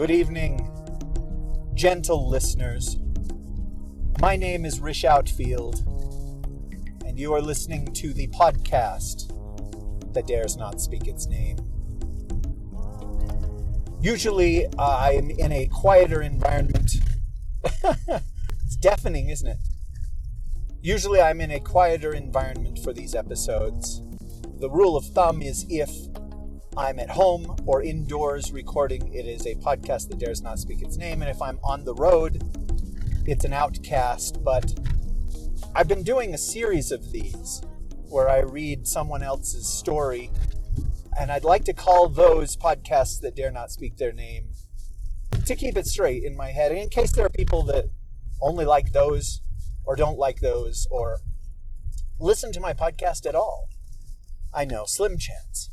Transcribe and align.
Good 0.00 0.12
evening, 0.12 0.66
gentle 1.74 2.26
listeners. 2.26 2.96
My 4.18 4.34
name 4.34 4.64
is 4.64 4.80
Rish 4.80 5.04
Outfield, 5.04 5.80
and 7.04 7.18
you 7.18 7.34
are 7.34 7.42
listening 7.42 7.92
to 7.92 8.14
the 8.14 8.26
podcast 8.28 9.30
that 10.14 10.26
dares 10.26 10.56
not 10.56 10.80
speak 10.80 11.06
its 11.06 11.26
name. 11.26 11.58
Usually, 14.00 14.68
uh, 14.68 14.70
I'm 14.78 15.28
in 15.32 15.52
a 15.52 15.66
quieter 15.66 16.22
environment. 16.22 16.92
it's 17.62 18.76
deafening, 18.76 19.28
isn't 19.28 19.48
it? 19.48 19.58
Usually, 20.80 21.20
I'm 21.20 21.42
in 21.42 21.50
a 21.50 21.60
quieter 21.60 22.14
environment 22.14 22.78
for 22.78 22.94
these 22.94 23.14
episodes. 23.14 24.00
The 24.60 24.70
rule 24.70 24.96
of 24.96 25.04
thumb 25.04 25.42
is 25.42 25.66
if 25.68 25.90
I'm 26.76 27.00
at 27.00 27.10
home 27.10 27.56
or 27.66 27.82
indoors 27.82 28.52
recording, 28.52 29.12
it 29.12 29.26
is 29.26 29.44
a 29.44 29.56
podcast 29.56 30.08
that 30.08 30.18
dares 30.18 30.40
not 30.40 30.60
speak 30.60 30.82
its 30.82 30.96
name. 30.96 31.20
And 31.20 31.28
if 31.28 31.42
I'm 31.42 31.58
on 31.64 31.84
the 31.84 31.94
road, 31.94 32.44
it's 33.26 33.44
an 33.44 33.52
outcast. 33.52 34.42
But 34.44 34.78
I've 35.74 35.88
been 35.88 36.04
doing 36.04 36.32
a 36.32 36.38
series 36.38 36.92
of 36.92 37.10
these 37.10 37.60
where 38.08 38.28
I 38.28 38.40
read 38.40 38.86
someone 38.86 39.22
else's 39.22 39.66
story. 39.66 40.30
And 41.18 41.32
I'd 41.32 41.44
like 41.44 41.64
to 41.64 41.72
call 41.72 42.08
those 42.08 42.56
podcasts 42.56 43.20
that 43.20 43.34
dare 43.34 43.50
not 43.50 43.72
speak 43.72 43.96
their 43.96 44.12
name 44.12 44.50
to 45.46 45.56
keep 45.56 45.76
it 45.76 45.86
straight 45.86 46.22
in 46.22 46.36
my 46.36 46.52
head. 46.52 46.70
And 46.70 46.80
in 46.80 46.88
case 46.88 47.10
there 47.10 47.26
are 47.26 47.30
people 47.30 47.64
that 47.64 47.86
only 48.40 48.64
like 48.64 48.92
those 48.92 49.42
or 49.84 49.96
don't 49.96 50.18
like 50.18 50.38
those 50.38 50.86
or 50.88 51.18
listen 52.20 52.52
to 52.52 52.60
my 52.60 52.74
podcast 52.74 53.26
at 53.26 53.34
all, 53.34 53.68
I 54.54 54.64
know, 54.64 54.84
slim 54.86 55.18
chance 55.18 55.70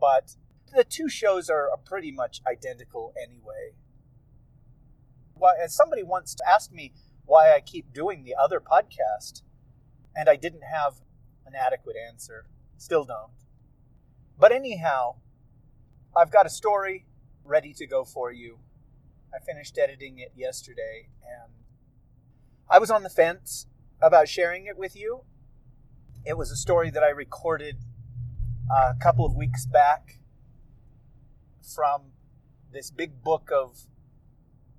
but 0.00 0.36
the 0.74 0.84
two 0.84 1.08
shows 1.08 1.48
are 1.48 1.70
pretty 1.84 2.12
much 2.12 2.40
identical 2.46 3.12
anyway. 3.20 3.72
Why, 5.34 5.54
as 5.62 5.74
somebody 5.74 6.02
once 6.02 6.36
asked 6.46 6.72
me 6.72 6.92
why 7.24 7.54
I 7.54 7.60
keep 7.60 7.92
doing 7.92 8.24
the 8.24 8.34
other 8.34 8.60
podcast, 8.60 9.42
and 10.14 10.28
I 10.28 10.36
didn't 10.36 10.62
have 10.62 11.00
an 11.44 11.54
adequate 11.54 11.96
answer. 11.96 12.46
Still 12.78 13.04
don't. 13.04 13.32
But 14.38 14.52
anyhow, 14.52 15.16
I've 16.16 16.30
got 16.30 16.46
a 16.46 16.50
story 16.50 17.06
ready 17.44 17.72
to 17.74 17.86
go 17.86 18.04
for 18.04 18.32
you. 18.32 18.58
I 19.34 19.44
finished 19.44 19.78
editing 19.78 20.18
it 20.18 20.32
yesterday, 20.34 21.08
and 21.22 21.52
I 22.70 22.78
was 22.78 22.90
on 22.90 23.02
the 23.02 23.10
fence 23.10 23.66
about 24.00 24.28
sharing 24.28 24.66
it 24.66 24.78
with 24.78 24.96
you. 24.96 25.22
It 26.24 26.36
was 26.36 26.50
a 26.50 26.56
story 26.56 26.90
that 26.90 27.02
I 27.02 27.10
recorded 27.10 27.76
a 28.70 28.94
couple 28.94 29.24
of 29.24 29.36
weeks 29.36 29.64
back 29.64 30.18
from 31.74 32.12
this 32.72 32.90
big 32.90 33.22
book 33.22 33.50
of 33.52 33.86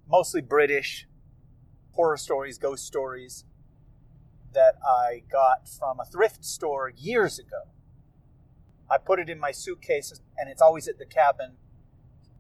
mostly 0.10 0.42
British 0.42 1.08
horror 1.92 2.18
stories, 2.18 2.58
ghost 2.58 2.86
stories 2.86 3.46
that 4.54 4.76
I 4.86 5.24
got 5.32 5.70
from 5.70 6.00
a 6.00 6.06
thrift 6.06 6.44
store 6.44 6.90
years 6.90 7.40
ago. 7.40 7.70
I 8.90 8.98
put 8.98 9.20
it 9.20 9.30
in 9.30 9.40
my 9.40 9.52
suitcase 9.52 10.14
and 10.38 10.50
it's 10.50 10.62
always 10.62 10.88
at 10.88 10.98
the 10.98 11.06
cabin. 11.06 11.54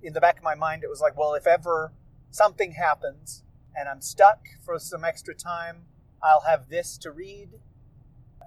In 0.02 0.14
the 0.14 0.22
back 0.22 0.38
of 0.38 0.44
my 0.44 0.56
mind, 0.56 0.84
it 0.84 0.90
was 0.90 1.02
like, 1.02 1.18
well, 1.18 1.34
if 1.34 1.48
ever 1.48 1.94
something 2.30 2.73
happens 2.73 3.44
and 3.75 3.88
I'm 3.88 4.02
stuck 4.02 4.48
for 4.66 4.80
some 4.80 5.03
extra 5.03 5.34
time, 5.34 5.86
I'll 6.22 6.42
have 6.42 6.70
this 6.70 6.98
to 7.00 7.12
read. 7.12 7.59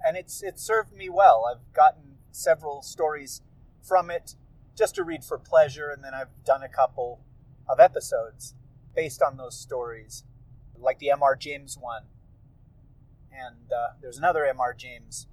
And 0.05 0.17
it's 0.17 0.41
it 0.41 0.59
served 0.59 0.93
me 0.93 1.09
well. 1.09 1.45
I've 1.49 1.73
gotten 1.73 2.10
several 2.31 2.81
stories 2.81 3.41
from 3.81 4.09
it 4.09 4.35
just 4.77 4.95
to 4.95 5.03
read 5.03 5.23
for 5.23 5.37
pleasure, 5.37 5.89
and 5.89 6.03
then 6.03 6.13
I've 6.13 6.43
done 6.45 6.63
a 6.63 6.69
couple 6.69 7.21
of 7.69 7.79
episodes 7.79 8.55
based 8.95 9.21
on 9.21 9.37
those 9.37 9.57
stories, 9.57 10.23
like 10.77 10.99
the 10.99 11.11
M.R. 11.11 11.35
James 11.35 11.77
one. 11.79 12.03
And 13.31 13.71
uh, 13.71 13.93
there's 14.01 14.17
another 14.17 14.45
M.R. 14.45 14.73
James 14.73 15.27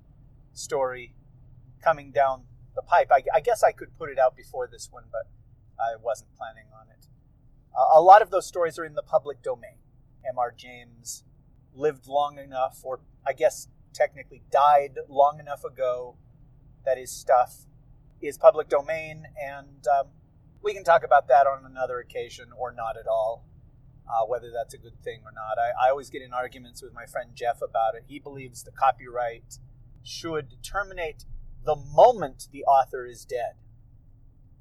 story 0.53 1.15
coming 1.83 2.11
down 2.11 2.43
the 2.75 2.83
pipe. 2.83 3.11
I, 3.11 3.23
I, 3.35 3.41
guess 3.41 3.63
I 3.63 3.73
could 3.73 3.97
put 3.99 4.11
it 4.11 4.19
out 4.19 4.37
before 4.37 4.69
this 4.71 4.89
one, 4.91 5.05
but 5.11 5.29
I 5.81 5.97
wasn't 6.01 6.35
planning 6.37 6.67
on 6.79 6.89
it. 6.91 7.07
Uh, 7.77 7.99
a 7.99 8.01
lot 8.01 8.23
of 8.23 8.31
those 8.31 8.47
stories 8.47 8.79
are 8.79 8.85
in 8.85 8.95
the 8.95 9.03
public 9.03 9.43
domain. 9.43 9.79
M.R. 10.29 10.53
James 10.57 11.25
lived 11.75 12.07
long 12.07 12.39
enough, 12.39 12.81
or 12.83 13.01
I 13.27 13.33
guess 13.33 13.69
technically 13.93 14.43
died 14.51 14.99
long 15.09 15.41
enough 15.41 15.65
ago 15.65 16.17
that 16.85 16.99
his 16.99 17.11
stuff 17.11 17.67
is 18.21 18.39
public 18.39 18.69
domain, 18.69 19.25
and 19.41 19.87
um, 19.87 20.09
we 20.63 20.75
can 20.75 20.85
talk 20.85 21.05
about 21.05 21.29
that 21.29 21.47
on 21.47 21.65
another 21.65 21.99
occasion 21.99 22.47
or 22.57 22.73
not 22.73 22.97
at 22.97 23.07
all, 23.07 23.45
uh, 24.09 24.25
whether 24.27 24.51
that's 24.51 24.75
a 24.75 24.79
good 24.79 25.01
thing 25.03 25.21
or 25.25 25.33
not. 25.33 25.59
I, 25.59 25.87
I 25.87 25.91
always 25.91 26.11
get 26.11 26.23
in 26.23 26.33
arguments 26.33 26.83
with 26.83 26.93
my 26.93 27.07
friend 27.07 27.31
Jeff 27.35 27.63
about 27.63 27.95
it. 27.95 28.05
He 28.07 28.19
believes 28.19 28.63
the 28.63 28.73
copyright 28.73 29.59
should 30.03 30.63
terminate 30.63 31.25
the 31.65 31.77
moment 31.77 32.49
the 32.51 32.65
author 32.65 33.07
is 33.07 33.25
dead, 33.25 33.55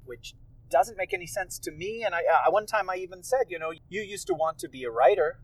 which 0.04 0.34
doesn't 0.70 0.98
make 0.98 1.14
any 1.14 1.26
sense 1.26 1.58
to 1.60 1.70
me. 1.70 2.02
And 2.04 2.14
I, 2.14 2.22
I, 2.46 2.50
one 2.50 2.66
time 2.66 2.90
I 2.90 2.96
even 2.96 3.22
said, 3.22 3.46
you 3.48 3.58
know, 3.58 3.72
you 3.88 4.02
used 4.02 4.26
to 4.26 4.34
want 4.34 4.58
to 4.58 4.68
be 4.68 4.84
a 4.84 4.90
writer. 4.90 5.40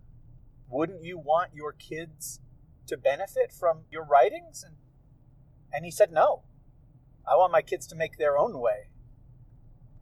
Wouldn't 0.69 1.03
you 1.05 1.19
want 1.19 1.55
your 1.55 1.73
kids 1.73 2.41
to 2.87 2.97
benefit 2.97 3.53
from 3.53 3.85
your 3.91 4.05
writings? 4.05 4.63
And 4.63 4.77
and 5.73 5.85
he 5.85 5.91
said 5.91 6.13
no. 6.13 6.43
I 7.27 7.37
want 7.37 7.53
my 7.53 7.63
kids 7.63 7.87
to 7.89 7.97
make 7.97 8.19
their 8.19 8.37
own 8.39 8.59
way. 8.59 8.89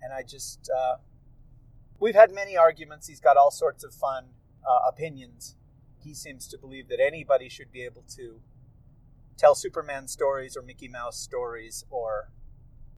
And 0.00 0.12
I 0.12 0.22
just, 0.22 0.68
uh, 0.76 0.96
we've 2.00 2.14
had 2.14 2.32
many 2.32 2.56
arguments. 2.56 3.06
He's 3.06 3.20
got 3.20 3.36
all 3.36 3.50
sorts 3.50 3.84
of 3.84 3.94
fun 3.94 4.26
uh, 4.68 4.88
opinions. 4.88 5.56
He 6.02 6.14
seems 6.14 6.48
to 6.48 6.58
believe 6.58 6.88
that 6.88 7.00
anybody 7.00 7.48
should 7.48 7.70
be 7.70 7.84
able 7.84 8.04
to 8.16 8.40
tell 9.38 9.54
Superman 9.54 10.08
stories 10.08 10.56
or 10.56 10.62
Mickey 10.62 10.88
Mouse 10.88 11.18
stories 11.18 11.84
or, 11.90 12.30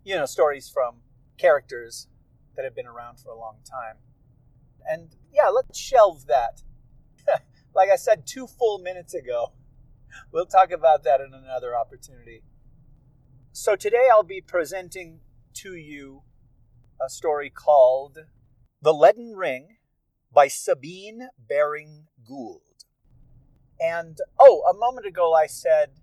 you 0.05 0.17
know, 0.17 0.25
stories 0.25 0.69
from 0.69 0.97
characters 1.37 2.09
that 2.57 2.65
have 2.65 2.75
been 2.75 2.87
around 2.87 3.21
for 3.21 3.31
a 3.31 3.39
long 3.39 3.57
time. 3.69 3.97
And 4.89 5.15
yeah, 5.33 5.49
let's 5.49 5.79
shelve 5.79 6.27
that. 6.27 6.63
like 7.75 7.91
I 7.91 7.97
said 7.97 8.27
two 8.27 8.47
full 8.47 8.79
minutes 8.79 9.15
ago, 9.15 9.53
we'll 10.33 10.47
talk 10.47 10.71
about 10.71 11.05
that 11.05 11.21
in 11.21 11.35
another 11.35 11.77
opportunity. 11.77 12.43
So 13.57 13.77
today 13.77 14.09
I'll 14.11 14.25
be 14.25 14.41
presenting 14.41 15.21
to 15.59 15.77
you 15.77 16.23
a 17.01 17.09
story 17.09 17.51
called 17.51 18.19
The 18.83 18.93
Leaden 18.93 19.37
Ring 19.37 19.77
by 20.33 20.49
Sabine 20.49 21.29
Baring 21.39 22.09
Gould. 22.27 22.85
And 23.81 24.19
oh, 24.41 24.65
a 24.69 24.77
moment 24.77 25.07
ago 25.07 25.35
I 25.35 25.47
said 25.47 26.01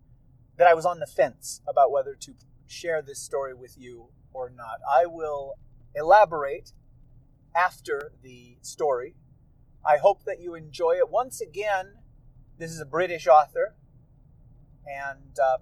that 0.55 0.65
I 0.65 0.73
was 0.73 0.85
on 0.85 1.01
the 1.01 1.05
fence 1.05 1.61
about 1.67 1.91
whether 1.91 2.15
to 2.21 2.35
share 2.67 3.01
this 3.01 3.19
story 3.19 3.53
with 3.53 3.75
you 3.77 4.11
or 4.31 4.49
not. 4.49 4.79
I 4.89 5.05
will 5.05 5.55
elaborate 5.93 6.71
after 7.53 8.13
the 8.23 8.59
story. 8.61 9.17
I 9.85 9.97
hope 9.97 10.23
that 10.23 10.39
you 10.39 10.55
enjoy 10.55 10.93
it. 10.93 11.09
Once 11.09 11.41
again, 11.41 11.95
this 12.57 12.71
is 12.71 12.79
a 12.79 12.85
British 12.85 13.27
author, 13.27 13.75
and 14.87 15.37
uh, 15.37 15.57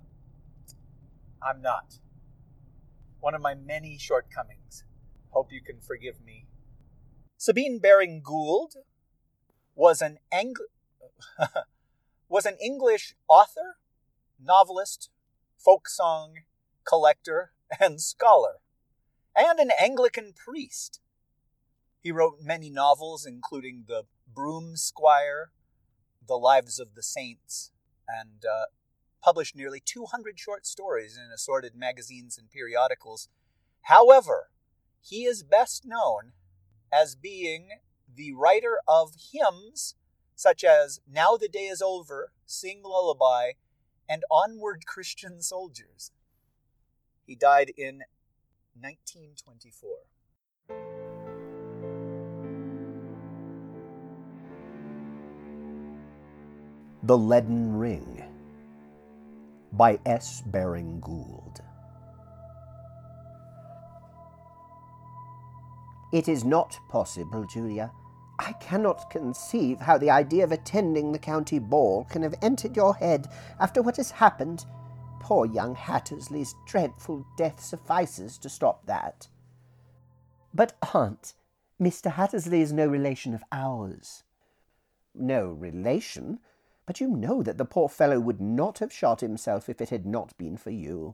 I'm 1.41 1.61
not. 1.61 1.99
One 3.19 3.33
of 3.33 3.41
my 3.41 3.55
many 3.55 3.97
shortcomings. 3.97 4.83
Hope 5.29 5.51
you 5.51 5.61
can 5.61 5.79
forgive 5.79 6.21
me. 6.23 6.47
Sabine 7.37 7.79
Baring 7.79 8.21
Gould 8.21 8.75
was 9.75 10.01
an 10.01 10.17
Ang- 10.31 10.55
was 12.29 12.45
an 12.45 12.57
English 12.61 13.15
author, 13.27 13.77
novelist, 14.39 15.09
folk 15.57 15.87
song 15.87 16.35
collector, 16.89 17.51
and 17.79 18.01
scholar, 18.01 18.55
and 19.35 19.59
an 19.59 19.71
Anglican 19.79 20.33
priest. 20.33 20.99
He 22.01 22.11
wrote 22.11 22.37
many 22.41 22.69
novels, 22.69 23.25
including 23.25 23.85
The 23.87 24.03
Broom 24.33 24.75
Squire, 24.75 25.51
The 26.25 26.37
Lives 26.37 26.79
of 26.79 26.95
the 26.95 27.03
Saints, 27.03 27.71
and 28.07 28.43
uh, 28.45 28.65
published 29.21 29.55
nearly 29.55 29.81
200 29.83 30.39
short 30.39 30.65
stories 30.65 31.17
in 31.17 31.31
assorted 31.33 31.75
magazines 31.75 32.37
and 32.37 32.49
periodicals. 32.49 33.29
However, 33.83 34.49
he 35.01 35.25
is 35.25 35.43
best 35.43 35.85
known 35.85 36.33
as 36.91 37.15
being 37.15 37.69
the 38.13 38.33
writer 38.33 38.79
of 38.87 39.13
hymns 39.31 39.95
such 40.35 40.63
as 40.63 41.01
Now 41.05 41.35
the 41.35 41.49
Day 41.49 41.65
is 41.65 41.81
Over, 41.81 42.31
Sing 42.45 42.81
Lullaby, 42.83 43.51
and 44.07 44.23
Onward 44.31 44.85
Christian 44.85 45.41
Soldiers. 45.41 46.11
He 47.27 47.35
died 47.35 47.73
in 47.75 48.03
1924. 48.79 49.89
The 57.03 57.17
Leaden 57.17 57.77
Ring 57.77 58.18
by 59.73 59.99
S. 60.05 60.41
Baring 60.45 60.99
Gould. 60.99 61.61
It 66.11 66.27
is 66.27 66.43
not 66.43 66.79
possible, 66.89 67.45
Julia. 67.45 67.91
I 68.39 68.53
cannot 68.53 69.09
conceive 69.11 69.79
how 69.79 69.97
the 69.97 70.09
idea 70.09 70.43
of 70.43 70.51
attending 70.51 71.11
the 71.11 71.19
county 71.19 71.59
ball 71.59 72.05
can 72.05 72.23
have 72.23 72.35
entered 72.41 72.75
your 72.75 72.95
head 72.95 73.27
after 73.59 73.81
what 73.81 73.97
has 73.97 74.11
happened. 74.11 74.65
Poor 75.19 75.45
young 75.45 75.75
Hattersley's 75.75 76.55
dreadful 76.65 77.25
death 77.37 77.61
suffices 77.61 78.37
to 78.39 78.49
stop 78.49 78.85
that. 78.85 79.27
But, 80.53 80.77
aunt, 80.93 81.33
Mr. 81.79 82.11
Hattersley 82.11 82.61
is 82.61 82.73
no 82.73 82.87
relation 82.87 83.33
of 83.33 83.43
ours. 83.51 84.23
No 85.13 85.49
relation? 85.49 86.39
But 86.89 86.99
you 86.99 87.07
know 87.07 87.43
that 87.43 87.59
the 87.59 87.65
poor 87.65 87.87
fellow 87.87 88.19
would 88.19 88.41
not 88.41 88.79
have 88.79 88.91
shot 88.91 89.21
himself 89.21 89.69
if 89.69 89.79
it 89.79 89.91
had 89.91 90.07
not 90.07 90.35
been 90.39 90.57
for 90.57 90.71
you. 90.71 91.13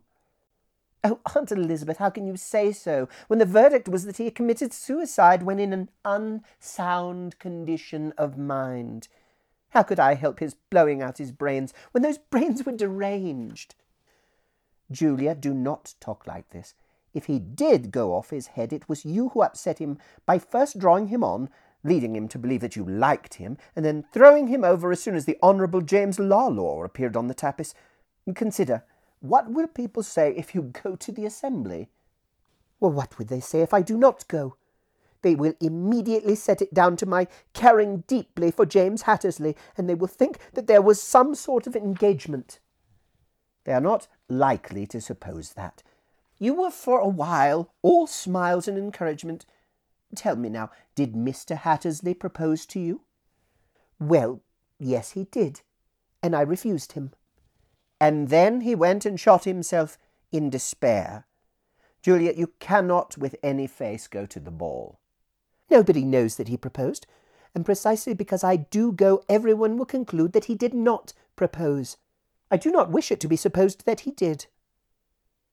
Oh, 1.03 1.19
Aunt 1.35 1.51
Elizabeth, 1.51 1.97
how 1.97 2.09
can 2.09 2.25
you 2.25 2.37
say 2.37 2.71
so, 2.71 3.09
when 3.27 3.39
the 3.39 3.45
verdict 3.45 3.89
was 3.89 4.05
that 4.05 4.15
he 4.15 4.23
had 4.23 4.35
committed 4.35 4.71
suicide 4.71 5.43
when 5.43 5.59
in 5.59 5.73
an 5.73 5.89
unsound 6.05 7.37
condition 7.39 8.13
of 8.17 8.37
mind? 8.37 9.09
How 9.71 9.83
could 9.83 9.99
I 9.99 10.13
help 10.13 10.39
his 10.39 10.53
blowing 10.53 11.01
out 11.01 11.17
his 11.17 11.33
brains 11.33 11.73
when 11.91 12.03
those 12.03 12.19
brains 12.19 12.65
were 12.65 12.71
deranged? 12.71 13.75
Julia, 14.89 15.35
do 15.35 15.53
not 15.53 15.95
talk 15.99 16.25
like 16.25 16.51
this. 16.51 16.73
If 17.13 17.25
he 17.25 17.37
did 17.37 17.91
go 17.91 18.13
off 18.13 18.29
his 18.29 18.47
head, 18.47 18.71
it 18.71 18.87
was 18.87 19.03
you 19.03 19.27
who 19.29 19.41
upset 19.41 19.79
him 19.79 19.97
by 20.25 20.39
first 20.39 20.79
drawing 20.79 21.07
him 21.07 21.21
on, 21.21 21.49
leading 21.85 22.15
him 22.15 22.27
to 22.27 22.39
believe 22.39 22.61
that 22.61 22.75
you 22.75 22.83
liked 22.83 23.35
him, 23.35 23.57
and 23.75 23.85
then 23.85 24.03
throwing 24.11 24.47
him 24.47 24.65
over 24.65 24.91
as 24.91 25.01
soon 25.01 25.15
as 25.15 25.25
the 25.25 25.37
Honourable 25.41 25.81
James 25.81 26.17
Lalor 26.17 26.83
appeared 26.83 27.15
on 27.15 27.27
the 27.27 27.33
tapis. 27.33 27.73
Consider, 28.33 28.83
what 29.21 29.49
will 29.51 29.67
people 29.67 30.03
say 30.03 30.33
if 30.35 30.53
you 30.53 30.73
go 30.83 30.95
to 30.95 31.11
the 31.11 31.25
assembly? 31.25 31.89
Well, 32.79 32.91
what 32.91 33.17
would 33.17 33.29
they 33.29 33.39
say 33.39 33.61
if 33.61 33.73
I 33.73 33.81
do 33.81 33.97
not 33.97 34.27
go? 34.27 34.57
They 35.21 35.35
will 35.35 35.53
immediately 35.59 36.35
set 36.35 36.61
it 36.61 36.73
down 36.73 36.97
to 36.97 37.05
my 37.05 37.27
caring 37.53 38.03
deeply 38.07 38.51
for 38.51 38.65
James 38.65 39.03
Hattersley, 39.03 39.55
and 39.77 39.89
they 39.89 39.95
will 39.95 40.07
think 40.07 40.37
that 40.53 40.67
there 40.67 40.81
was 40.81 41.01
some 41.01 41.33
sort 41.33 41.65
of 41.65 41.75
engagement. 41.75 42.59
They 43.63 43.73
are 43.73 43.81
not 43.81 44.07
likely 44.29 44.85
to 44.87 45.01
suppose 45.01 45.53
that. 45.53 45.81
You 46.37 46.53
were 46.53 46.69
for 46.69 46.99
a 46.99 47.07
while 47.07 47.71
all 47.81 48.07
smiles 48.07 48.67
and 48.67 48.77
encouragement. 48.77 49.45
Tell 50.15 50.35
me 50.35 50.49
now, 50.49 50.71
did 50.95 51.13
Mr. 51.13 51.57
Hattersley 51.57 52.13
propose 52.13 52.65
to 52.67 52.79
you? 52.79 53.01
Well, 53.99 54.41
yes, 54.79 55.11
he 55.11 55.25
did, 55.25 55.61
and 56.23 56.35
I 56.35 56.41
refused 56.41 56.93
him 56.93 57.11
and 57.99 58.29
then 58.29 58.61
he 58.61 58.75
went 58.75 59.05
and 59.05 59.19
shot 59.19 59.45
himself 59.45 59.97
in 60.31 60.49
despair. 60.49 61.25
Juliet, 62.01 62.37
you 62.37 62.51
cannot 62.59 63.17
with 63.17 63.35
any 63.41 63.67
face 63.67 64.07
go 64.07 64.25
to 64.25 64.39
the 64.39 64.51
ball. 64.51 64.99
Nobody 65.69 66.05
knows 66.05 66.35
that 66.35 66.47
he 66.47 66.57
proposed, 66.57 67.07
and 67.55 67.65
precisely 67.65 68.13
because 68.13 68.43
I 68.43 68.57
do 68.57 68.91
go, 68.91 69.23
everyone 69.27 69.77
will 69.77 69.85
conclude 69.85 70.33
that 70.33 70.45
he 70.45 70.55
did 70.55 70.73
not 70.73 71.13
propose. 71.35 71.97
I 72.51 72.57
do 72.57 72.69
not 72.69 72.91
wish 72.91 73.11
it 73.11 73.19
to 73.21 73.27
be 73.27 73.35
supposed 73.35 73.85
that 73.85 74.01
he 74.01 74.11
did. 74.11 74.45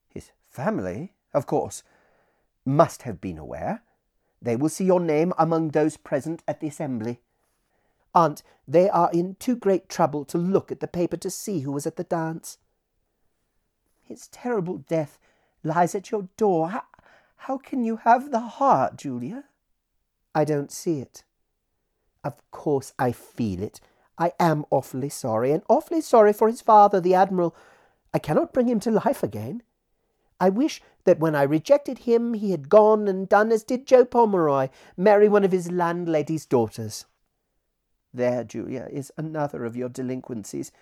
His 0.08 0.30
family, 0.50 1.14
of 1.32 1.46
course, 1.46 1.82
must 2.66 3.02
have 3.02 3.20
been 3.20 3.38
aware. 3.38 3.82
They 4.42 4.56
will 4.56 4.68
see 4.68 4.84
your 4.84 5.00
name 5.00 5.32
among 5.38 5.68
those 5.68 5.96
present 5.96 6.42
at 6.48 6.60
the 6.60 6.66
assembly. 6.66 7.20
Aunt, 8.14 8.42
they 8.66 8.90
are 8.90 9.10
in 9.12 9.36
too 9.36 9.56
great 9.56 9.88
trouble 9.88 10.24
to 10.26 10.36
look 10.36 10.72
at 10.72 10.80
the 10.80 10.88
paper 10.88 11.16
to 11.18 11.30
see 11.30 11.60
who 11.60 11.72
was 11.72 11.86
at 11.86 11.96
the 11.96 12.04
dance. 12.04 12.58
His 14.02 14.26
terrible 14.28 14.78
death 14.78 15.18
lies 15.62 15.94
at 15.94 16.10
your 16.10 16.28
door. 16.36 16.70
How, 16.70 16.82
how 17.36 17.58
can 17.58 17.84
you 17.84 17.96
have 17.98 18.30
the 18.30 18.40
heart, 18.40 18.96
Julia? 18.96 19.44
I 20.34 20.44
don't 20.44 20.72
see 20.72 20.98
it. 20.98 21.24
Of 22.24 22.34
course 22.50 22.92
I 22.98 23.12
feel 23.12 23.62
it. 23.62 23.80
I 24.18 24.32
am 24.38 24.64
awfully 24.70 25.08
sorry, 25.08 25.52
and 25.52 25.62
awfully 25.68 26.00
sorry 26.00 26.32
for 26.32 26.48
his 26.48 26.60
father, 26.60 27.00
the 27.00 27.14
Admiral. 27.14 27.56
I 28.12 28.18
cannot 28.18 28.52
bring 28.52 28.68
him 28.68 28.80
to 28.80 28.90
life 28.90 29.22
again. 29.22 29.62
I 30.42 30.48
wish 30.48 30.82
that 31.04 31.20
when 31.20 31.36
I 31.36 31.44
rejected 31.44 31.98
him 31.98 32.34
he 32.34 32.50
had 32.50 32.68
gone 32.68 33.06
and 33.06 33.28
done 33.28 33.52
as 33.52 33.62
did 33.62 33.86
Joe 33.86 34.04
Pomeroy, 34.04 34.70
marry 34.96 35.28
one 35.28 35.44
of 35.44 35.52
his 35.52 35.70
landlady's 35.70 36.46
daughters. 36.46 37.06
There, 38.12 38.42
Julia, 38.42 38.88
is 38.90 39.12
another 39.16 39.64
of 39.64 39.76
your 39.76 39.88
delinquencies. 39.88 40.72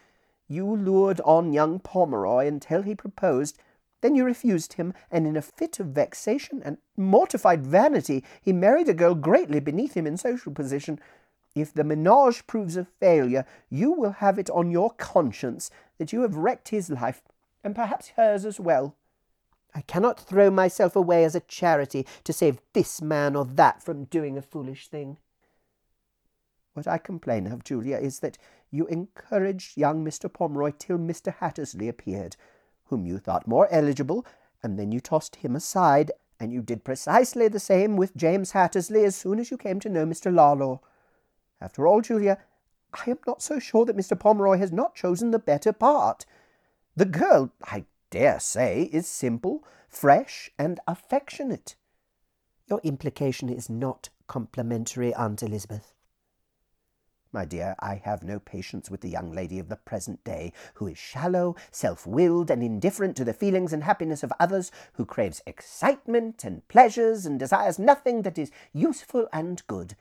You 0.49 0.65
lured 0.65 1.21
on 1.27 1.53
young 1.53 1.79
Pomeroy 1.79 2.47
until 2.47 2.81
he 2.81 2.95
proposed, 2.95 3.59
then 4.01 4.15
you 4.15 4.25
refused 4.25 4.73
him, 4.73 4.95
and 5.11 5.27
in 5.27 5.37
a 5.37 5.43
fit 5.43 5.79
of 5.79 5.89
vexation 5.89 6.62
and 6.65 6.79
mortified 6.97 7.62
vanity, 7.62 8.25
he 8.41 8.55
married 8.55 8.89
a 8.89 8.95
girl 8.95 9.15
greatly 9.15 9.61
beneath 9.61 9.93
him 9.93 10.07
in 10.07 10.17
social 10.17 10.53
position. 10.53 10.99
If 11.55 11.75
the 11.75 11.85
menage 11.85 12.47
proves 12.47 12.79
a 12.79 12.87
failure, 12.87 13.45
you 13.69 13.93
will 13.93 14.12
have 14.12 14.39
it 14.39 14.49
on 14.49 14.71
your 14.71 14.91
conscience 14.93 15.71
that 15.99 16.15
you 16.15 16.23
have 16.23 16.37
wrecked 16.37 16.71
his 16.71 16.89
life, 16.89 17.21
and 17.62 17.75
perhaps 17.75 18.12
hers 18.17 18.47
as 18.47 18.59
well. 18.59 18.97
I 19.75 19.82
cannot 19.82 20.20
throw 20.20 20.50
myself 20.50 20.96
away 20.96 21.25
as 21.25 21.34
a 21.34 21.40
charity 21.40 22.06
to 22.25 22.32
save 22.32 22.61
this 22.72 23.00
man 23.00 23.37
or 23.37 23.44
that 23.44 23.82
from 23.82 24.05
doing 24.05 24.37
a 24.37 24.43
foolish 24.43 24.88
thing. 24.88 25.19
What 26.75 26.87
I 26.87 26.99
complain 26.99 27.46
of, 27.46 27.64
Julia, 27.64 27.96
is 27.96 28.20
that 28.20 28.38
you 28.70 28.87
encouraged 28.87 29.76
young 29.76 30.05
Mr. 30.05 30.32
Pomeroy 30.32 30.72
till 30.78 30.99
Mr. 30.99 31.34
Hattersley 31.34 31.88
appeared, 31.88 32.37
whom 32.84 33.06
you 33.06 33.19
thought 33.19 33.46
more 33.46 33.69
eligible, 33.70 34.25
and 34.62 34.78
then 34.78 34.93
you 34.93 35.00
tossed 35.00 35.37
him 35.37 35.56
aside, 35.56 36.12
and 36.38 36.52
you 36.52 36.62
did 36.62 36.84
precisely 36.84 37.49
the 37.49 37.61
same 37.61 37.96
with 37.96 38.16
James 38.16 38.52
Hattersley 38.52 39.05
as 39.05 39.16
soon 39.16 39.38
as 39.38 39.50
you 39.50 39.56
came 39.56 39.81
to 39.81 39.88
know 39.88 40.06
Mr. 40.06 40.32
Lalor. 40.32 40.81
After 41.61 41.87
all, 41.87 42.00
Julia, 42.00 42.38
I 42.93 43.11
am 43.11 43.19
not 43.26 43.43
so 43.43 43.58
sure 43.58 43.84
that 43.84 43.96
Mr. 43.96 44.19
Pomeroy 44.19 44.58
has 44.58 44.73
not 44.73 44.94
chosen 44.94 45.31
the 45.31 45.38
better 45.38 45.73
part. 45.73 46.25
The 46.96 47.05
girl, 47.05 47.52
I 47.64 47.84
dare 48.11 48.41
say, 48.41 48.91
is 48.93 49.07
simple, 49.07 49.65
fresh, 49.89 50.51
and 50.59 50.81
affectionate. 50.87 51.77
Your 52.69 52.81
implication 52.85 53.49
is 53.49 53.71
not 53.71 54.11
complimentary, 54.27 55.15
Aunt 55.15 55.43
Elizabeth. 55.43 55.95
My 57.33 57.45
dear, 57.45 57.77
I 57.79 57.95
have 58.05 58.25
no 58.25 58.41
patience 58.41 58.91
with 58.91 59.03
the 59.03 59.09
young 59.09 59.31
lady 59.31 59.61
of 59.61 59.69
the 59.69 59.77
present 59.77 60.25
day, 60.25 60.53
who 60.75 60.89
is 60.89 60.99
shallow, 60.99 61.55
self 61.71 62.05
willed, 62.05 62.50
and 62.50 62.61
indifferent 62.61 63.17
to 63.17 63.25
the 63.25 63.33
feelings 63.33 63.73
and 63.73 63.85
happiness 63.85 64.25
of 64.25 64.33
others, 64.40 64.73
who 64.95 65.05
craves 65.05 65.40
excitement 65.47 66.43
and 66.45 66.67
pleasures, 66.67 67.26
and 67.26 67.38
desires 67.38 67.79
nothing 67.79 68.23
that 68.23 68.37
is 68.37 68.50
useful 68.73 69.29
and 69.33 69.64
good. 69.69 69.95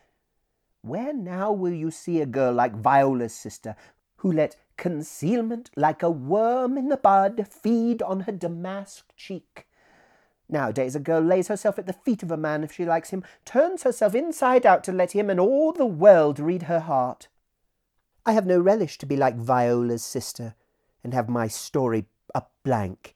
Where 0.82 1.13
now 1.13 1.51
will 1.51 1.74
you 1.74 1.92
see 1.92 2.20
a 2.20 2.25
girl 2.25 2.54
like 2.54 2.75
Viola's 2.75 3.36
sister, 3.36 3.75
who 4.20 4.32
let 4.32 4.56
concealment, 4.78 5.70
like 5.76 6.02
a 6.02 6.10
worm 6.10 6.78
in 6.78 6.90
the 6.90 6.98
bud, 6.98 7.48
feed 7.50 8.02
on 8.02 8.22
her 8.22 8.32
damask 8.32 9.06
cheek? 9.16 9.68
Nowadays, 10.50 10.96
a 10.96 11.00
girl 11.00 11.22
lays 11.22 11.48
herself 11.48 11.78
at 11.78 11.86
the 11.86 11.94
feet 11.94 12.24
of 12.24 12.32
a 12.32 12.38
man 12.38 12.64
if 12.64 12.72
she 12.72 12.86
likes 12.86 13.12
him, 13.12 13.24
turns 13.46 13.84
herself 13.84 14.16
inside 14.16 14.66
out 14.66 14.84
to 14.86 14.92
let 14.92 15.12
him 15.12 15.30
and 15.30 15.40
all 15.40 15.72
the 15.72 15.86
world 15.86 16.40
read 16.40 16.64
her 16.64 16.80
heart. 16.80 17.28
I 18.26 18.34
have 18.34 18.46
no 18.46 18.60
relish 18.60 18.98
to 19.00 19.06
be 19.06 19.16
like 19.16 19.36
Viola's 19.36 20.04
sister 20.04 20.56
and 21.04 21.14
have 21.14 21.30
my 21.30 21.48
story 21.48 22.06
a 22.36 22.44
blank. 22.64 23.16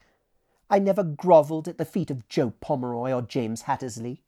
I 0.69 0.79
never 0.79 1.03
grovelled 1.03 1.67
at 1.67 1.77
the 1.77 1.85
feet 1.85 2.09
of 2.09 2.27
Joe 2.29 2.53
Pomeroy 2.61 3.11
or 3.11 3.21
James 3.21 3.63
Hattersley. 3.63 4.23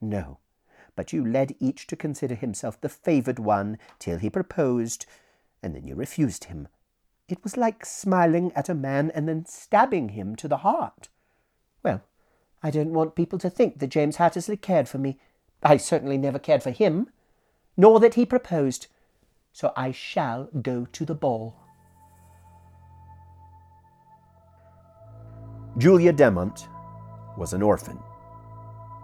No, 0.00 0.38
but 0.96 1.12
you 1.12 1.24
led 1.24 1.54
each 1.58 1.86
to 1.88 1.96
consider 1.96 2.34
himself 2.34 2.80
the 2.80 2.88
favoured 2.88 3.38
one 3.38 3.78
till 3.98 4.18
he 4.18 4.30
proposed, 4.30 5.06
and 5.62 5.74
then 5.74 5.86
you 5.86 5.94
refused 5.94 6.44
him. 6.44 6.68
It 7.28 7.42
was 7.42 7.56
like 7.56 7.84
smiling 7.84 8.52
at 8.54 8.68
a 8.68 8.74
man 8.74 9.10
and 9.14 9.28
then 9.28 9.44
stabbing 9.46 10.10
him 10.10 10.34
to 10.36 10.48
the 10.48 10.58
heart. 10.58 11.08
Well, 11.82 12.02
I 12.62 12.70
don't 12.70 12.92
want 12.92 13.14
people 13.14 13.38
to 13.40 13.50
think 13.50 13.78
that 13.78 13.88
James 13.88 14.16
Hattersley 14.16 14.56
cared 14.56 14.88
for 14.88 14.98
me. 14.98 15.18
I 15.62 15.76
certainly 15.76 16.18
never 16.18 16.38
cared 16.38 16.62
for 16.62 16.70
him, 16.70 17.08
nor 17.76 18.00
that 18.00 18.14
he 18.14 18.24
proposed. 18.24 18.86
So 19.52 19.72
I 19.76 19.92
shall 19.92 20.48
go 20.62 20.86
to 20.92 21.04
the 21.04 21.14
ball. 21.14 21.54
Julia 25.76 26.12
Demant 26.12 26.66
was 27.36 27.52
an 27.52 27.62
orphan. 27.62 27.98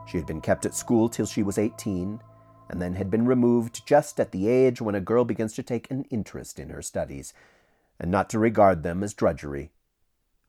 She 0.06 0.16
had 0.16 0.26
been 0.26 0.40
kept 0.40 0.66
at 0.66 0.74
school 0.74 1.08
till 1.08 1.26
she 1.26 1.42
was 1.42 1.58
eighteen, 1.58 2.20
and 2.68 2.80
then 2.80 2.94
had 2.94 3.10
been 3.10 3.26
removed 3.26 3.86
just 3.86 4.18
at 4.18 4.32
the 4.32 4.48
age 4.48 4.80
when 4.80 4.94
a 4.94 5.00
girl 5.00 5.24
begins 5.24 5.52
to 5.54 5.62
take 5.62 5.90
an 5.90 6.04
interest 6.10 6.58
in 6.58 6.70
her 6.70 6.82
studies, 6.82 7.34
and 7.98 8.10
not 8.10 8.28
to 8.30 8.38
regard 8.38 8.82
them 8.82 9.02
as 9.02 9.14
drudgery. 9.14 9.70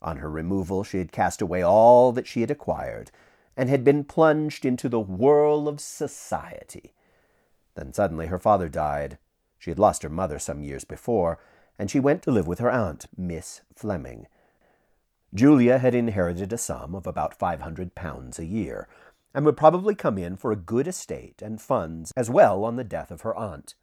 On 0.01 0.17
her 0.17 0.29
removal, 0.29 0.84
she 0.84 0.98
had 0.98 1.12
cast 1.12 1.41
away 1.41 1.62
all 1.62 2.12
that 2.12 2.27
she 2.27 2.41
had 2.41 2.51
acquired, 2.51 3.12
and 3.57 3.69
had 3.69 3.84
been 3.84 4.03
plunged 4.03 4.65
into 4.65 4.89
the 4.89 5.00
whirl 5.00 5.67
of 5.67 5.79
society. 5.79 6.93
Then 7.75 7.93
suddenly 7.93 8.27
her 8.27 8.39
father 8.39 8.69
died. 8.69 9.17
She 9.57 9.72
had 9.72 9.79
lost 9.79 10.03
her 10.03 10.10
mother 10.10 10.39
some 10.39 10.62
years 10.62 10.84
before, 10.84 11.39
and 11.77 11.89
she 11.89 12.00
went 12.00 12.22
to 12.24 12.31
live 12.31 12.48
with 12.48 12.60
her 12.60 12.72
aunt, 12.72 13.05
Miss 13.17 13.62
Fleming. 13.75 14.27
Julia 15.34 15.79
had 15.79 15.93
inherited 15.93 16.53
a 16.53 16.57
sum 16.57 16.95
of 16.95 17.05
about 17.05 17.38
five 17.38 17.62
hundred 17.62 17.95
pounds 17.95 18.39
a 18.39 18.45
year, 18.45 18.88
and 19.36 19.46
would 19.46 19.58
probably 19.58 19.94
come 19.94 20.18
in 20.18 20.38
for 20.38 20.54
a 20.54 20.56
good 20.56 20.88
estate 20.88 21.42
and 21.42 21.62
funds 21.62 22.13
as 22.15 22.30
well 22.30 22.63
on 22.63 22.77
the 22.77 22.86
death 22.86 23.12
of 23.12 23.22
her 23.22 23.36
aunt. 23.36 23.75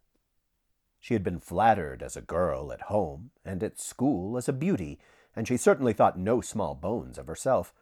She 0.99 1.12
had 1.12 1.23
been 1.23 1.38
flattered 1.38 2.02
as 2.02 2.16
a 2.16 2.23
girl 2.23 2.73
at 2.73 2.82
home 2.82 3.32
and 3.44 3.62
at 3.62 3.78
school 3.78 4.38
as 4.38 4.49
a 4.49 4.52
beauty, 4.52 4.99
and 5.37 5.47
she 5.47 5.59
certainly 5.59 5.92
thought 5.92 6.18
no 6.18 6.40
small 6.40 6.75
bones 6.75 7.18
of 7.18 7.26
herself. 7.26 7.75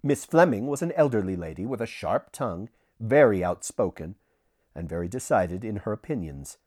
Miss 0.00 0.24
Fleming 0.24 0.68
was 0.68 0.80
an 0.80 0.92
elderly 0.92 1.34
lady 1.34 1.66
with 1.66 1.80
a 1.80 1.86
sharp 1.86 2.30
tongue, 2.30 2.68
very 3.00 3.42
outspoken, 3.42 4.14
and 4.76 4.88
very 4.88 5.08
decided 5.08 5.64
in 5.64 5.78
her 5.78 5.92
opinions. 5.92 6.58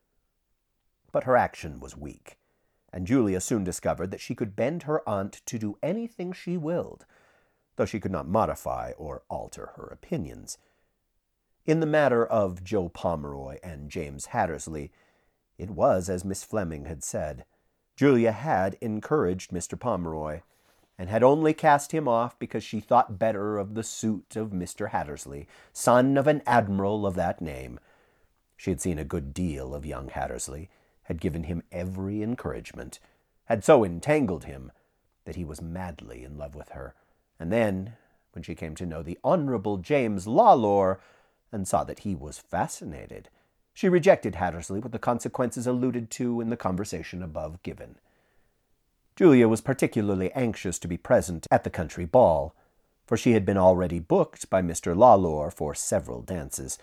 But 1.13 1.23
her 1.23 1.37
action 1.37 1.79
was 1.79 1.95
weak, 1.95 2.37
and 2.91 3.07
Julia 3.07 3.39
soon 3.39 3.63
discovered 3.63 4.11
that 4.11 4.19
she 4.19 4.35
could 4.35 4.53
bend 4.53 4.83
her 4.83 5.07
aunt 5.07 5.41
to 5.45 5.57
do 5.57 5.77
anything 5.81 6.33
she 6.33 6.57
willed, 6.57 7.05
though 7.81 7.85
she 7.85 7.99
could 7.99 8.11
not 8.11 8.27
modify 8.27 8.91
or 8.95 9.23
alter 9.27 9.71
her 9.75 9.87
opinions. 9.87 10.59
In 11.65 11.79
the 11.79 11.87
matter 11.87 12.23
of 12.23 12.63
Joe 12.63 12.89
Pomeroy 12.89 13.57
and 13.63 13.89
James 13.89 14.27
Hattersley, 14.27 14.91
it 15.57 15.71
was 15.71 16.07
as 16.07 16.23
Miss 16.23 16.43
Fleming 16.43 16.85
had 16.85 17.03
said. 17.03 17.43
Julia 17.95 18.33
had 18.33 18.77
encouraged 18.81 19.49
Mr. 19.49 19.79
Pomeroy, 19.79 20.41
and 20.95 21.09
had 21.09 21.23
only 21.23 21.55
cast 21.55 21.91
him 21.91 22.07
off 22.07 22.37
because 22.37 22.63
she 22.63 22.79
thought 22.79 23.17
better 23.17 23.57
of 23.57 23.73
the 23.73 23.81
suit 23.81 24.35
of 24.35 24.51
Mr. 24.51 24.91
Hattersley, 24.91 25.47
son 25.73 26.17
of 26.17 26.27
an 26.27 26.43
admiral 26.45 27.07
of 27.07 27.15
that 27.15 27.41
name. 27.41 27.79
She 28.57 28.69
had 28.69 28.79
seen 28.79 28.99
a 28.99 29.03
good 29.03 29.33
deal 29.33 29.73
of 29.73 29.87
young 29.87 30.09
Hattersley, 30.09 30.69
had 31.05 31.19
given 31.19 31.45
him 31.45 31.63
every 31.71 32.21
encouragement, 32.21 32.99
had 33.45 33.63
so 33.63 33.83
entangled 33.83 34.43
him 34.43 34.71
that 35.25 35.35
he 35.35 35.43
was 35.43 35.63
madly 35.63 36.23
in 36.23 36.37
love 36.37 36.53
with 36.53 36.69
her. 36.69 36.93
And 37.41 37.51
then, 37.51 37.93
when 38.33 38.43
she 38.43 38.53
came 38.53 38.75
to 38.75 38.85
know 38.85 39.01
the 39.01 39.17
Honorable 39.23 39.77
James 39.77 40.27
Lalor, 40.27 40.99
and 41.51 41.67
saw 41.67 41.83
that 41.83 42.01
he 42.01 42.13
was 42.13 42.37
fascinated, 42.37 43.29
she 43.73 43.89
rejected 43.89 44.35
Hattersley 44.35 44.79
with 44.79 44.91
the 44.91 44.99
consequences 44.99 45.65
alluded 45.65 46.11
to 46.11 46.39
in 46.39 46.51
the 46.51 46.55
conversation 46.55 47.23
above 47.23 47.63
given. 47.63 47.95
Julia 49.15 49.47
was 49.47 49.59
particularly 49.59 50.31
anxious 50.33 50.77
to 50.77 50.87
be 50.87 50.97
present 50.97 51.47
at 51.49 51.63
the 51.63 51.71
country 51.71 52.05
ball, 52.05 52.53
for 53.07 53.17
she 53.17 53.31
had 53.31 53.43
been 53.43 53.57
already 53.57 53.97
booked 53.97 54.47
by 54.51 54.61
Mr. 54.61 54.95
Lalor 54.95 55.51
for 55.51 55.73
several 55.73 56.21
dances, 56.21 56.77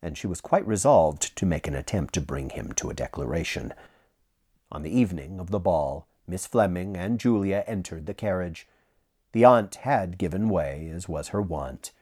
and 0.00 0.16
she 0.16 0.26
was 0.26 0.40
quite 0.40 0.66
resolved 0.66 1.36
to 1.36 1.44
make 1.44 1.66
an 1.66 1.74
attempt 1.74 2.14
to 2.14 2.22
bring 2.22 2.48
him 2.48 2.72
to 2.72 2.88
a 2.88 2.94
declaration. 2.94 3.74
On 4.72 4.82
the 4.82 4.98
evening 4.98 5.38
of 5.38 5.50
the 5.50 5.60
ball, 5.60 6.06
Miss 6.26 6.46
Fleming 6.46 6.96
and 6.96 7.20
Julia 7.20 7.64
entered 7.66 8.06
the 8.06 8.14
carriage. 8.14 8.66
The 9.32 9.44
aunt 9.44 9.76
had 9.76 10.18
given 10.18 10.48
way, 10.48 10.90
as 10.92 11.08
was 11.08 11.28
her 11.28 11.40
wont, 11.40 11.92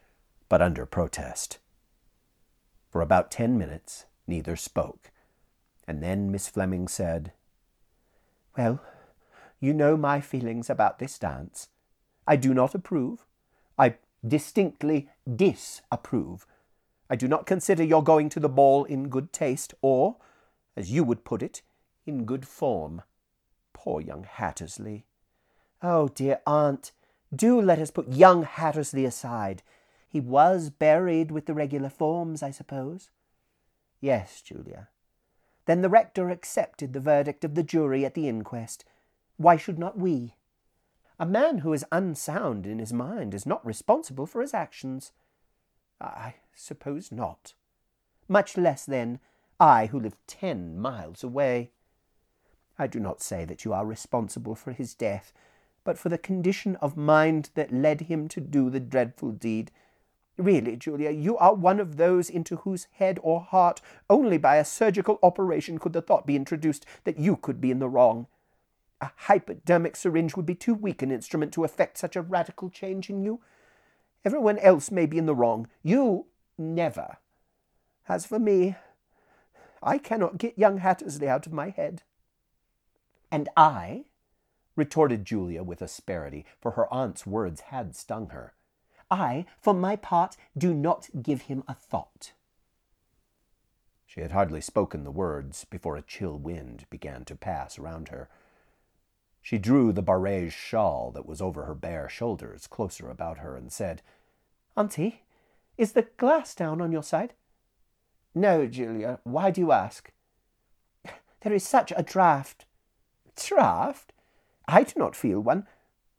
but 0.49 0.62
under 0.62 0.87
protest. 0.87 1.58
For 2.90 3.02
about 3.02 3.30
ten 3.30 3.58
minutes 3.58 4.06
neither 4.26 4.56
spoke, 4.56 5.11
and 5.87 6.02
then 6.02 6.30
Miss 6.30 6.49
Fleming 6.49 6.88
said, 6.88 7.32
Well, 8.56 8.80
you 9.61 9.75
know 9.75 9.97
my 9.97 10.20
feelings 10.20 10.70
about 10.70 10.99
this 10.99 11.18
dance. 11.18 11.68
I 12.26 12.37
do 12.37 12.54
not 12.54 12.75
approve. 12.75 13.26
I 13.78 13.97
distinctly 14.26 15.08
disapprove. 15.35 16.47
I 17.11 17.16
do 17.16 17.28
not 17.28 17.47
consider 17.47 17.82
your 17.82 18.02
going 18.02 18.28
to 18.30 18.40
the 18.40 18.49
ball 18.49 18.85
in 18.85 19.08
good 19.08 19.32
taste, 19.32 19.75
or, 19.80 20.16
as 20.76 20.90
you 20.90 21.04
would 21.04 21.25
put 21.25 21.42
it, 21.42 21.62
in 22.06 22.25
good 22.25 22.47
form. 22.47 23.02
Poor 23.73 24.00
young 24.00 24.25
Hattersley. 24.25 25.04
Oh, 25.82 26.08
dear 26.08 26.40
aunt, 26.47 26.92
do 27.35 27.61
let 27.61 27.78
us 27.78 27.90
put 27.90 28.08
young 28.08 28.42
Hattersley 28.42 29.04
aside. 29.04 29.62
He 30.08 30.20
was 30.20 30.70
buried 30.70 31.30
with 31.30 31.47
the 31.47 31.54
regular 31.54 31.90
forms, 31.90 32.42
I 32.42 32.50
suppose. 32.50 33.11
Yes, 34.00 34.40
Julia. 34.40 34.88
Then 35.66 35.82
the 35.82 35.90
rector 35.90 36.30
accepted 36.30 36.92
the 36.92 37.00
verdict 37.00 37.44
of 37.44 37.54
the 37.54 37.62
jury 37.62 38.04
at 38.04 38.14
the 38.14 38.28
inquest. 38.28 38.85
Why 39.37 39.56
should 39.56 39.78
not 39.78 39.99
we? 39.99 40.37
A 41.18 41.26
man 41.26 41.58
who 41.58 41.73
is 41.73 41.85
unsound 41.92 42.66
in 42.66 42.78
his 42.78 42.92
mind 42.92 43.35
is 43.35 43.44
not 43.44 43.66
responsible 43.66 44.25
for 44.25 44.40
his 44.40 44.54
actions. 44.54 45.12
I 46.00 46.35
suppose 46.54 47.12
not. 47.12 47.54
Much 48.28 48.56
less, 48.56 48.85
then, 48.85 49.18
I 49.61 49.87
who 49.87 49.99
live 49.99 50.16
ten 50.26 50.78
miles 50.78 51.25
away. 51.25 51.73
I 52.78 52.87
do 52.87 53.00
not 53.00 53.20
say 53.20 53.44
that 53.44 53.64
you 53.64 53.73
are 53.73 53.85
responsible 53.85 54.54
for 54.54 54.73
his 54.73 54.94
death, 54.94 55.32
but 55.88 55.97
for 55.97 56.11
the 56.11 56.18
condition 56.18 56.76
of 56.83 56.99
mind 56.99 57.49
that 57.54 57.73
led 57.73 58.02
him 58.02 58.28
to 58.28 58.42
do 58.42 58.68
the 58.68 58.78
dreadful 58.78 59.33
deed. 59.33 59.71
Really, 60.37 60.76
Julia, 60.76 61.11
you 61.11 61.38
are 61.38 61.54
one 61.54 61.80
of 61.80 61.97
those 61.97 62.28
into 62.28 62.57
whose 62.57 62.88
head 62.97 63.18
or 63.23 63.40
heart 63.40 63.80
only 64.11 64.37
by 64.37 64.57
a 64.57 64.66
surgical 64.66 65.18
operation 65.23 65.78
could 65.78 65.95
the 65.95 66.02
thought 66.02 66.26
be 66.26 66.37
introduced 66.37 66.85
that 67.04 67.18
you 67.18 67.37
could 67.37 67.59
be 67.59 67.71
in 67.71 67.78
the 67.78 67.88
wrong. 67.88 68.26
A 69.00 69.12
hypodermic 69.16 69.97
syringe 69.97 70.37
would 70.37 70.45
be 70.45 70.54
too 70.54 70.75
weak 70.75 71.00
an 71.00 71.11
instrument 71.11 71.54
to 71.54 71.64
effect 71.64 71.97
such 71.97 72.16
a 72.16 72.21
radical 72.21 72.68
change 72.68 73.09
in 73.09 73.23
you. 73.23 73.40
Everyone 74.26 74.59
else 74.59 74.90
may 74.90 75.07
be 75.07 75.16
in 75.16 75.25
the 75.25 75.35
wrong. 75.35 75.68
You 75.83 76.26
never. 76.59 77.16
As 78.11 78.26
for 78.26 78.38
me, 78.38 78.76
I 79.83 79.97
cannot 79.97 80.37
get 80.37 80.59
young 80.59 80.80
Hattersley 80.80 81.28
out 81.28 81.47
of 81.47 81.54
my 81.54 81.71
head. 81.71 82.02
And 83.30 83.49
I, 83.57 84.04
retorted 84.78 85.25
Julia 85.25 85.62
with 85.62 85.82
asperity, 85.82 86.47
for 86.61 86.73
her 86.73 86.92
aunt's 86.92 87.26
words 87.26 87.61
had 87.62 87.94
stung 87.94 88.30
her, 88.30 88.54
I, 89.11 89.47
for 89.61 89.75
my 89.75 89.97
part, 89.97 90.37
do 90.56 90.75
not 90.75 91.08
give 91.23 91.42
him 91.42 91.64
a 91.66 91.75
thought. 91.75 92.32
She 94.06 94.20
had 94.20 94.32
hardly 94.32 94.61
spoken 94.61 95.04
the 95.04 95.11
words 95.11 95.64
before 95.64 95.97
a 95.97 96.02
chill 96.02 96.38
wind 96.38 96.87
began 96.90 97.25
to 97.26 97.35
pass 97.35 97.78
round 97.78 98.08
her. 98.08 98.28
She 99.42 99.58
drew 99.58 99.92
the 99.92 100.02
barège 100.02 100.52
shawl 100.52 101.11
that 101.12 101.26
was 101.26 101.40
over 101.40 101.64
her 101.64 101.75
bare 101.75 102.08
shoulders 102.08 102.66
closer 102.66 103.11
about 103.11 103.38
her 103.38 103.56
and 103.56 103.73
said, 103.73 104.02
Auntie, 104.76 105.23
is 105.76 105.92
the 105.92 106.08
glass 106.16 106.54
down 106.54 106.80
on 106.80 106.92
your 106.92 107.02
side? 107.02 107.35
No, 108.35 108.66
Julia. 108.66 109.20
Why 109.25 109.50
do 109.50 109.61
you 109.61 109.73
ask? 109.73 110.12
There 111.40 111.52
is 111.52 111.66
such 111.66 111.92
a 111.92 112.02
draught. 112.02 112.64
Draught? 113.37 114.12
I 114.68 114.82
do 114.82 114.92
not 114.96 115.16
feel 115.16 115.40
one. 115.40 115.66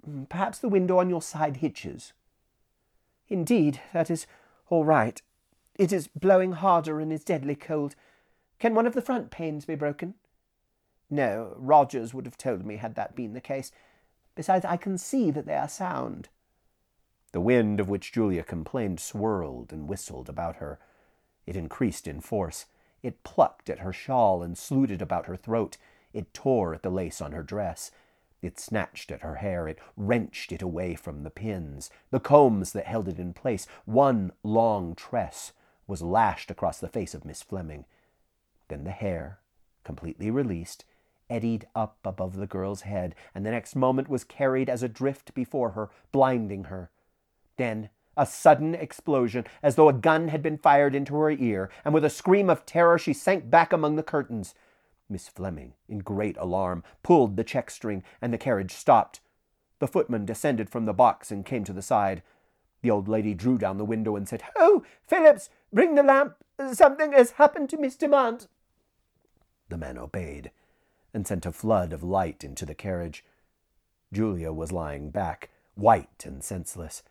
Mm, 0.08 0.28
perhaps 0.28 0.58
the 0.58 0.68
window 0.68 0.98
on 0.98 1.10
your 1.10 1.22
side 1.22 1.58
hitches. 1.58 2.14
Indeed, 3.28 3.80
that 3.94 4.10
is 4.10 4.26
all 4.70 4.84
right. 4.84 5.22
It 5.76 5.94
is 5.94 6.08
blowing 6.08 6.54
harder 6.54 7.00
and 7.00 7.14
is 7.14 7.24
deadly 7.24 7.56
cold. 7.56 7.96
Can 8.58 8.74
one 8.74 8.88
of 8.88 8.96
the 8.96 9.04
front 9.04 9.30
panes 9.30 9.66
be 9.66 9.76
broken? 9.76 10.16
No, 11.12 11.54
Rogers 11.58 12.14
would 12.14 12.26
have 12.26 12.38
told 12.38 12.66
me 12.66 12.78
had 12.78 12.96
that 12.96 13.16
been 13.16 13.34
the 13.34 13.40
case. 13.40 13.72
Besides, 14.36 14.66
I 14.66 14.78
can 14.78 14.98
see 14.98 15.32
that 15.32 15.46
they 15.46 15.56
are 15.56 15.70
sound. 15.70 16.30
The 17.32 17.42
wind 17.42 17.80
of 17.80 17.88
which 17.88 18.12
Julia 18.12 18.44
complained 18.44 19.00
swirled 19.00 19.72
and 19.72 19.88
whistled 19.88 20.28
about 20.28 20.56
her. 20.58 20.80
It 21.46 21.56
increased 21.56 22.08
in 22.08 22.20
force. 22.20 22.66
It 23.04 23.24
plucked 23.24 23.70
at 23.70 23.80
her 23.80 23.94
shawl 23.94 24.42
and 24.42 24.58
slewed 24.58 24.92
it 24.92 25.02
about 25.02 25.28
her 25.28 25.36
throat. 25.36 25.78
It 26.14 26.34
tore 26.34 26.74
at 26.74 26.82
the 26.82 26.90
lace 26.90 27.22
on 27.22 27.32
her 27.32 27.44
dress. 27.44 27.92
It 28.42 28.60
snatched 28.60 29.12
at 29.12 29.22
her 29.22 29.36
hair. 29.36 29.68
It 29.68 29.80
wrenched 29.98 30.52
it 30.52 30.62
away 30.62 30.96
from 30.96 31.24
the 31.24 31.30
pins, 31.30 31.90
the 32.10 32.20
combs 32.20 32.72
that 32.74 32.86
held 32.86 33.08
it 33.08 33.20
in 33.20 33.34
place. 33.34 33.68
One 33.86 34.32
long 34.44 34.96
tress 34.96 35.52
was 35.88 36.02
lashed 36.02 36.50
across 36.50 36.80
the 36.80 36.88
face 36.88 37.14
of 37.14 37.26
Miss 37.26 37.42
Fleming. 37.42 37.86
Then 38.70 38.84
the 38.84 38.92
hair, 38.92 39.40
completely 39.84 40.32
released, 40.32 40.86
eddied 41.30 41.68
up 41.76 41.98
above 42.06 42.36
the 42.36 42.48
girl's 42.48 42.82
head, 42.82 43.16
and 43.36 43.46
the 43.46 43.52
next 43.52 43.76
moment 43.76 44.08
was 44.08 44.24
carried 44.24 44.70
as 44.70 44.84
a 44.84 44.90
drift 44.90 45.34
before 45.34 45.72
her, 45.72 45.90
blinding 46.12 46.66
her. 46.66 46.92
Then 47.58 47.90
a 48.16 48.26
sudden 48.26 48.76
explosion, 48.76 49.46
as 49.64 49.76
though 49.76 49.90
a 49.90 49.94
gun 49.94 50.28
had 50.28 50.42
been 50.42 50.58
fired 50.58 50.96
into 50.96 51.16
her 51.16 51.32
ear, 51.32 51.70
and 51.84 51.94
with 51.94 52.06
a 52.06 52.10
scream 52.10 52.50
of 52.50 52.66
terror 52.66 52.98
she 52.98 53.14
sank 53.14 53.50
back 53.50 53.74
among 53.74 53.96
the 53.96 54.04
curtains. 54.04 54.54
Miss 55.10 55.28
Fleming, 55.28 55.74
in 55.88 56.00
great 56.00 56.38
alarm, 56.38 56.84
pulled 57.04 57.36
the 57.36 57.44
check 57.44 57.72
string, 57.72 58.04
and 58.22 58.32
the 58.32 58.38
carriage 58.38 58.72
stopped. 58.72 59.22
The 59.80 59.88
footman 59.88 60.26
descended 60.26 60.70
from 60.70 60.86
the 60.86 60.94
box 60.94 61.32
and 61.32 61.46
came 61.46 61.64
to 61.64 61.74
the 61.74 61.82
side. 61.82 62.22
The 62.82 62.92
old 62.92 63.08
lady 63.08 63.34
drew 63.34 63.58
down 63.58 63.78
the 63.78 63.86
window 63.86 64.16
and 64.16 64.28
said, 64.28 64.44
Oh, 64.56 64.84
Phillips, 65.08 65.50
bring 65.74 65.96
the 65.96 66.04
lamp. 66.04 66.36
Something 66.74 67.14
has 67.14 67.32
happened 67.32 67.70
to 67.70 67.78
Miss 67.78 67.96
Demant. 67.96 68.48
The 69.70 69.78
man 69.78 69.98
obeyed 69.98 70.52
and 71.14 71.26
sent 71.26 71.46
a 71.46 71.52
flood 71.52 71.94
of 71.94 72.04
light 72.04 72.44
into 72.44 72.66
the 72.66 72.76
carriage. 72.76 73.26
Julia 74.12 74.52
was 74.52 74.72
lying 74.72 75.10
back, 75.10 75.50
white 75.76 76.26
and 76.26 76.44
senseless. 76.44 77.04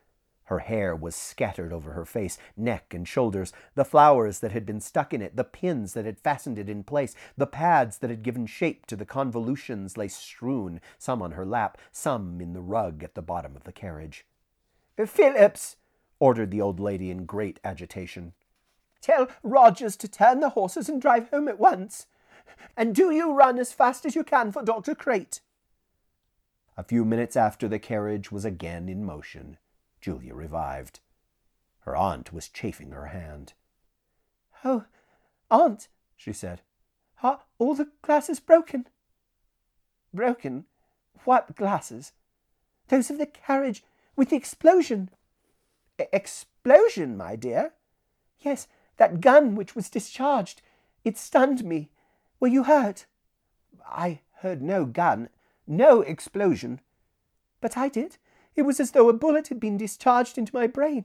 Her 0.49 0.61
hair 0.61 0.97
was 0.97 1.15
scattered 1.15 1.75
over 1.75 1.93
her 1.93 2.07
face, 2.07 2.39
neck, 2.57 2.95
and 2.95 3.07
shoulders. 3.07 3.53
The 3.75 3.85
flowers 3.85 4.39
that 4.39 4.53
had 4.53 4.65
been 4.65 4.81
stuck 4.81 5.13
in 5.13 5.21
it, 5.21 5.37
the 5.37 5.45
pins 5.45 5.93
that 5.93 6.07
had 6.07 6.19
fastened 6.19 6.59
it 6.59 6.71
in 6.71 6.85
place, 6.85 7.15
the 7.37 7.47
pads 7.47 7.99
that 7.99 8.09
had 8.09 8.23
given 8.23 8.47
shape 8.47 8.87
to 8.87 8.97
the 8.97 9.05
convolutions 9.05 9.99
lay 9.99 10.09
strewn, 10.09 10.81
some 10.97 11.21
on 11.21 11.33
her 11.33 11.45
lap, 11.45 11.77
some 11.93 12.41
in 12.41 12.55
the 12.55 12.63
rug 12.63 13.05
at 13.05 13.15
the 13.15 13.21
bottom 13.21 13.57
of 13.57 13.65
the 13.65 13.73
carriage. 13.73 14.25
Phillips, 14.97 15.77
ordered 16.19 16.51
the 16.51 16.63
old 16.63 16.81
lady 16.81 17.11
in 17.11 17.27
great 17.27 17.61
agitation. 17.63 18.33
Tell 19.03 19.29
Rogers 19.43 19.97
to 19.99 20.09
turn 20.09 20.41
the 20.41 20.51
horses 20.51 20.89
and 20.89 20.99
drive 20.99 21.29
home 21.29 21.49
at 21.49 21.61
once. 21.61 22.07
And 22.75 22.95
do 22.95 23.11
you 23.11 23.35
run 23.35 23.59
as 23.59 23.75
fast 23.75 24.07
as 24.07 24.17
you 24.17 24.25
can 24.25 24.51
for 24.51 24.63
Dr. 24.63 24.95
Crate. 24.95 25.43
A 26.79 26.83
few 26.83 27.05
minutes 27.05 27.37
after 27.37 27.69
the 27.69 27.79
carriage 27.79 28.33
was 28.33 28.47
again 28.47 28.89
in 28.89 29.05
motion, 29.05 29.59
Julia 30.01 30.35
revived. 30.35 31.01
Her 31.81 31.97
aunt 31.97 32.33
was 32.33 32.49
chafing 32.49 32.91
her 32.91 33.07
hand. 33.07 33.55
Oh, 34.65 34.85
aunt, 35.51 35.89
she 36.17 36.33
said, 36.33 36.63
are 37.23 37.41
all 37.59 37.75
the 37.75 37.89
glasses 38.03 38.41
broken? 38.41 38.87
Broken? 40.15 40.67
What 41.25 41.57
glasses? 41.57 42.13
Those 42.89 43.11
of 43.11 43.19
the 43.19 43.27
carriage 43.27 43.85
with 44.17 44.31
the 44.31 44.37
explosion. 44.37 45.11
E- 46.01 46.05
explosion, 46.13 47.17
my 47.17 47.37
dear? 47.37 47.73
Yes, 48.41 48.69
that 48.99 49.21
gun 49.21 49.57
which 49.57 49.75
was 49.75 49.91
discharged. 49.91 50.63
It 51.05 51.19
stunned 51.19 51.65
me. 51.65 51.91
Were 52.41 52.49
you 52.49 52.65
hurt? 52.65 53.07
I 53.87 54.21
heard 54.41 54.63
no 54.63 54.85
gun, 54.85 55.29
no 55.67 56.03
explosion. 56.03 56.81
But 57.61 57.77
I 57.77 57.89
did. 57.89 58.19
It 58.59 58.67
was 58.67 58.81
as 58.81 58.91
though 58.91 59.09
a 59.09 59.13
bullet 59.13 59.47
had 59.47 59.61
been 59.61 59.77
discharged 59.77 60.37
into 60.37 60.53
my 60.53 60.67
brain. 60.67 61.05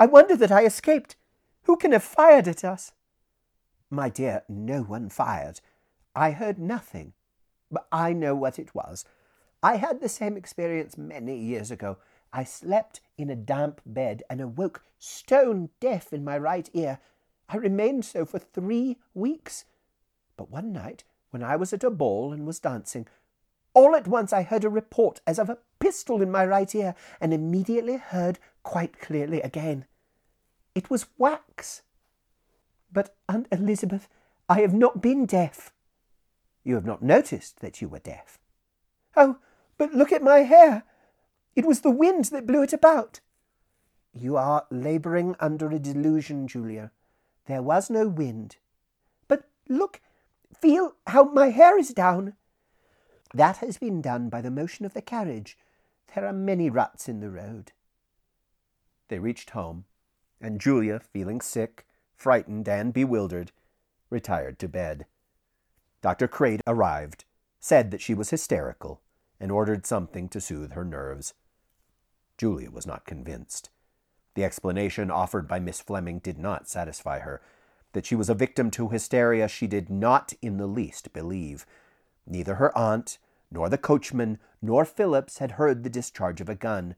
I 0.00 0.06
wonder 0.06 0.34
that 0.34 0.50
I 0.50 0.64
escaped. 0.64 1.14
Who 1.62 1.76
can 1.76 1.92
have 1.92 2.02
fired 2.02 2.48
at 2.48 2.64
us? 2.64 2.90
My 3.88 4.08
dear, 4.08 4.42
no 4.48 4.82
one 4.82 5.08
fired. 5.08 5.60
I 6.16 6.32
heard 6.32 6.58
nothing. 6.58 7.12
But 7.70 7.86
I 7.92 8.12
know 8.12 8.34
what 8.34 8.58
it 8.58 8.74
was. 8.74 9.04
I 9.62 9.76
had 9.76 10.00
the 10.00 10.08
same 10.08 10.36
experience 10.36 10.98
many 10.98 11.38
years 11.38 11.70
ago. 11.70 11.98
I 12.32 12.42
slept 12.42 13.00
in 13.16 13.30
a 13.30 13.36
damp 13.36 13.80
bed 13.86 14.24
and 14.28 14.40
awoke 14.40 14.82
stone 14.98 15.68
deaf 15.78 16.12
in 16.12 16.24
my 16.24 16.36
right 16.36 16.68
ear. 16.72 16.98
I 17.48 17.58
remained 17.58 18.06
so 18.06 18.24
for 18.24 18.40
three 18.40 18.96
weeks. 19.14 19.66
But 20.36 20.50
one 20.50 20.72
night, 20.72 21.04
when 21.30 21.44
I 21.44 21.54
was 21.54 21.72
at 21.72 21.84
a 21.84 21.90
ball 21.90 22.32
and 22.32 22.44
was 22.44 22.58
dancing, 22.58 23.06
all 23.72 23.94
at 23.94 24.08
once 24.08 24.32
I 24.32 24.42
heard 24.42 24.64
a 24.64 24.68
report 24.68 25.20
as 25.28 25.38
of 25.38 25.48
a 25.48 25.58
pistol 25.80 26.22
in 26.22 26.30
my 26.30 26.44
right 26.44 26.72
ear, 26.74 26.94
and 27.20 27.32
immediately 27.32 27.96
heard 27.96 28.38
quite 28.62 29.00
clearly 29.00 29.40
again. 29.40 29.86
It 30.74 30.90
was 30.90 31.06
wax. 31.16 31.82
But, 32.92 33.16
Aunt 33.28 33.48
Elizabeth, 33.50 34.08
I 34.48 34.60
have 34.60 34.74
not 34.74 35.02
been 35.02 35.26
deaf. 35.26 35.72
You 36.64 36.74
have 36.74 36.86
not 36.86 37.02
noticed 37.02 37.60
that 37.60 37.80
you 37.80 37.88
were 37.88 37.98
deaf. 37.98 38.38
Oh, 39.16 39.38
but 39.76 39.94
look 39.94 40.12
at 40.12 40.22
my 40.22 40.40
hair. 40.40 40.84
It 41.54 41.64
was 41.64 41.80
the 41.80 41.90
wind 41.90 42.26
that 42.26 42.46
blew 42.46 42.62
it 42.62 42.72
about. 42.72 43.20
You 44.12 44.36
are 44.36 44.66
labouring 44.70 45.36
under 45.40 45.70
a 45.70 45.78
delusion, 45.78 46.48
Julia. 46.48 46.92
There 47.46 47.62
was 47.62 47.90
no 47.90 48.08
wind. 48.08 48.56
But 49.26 49.44
look, 49.68 50.00
feel 50.60 50.96
how 51.06 51.24
my 51.24 51.50
hair 51.50 51.78
is 51.78 51.90
down. 51.90 52.34
That 53.34 53.58
has 53.58 53.78
been 53.78 54.00
done 54.00 54.28
by 54.28 54.40
the 54.40 54.50
motion 54.50 54.86
of 54.86 54.94
the 54.94 55.02
carriage. 55.02 55.58
There 56.14 56.26
are 56.26 56.32
many 56.32 56.70
rats 56.70 57.08
in 57.08 57.20
the 57.20 57.30
road. 57.30 57.72
They 59.08 59.18
reached 59.18 59.50
home, 59.50 59.84
and 60.40 60.60
Julia, 60.60 61.00
feeling 61.00 61.40
sick, 61.40 61.86
frightened, 62.16 62.68
and 62.68 62.92
bewildered, 62.92 63.52
retired 64.10 64.58
to 64.60 64.68
bed. 64.68 65.06
Dr. 66.00 66.28
Crate 66.28 66.60
arrived, 66.66 67.24
said 67.60 67.90
that 67.90 68.00
she 68.00 68.14
was 68.14 68.30
hysterical, 68.30 69.00
and 69.40 69.50
ordered 69.50 69.86
something 69.86 70.28
to 70.28 70.40
soothe 70.40 70.72
her 70.72 70.84
nerves. 70.84 71.34
Julia 72.36 72.70
was 72.70 72.86
not 72.86 73.04
convinced. 73.04 73.70
The 74.34 74.44
explanation 74.44 75.10
offered 75.10 75.48
by 75.48 75.58
Miss 75.58 75.80
Fleming 75.80 76.20
did 76.20 76.38
not 76.38 76.68
satisfy 76.68 77.20
her. 77.20 77.42
That 77.92 78.06
she 78.06 78.14
was 78.14 78.28
a 78.28 78.34
victim 78.34 78.70
to 78.72 78.88
hysteria 78.88 79.48
she 79.48 79.66
did 79.66 79.90
not 79.90 80.32
in 80.40 80.58
the 80.58 80.66
least 80.66 81.12
believe. 81.12 81.66
Neither 82.26 82.56
her 82.56 82.76
aunt, 82.78 83.18
nor 83.50 83.68
the 83.68 83.78
coachman, 83.78 84.38
nor 84.60 84.84
Phillips 84.84 85.38
had 85.38 85.52
heard 85.52 85.82
the 85.82 85.90
discharge 85.90 86.40
of 86.40 86.48
a 86.48 86.54
gun. 86.54 86.94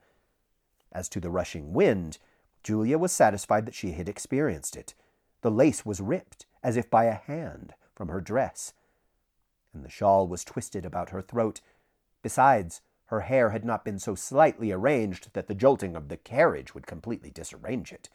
As 0.93 1.09
to 1.11 1.21
the 1.21 1.31
rushing 1.31 1.73
wind, 1.73 2.19
Julia 2.63 2.99
was 2.99 3.13
satisfied 3.13 3.67
that 3.67 3.75
she 3.75 3.93
had 3.93 4.09
experienced 4.09 4.77
it. 4.77 4.95
The 5.43 5.51
lace 5.51 5.87
was 5.87 6.01
ripped, 6.01 6.47
as 6.63 6.77
if 6.77 6.91
by 6.91 7.05
a 7.05 7.15
hand, 7.15 7.75
from 7.95 8.09
her 8.09 8.21
dress, 8.21 8.73
and 9.73 9.85
the 9.85 9.91
shawl 9.91 10.27
was 10.27 10.45
twisted 10.45 10.85
about 10.85 11.11
her 11.11 11.23
throat. 11.23 11.61
Besides, 12.23 12.83
her 13.07 13.21
hair 13.21 13.51
had 13.51 13.65
not 13.65 13.85
been 13.85 13.99
so 13.99 14.15
slightly 14.15 14.73
arranged 14.73 15.33
that 15.33 15.49
the 15.49 15.55
jolting 15.55 15.97
of 15.97 16.09
the 16.09 16.17
carriage 16.17 16.75
would 16.75 16.87
completely 16.87 17.31
disarrange 17.31 17.93
it. 17.93 18.09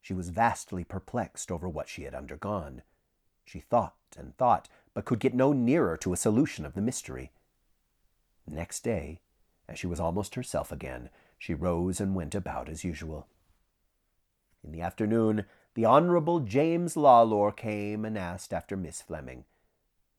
She 0.00 0.14
was 0.14 0.28
vastly 0.28 0.84
perplexed 0.84 1.50
over 1.50 1.68
what 1.68 1.88
she 1.88 2.04
had 2.04 2.14
undergone. 2.14 2.82
She 3.44 3.60
thought 3.60 3.96
and 4.16 4.36
thought, 4.36 4.68
but 4.94 5.04
could 5.04 5.18
get 5.18 5.34
no 5.34 5.52
nearer 5.52 5.96
to 5.98 6.12
a 6.12 6.16
solution 6.16 6.64
of 6.64 6.74
the 6.74 6.80
mystery. 6.80 7.30
Next 8.48 8.80
day, 8.80 9.20
as 9.68 9.78
she 9.78 9.86
was 9.86 10.00
almost 10.00 10.34
herself 10.34 10.70
again, 10.70 11.10
she 11.38 11.54
rose 11.54 12.00
and 12.00 12.14
went 12.14 12.34
about 12.34 12.68
as 12.68 12.84
usual. 12.84 13.26
In 14.62 14.72
the 14.72 14.80
afternoon, 14.80 15.44
the 15.74 15.84
Honorable 15.84 16.40
James 16.40 16.94
Lalor 16.94 17.54
came 17.54 18.04
and 18.04 18.16
asked 18.16 18.52
after 18.52 18.76
Miss 18.76 19.02
Fleming. 19.02 19.44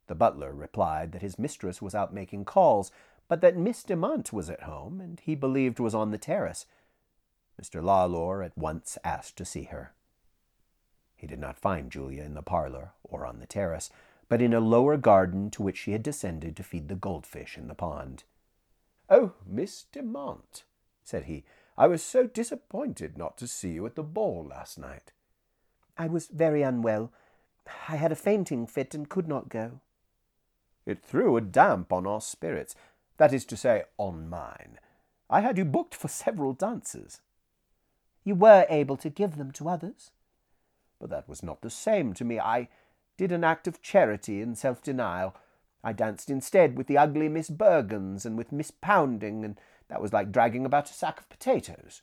The 0.07 0.15
butler 0.15 0.53
replied 0.53 1.11
that 1.11 1.21
his 1.21 1.39
mistress 1.39 1.81
was 1.81 1.95
out 1.95 2.13
making 2.13 2.45
calls, 2.45 2.91
but 3.27 3.41
that 3.41 3.57
Miss 3.57 3.83
Demant 3.83 4.31
was 4.31 4.49
at 4.49 4.63
home, 4.63 5.01
and 5.01 5.19
he 5.19 5.35
believed 5.35 5.79
was 5.79 5.95
on 5.95 6.11
the 6.11 6.17
terrace. 6.17 6.65
Mr. 7.61 7.81
Lalor 7.81 8.45
at 8.45 8.57
once 8.57 8.97
asked 9.03 9.35
to 9.37 9.45
see 9.45 9.63
her. 9.63 9.93
He 11.15 11.27
did 11.27 11.39
not 11.39 11.57
find 11.57 11.91
Julia 11.91 12.23
in 12.23 12.35
the 12.35 12.43
parlor 12.43 12.93
or 13.03 13.25
on 13.25 13.39
the 13.39 13.47
terrace, 13.47 13.89
but 14.29 14.41
in 14.41 14.53
a 14.53 14.59
lower 14.59 14.97
garden 14.97 15.49
to 15.51 15.63
which 15.63 15.77
she 15.77 15.91
had 15.91 16.03
descended 16.03 16.55
to 16.55 16.63
feed 16.63 16.87
the 16.87 16.95
goldfish 16.95 17.57
in 17.57 17.67
the 17.67 17.75
pond. 17.75 18.23
Oh, 19.09 19.33
Miss 19.45 19.85
Demant, 19.91 20.63
said 21.03 21.23
he, 21.23 21.45
I 21.77 21.87
was 21.87 22.03
so 22.03 22.27
disappointed 22.27 23.17
not 23.17 23.37
to 23.37 23.47
see 23.47 23.69
you 23.69 23.85
at 23.85 23.95
the 23.95 24.03
ball 24.03 24.45
last 24.49 24.77
night. 24.77 25.11
I 25.97 26.07
was 26.07 26.27
very 26.27 26.61
unwell. 26.61 27.11
I 27.87 27.95
had 27.95 28.11
a 28.11 28.15
fainting 28.15 28.67
fit 28.67 28.93
and 28.93 29.07
could 29.07 29.27
not 29.27 29.49
go. 29.49 29.79
It 30.85 31.03
threw 31.03 31.37
a 31.37 31.41
damp 31.41 31.91
on 31.91 32.07
our 32.07 32.21
spirits, 32.21 32.75
that 33.17 33.33
is 33.33 33.45
to 33.45 33.57
say, 33.57 33.83
on 33.97 34.29
mine. 34.29 34.79
I 35.29 35.41
had 35.41 35.57
you 35.57 35.65
booked 35.65 35.93
for 35.95 36.07
several 36.07 36.53
dances. 36.53 37.21
You 38.23 38.35
were 38.35 38.65
able 38.69 38.97
to 38.97 39.09
give 39.09 39.37
them 39.37 39.51
to 39.53 39.69
others. 39.69 40.11
But 40.99 41.09
that 41.09 41.29
was 41.29 41.43
not 41.43 41.61
the 41.61 41.69
same 41.69 42.13
to 42.13 42.25
me. 42.25 42.39
I 42.39 42.69
did 43.17 43.31
an 43.31 43.43
act 43.43 43.67
of 43.67 43.81
charity 43.81 44.41
and 44.41 44.57
self 44.57 44.81
denial. 44.81 45.35
I 45.83 45.93
danced 45.93 46.29
instead 46.29 46.77
with 46.77 46.87
the 46.87 46.97
ugly 46.97 47.29
Miss 47.29 47.49
Bergens 47.49 48.25
and 48.25 48.37
with 48.37 48.51
Miss 48.51 48.71
Pounding, 48.71 49.43
and 49.43 49.59
that 49.89 50.01
was 50.01 50.13
like 50.13 50.31
dragging 50.31 50.65
about 50.65 50.89
a 50.89 50.93
sack 50.93 51.19
of 51.19 51.29
potatoes. 51.29 52.01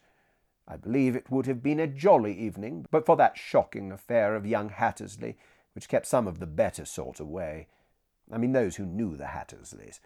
I 0.67 0.77
believe 0.77 1.15
it 1.15 1.31
would 1.31 1.47
have 1.47 1.63
been 1.63 1.81
a 1.81 1.87
jolly 1.87 2.37
evening, 2.37 2.87
but 2.91 3.05
for 3.05 3.17
that 3.17 3.37
shocking 3.37 3.93
affair 3.93 4.35
of 4.35 4.47
young 4.47 4.71
Hattersley, 4.71 5.37
which 5.75 5.89
kept 5.89 6.07
some 6.07 6.27
of 6.27 6.39
the 6.39 6.47
better 6.47 6.85
sort 6.85 7.21
away. 7.21 7.69
I 8.33 8.39
mean 8.39 8.53
those 8.53 8.77
who 8.77 8.87
knew 8.87 9.17
the 9.17 9.27
Hattersleys. 9.27 10.01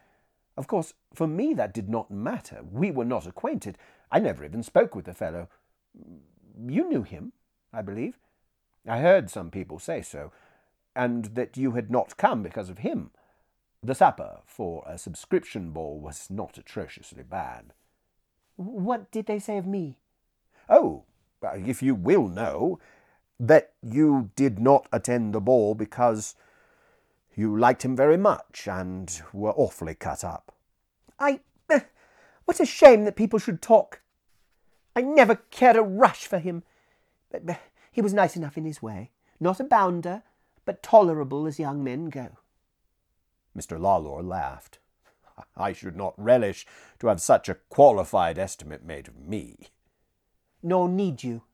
Of 0.57 0.67
course, 0.67 0.95
for 1.15 1.29
me 1.29 1.55
that 1.55 1.73
did 1.73 1.89
not 1.89 2.11
matter. 2.11 2.63
We 2.69 2.91
were 2.91 3.05
not 3.05 3.27
acquainted. 3.27 3.79
I 4.11 4.19
never 4.19 4.45
even 4.45 4.65
spoke 4.65 4.97
with 4.97 5.05
the 5.05 5.15
fellow. 5.15 5.49
You 6.67 6.89
knew 6.89 7.05
him, 7.05 7.33
I 7.73 7.83
believe. 7.83 8.19
I 8.87 8.99
heard 8.99 9.31
some 9.31 9.51
people 9.51 9.79
say 9.79 10.03
so, 10.03 10.33
and 10.99 11.27
that 11.37 11.57
you 11.57 11.73
had 11.73 11.91
not 11.91 12.17
come 12.17 12.43
because 12.43 12.69
of 12.69 12.79
him. 12.79 13.13
The 13.83 13.95
supper 13.95 14.41
for 14.45 14.83
a 14.85 14.99
subscription 14.99 15.71
ball 15.71 16.01
was 16.01 16.29
not 16.29 16.59
atrociously 16.59 17.23
bad. 17.23 17.73
What 18.57 19.13
did 19.13 19.27
they 19.27 19.39
say 19.39 19.57
of 19.59 19.67
me? 19.67 19.99
Oh, 20.69 21.05
if 21.41 21.81
you 21.83 21.95
will 21.95 22.27
know, 22.27 22.81
that 23.39 23.71
you 23.81 24.31
did 24.35 24.59
not 24.59 24.89
attend 24.93 25.33
the 25.33 25.41
ball 25.41 25.77
because 25.77 26.35
you 27.37 27.57
liked 27.57 27.85
him 27.85 27.95
very 27.95 28.17
much 28.17 28.67
and 28.67 29.23
were 29.33 29.53
awfully 29.53 29.95
cut 29.95 30.25
up. 30.25 30.53
I. 31.21 31.39
Uh, 31.71 31.81
what 32.45 32.59
a 32.59 32.67
shame 32.67 33.05
that 33.05 33.15
people 33.15 33.39
should 33.39 33.63
talk. 33.63 34.01
I 34.97 35.03
never 35.03 35.37
cared 35.37 35.77
a 35.77 35.83
rush 35.83 36.27
for 36.27 36.41
him. 36.41 36.65
But, 37.31 37.47
but 37.47 37.61
he 37.93 38.01
was 38.01 38.13
nice 38.13 38.35
enough 38.35 38.59
in 38.59 38.65
his 38.65 38.83
way. 38.83 39.13
Not 39.39 39.61
a 39.61 39.65
bounder, 39.65 40.25
but 40.69 40.83
tolerable 40.83 41.47
as 41.47 41.59
young 41.59 41.83
men 41.83 42.11
go. 42.11 42.29
Mr. 43.57 43.81
Lalor 43.81 44.23
laughed. 44.23 44.81
I 45.57 45.73
should 45.73 45.97
not 45.97 46.13
relish 46.19 46.67
to 46.99 47.07
have 47.07 47.23
such 47.23 47.49
a 47.49 47.55
qualified 47.71 48.39
estimate 48.39 48.85
made 48.85 49.09
of 49.09 49.17
me. 49.19 49.69
Nor 50.63 50.91
need 50.91 51.25
you. 51.25 51.45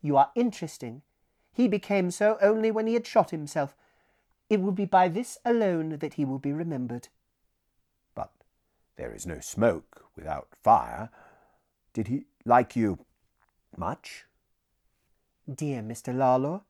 You 0.00 0.16
are 0.16 0.32
interesting. 0.34 1.02
He 1.52 1.68
became 1.68 2.10
so 2.10 2.36
only 2.42 2.72
when 2.72 2.88
he 2.88 2.94
had 2.94 3.06
shot 3.06 3.30
himself. 3.30 3.76
It 4.50 4.60
will 4.60 4.72
be 4.72 4.86
by 4.86 5.06
this 5.06 5.38
alone 5.44 5.98
that 6.00 6.14
he 6.14 6.24
will 6.24 6.40
be 6.40 6.52
remembered. 6.52 7.10
But 8.16 8.32
there 8.96 9.14
is 9.14 9.24
no 9.24 9.38
smoke 9.38 10.06
without 10.16 10.48
fire. 10.60 11.10
Did 11.92 12.08
he 12.08 12.24
like 12.44 12.74
you 12.74 12.98
Much? 13.76 14.24
Dear 15.48 15.80
Mr. 15.80 16.12
Lalor, 16.12 16.62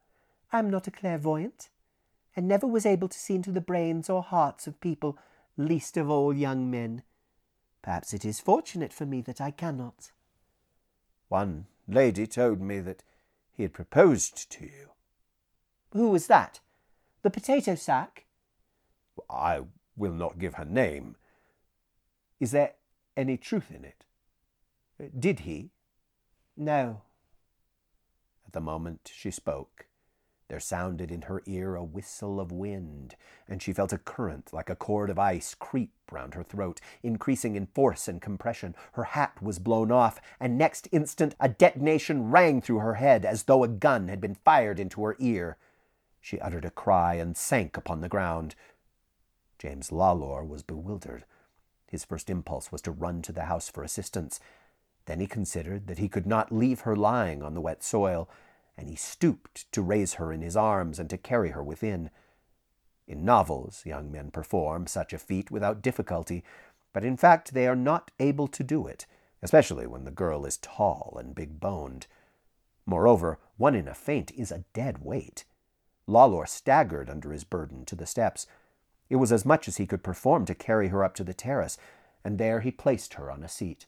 I 0.53 0.59
am 0.59 0.69
not 0.69 0.87
a 0.87 0.91
clairvoyant, 0.91 1.71
and 2.37 2.47
never 2.47 2.67
was 2.67 2.85
able 2.85 3.09
to 3.09 3.19
see 3.19 3.35
into 3.35 3.51
the 3.51 3.61
brains 3.61 4.11
or 4.11 4.23
hearts 4.23 4.67
of 4.67 4.81
people, 4.81 5.19
least 5.57 5.97
of 5.97 6.11
all 6.11 6.35
young 6.35 6.71
men. 6.71 7.03
Perhaps 7.83 8.13
it 8.13 8.25
is 8.25 8.39
fortunate 8.39 8.93
for 8.93 9.07
me 9.07 9.23
that 9.23 9.41
I 9.41 9.51
cannot. 9.51 10.13
One 11.29 11.67
lady 11.89 12.27
told 12.27 12.61
me 12.61 12.81
that 12.81 13.03
he 13.51 13.63
had 13.63 13.73
proposed 13.73 14.51
to 14.53 14.65
you. 14.65 14.91
Who 15.93 16.11
was 16.11 16.27
that? 16.27 16.61
The 17.23 17.31
potato 17.31 17.75
sack? 17.75 18.27
I 19.31 19.63
will 19.97 20.13
not 20.13 20.39
give 20.39 20.55
her 20.55 20.65
name. 20.65 21.17
Is 22.41 22.51
there 22.51 22.73
any 23.17 23.37
truth 23.37 23.71
in 23.71 23.85
it? 23.85 24.05
Did 25.19 25.41
he? 25.41 25.71
No. 26.57 27.03
At 28.47 28.53
the 28.53 28.61
moment 28.61 29.11
she 29.15 29.31
spoke, 29.31 29.87
there 30.49 30.61
sounded 30.61 31.11
in 31.11 31.23
her 31.23 31.43
ear 31.47 31.75
a 31.75 31.85
whistle 31.85 32.39
of 32.39 32.53
wind, 32.53 33.17
and 33.49 33.63
she 33.63 33.73
felt 33.73 33.93
a 33.93 33.99
current 33.99 34.53
like 34.53 34.69
a 34.69 34.77
cord 34.77 35.09
of 35.09 35.19
ice 35.19 35.55
creep 35.55 35.93
round 36.11 36.35
her 36.35 36.43
throat, 36.43 36.81
increasing 37.03 37.57
in 37.57 37.67
force 37.67 38.09
and 38.09 38.21
compression. 38.21 38.75
Her 38.93 39.05
hat 39.05 39.43
was 39.43 39.59
blown 39.59 39.91
off, 39.91 40.21
and 40.39 40.59
next 40.59 40.89
instant 40.93 41.35
a 41.41 41.49
detonation 41.49 42.31
rang 42.31 42.61
through 42.61 42.81
her 42.81 42.95
head 42.95 43.25
as 43.25 43.45
though 43.45 43.65
a 43.65 43.69
gun 43.69 44.09
had 44.09 44.21
been 44.21 44.35
fired 44.35 44.79
into 44.79 45.03
her 45.05 45.17
ear. 45.19 45.57
She 46.21 46.39
uttered 46.41 46.65
a 46.65 46.71
cry 46.71 47.15
and 47.15 47.37
sank 47.37 47.77
upon 47.77 48.01
the 48.01 48.09
ground. 48.09 48.55
James 49.59 49.91
Lalor 49.91 50.47
was 50.47 50.63
bewildered. 50.63 51.25
His 51.89 52.05
first 52.05 52.31
impulse 52.31 52.73
was 52.73 52.83
to 52.83 52.91
run 52.91 53.23
to 53.23 53.33
the 53.33 53.45
house 53.45 53.69
for 53.69 53.83
assistance. 53.83 54.41
Then 55.07 55.21
he 55.21 55.27
considered 55.27 55.87
that 55.89 55.99
he 55.99 56.09
could 56.09 56.27
not 56.27 56.53
leave 56.53 56.81
her 56.81 56.97
lying 56.97 57.43
on 57.43 57.55
the 57.55 57.61
wet 57.61 57.83
soil, 57.83 58.29
and 58.77 58.89
he 58.89 58.97
stooped 58.97 59.71
to 59.73 59.83
raise 59.83 60.15
her 60.15 60.33
in 60.33 60.43
his 60.43 60.57
arms 60.57 60.99
and 60.99 61.09
to 61.11 61.19
carry 61.19 61.51
her 61.51 61.63
within. 61.63 62.11
In 63.07 63.25
novels, 63.25 63.85
young 63.85 64.11
men 64.11 64.31
perform 64.31 64.87
such 64.87 65.13
a 65.13 65.19
feat 65.19 65.51
without 65.51 65.83
difficulty, 65.83 66.45
but 66.93 67.05
in 67.05 67.17
fact 67.17 67.53
they 67.53 67.67
are 67.67 67.77
not 67.77 68.11
able 68.19 68.49
to 68.49 68.63
do 68.63 68.87
it, 68.87 69.07
especially 69.43 69.87
when 69.87 70.05
the 70.05 70.11
girl 70.11 70.47
is 70.47 70.57
tall 70.59 71.17
and 71.19 71.35
big 71.35 71.61
boned. 71.61 72.07
Moreover, 72.87 73.39
one 73.57 73.75
in 73.75 73.89
a 73.89 73.95
faint 73.95 74.33
is 74.33 74.51
a 74.51 74.65
dead 74.73 75.05
weight. 75.05 75.45
Lalor 76.09 76.49
staggered 76.49 77.09
under 77.09 77.33
his 77.33 77.45
burden 77.45 77.85
to 77.87 77.95
the 77.95 78.07
steps. 78.07 78.47
It 79.09 79.17
was 79.17 79.33
as 79.33 79.45
much 79.45 79.69
as 79.69 79.77
he 79.77 79.87
could 79.87 80.03
perform 80.03 80.47
to 80.47 80.55
carry 80.55 80.89
her 80.89 81.05
up 81.05 81.15
to 81.17 81.25
the 81.25 81.35
terrace, 81.35 81.79
and 82.25 82.39
there 82.39 82.61
he 82.61 82.71
placed 82.71 83.15
her 83.15 83.31
on 83.31 83.43
a 83.43 83.49
seat. 83.49 83.87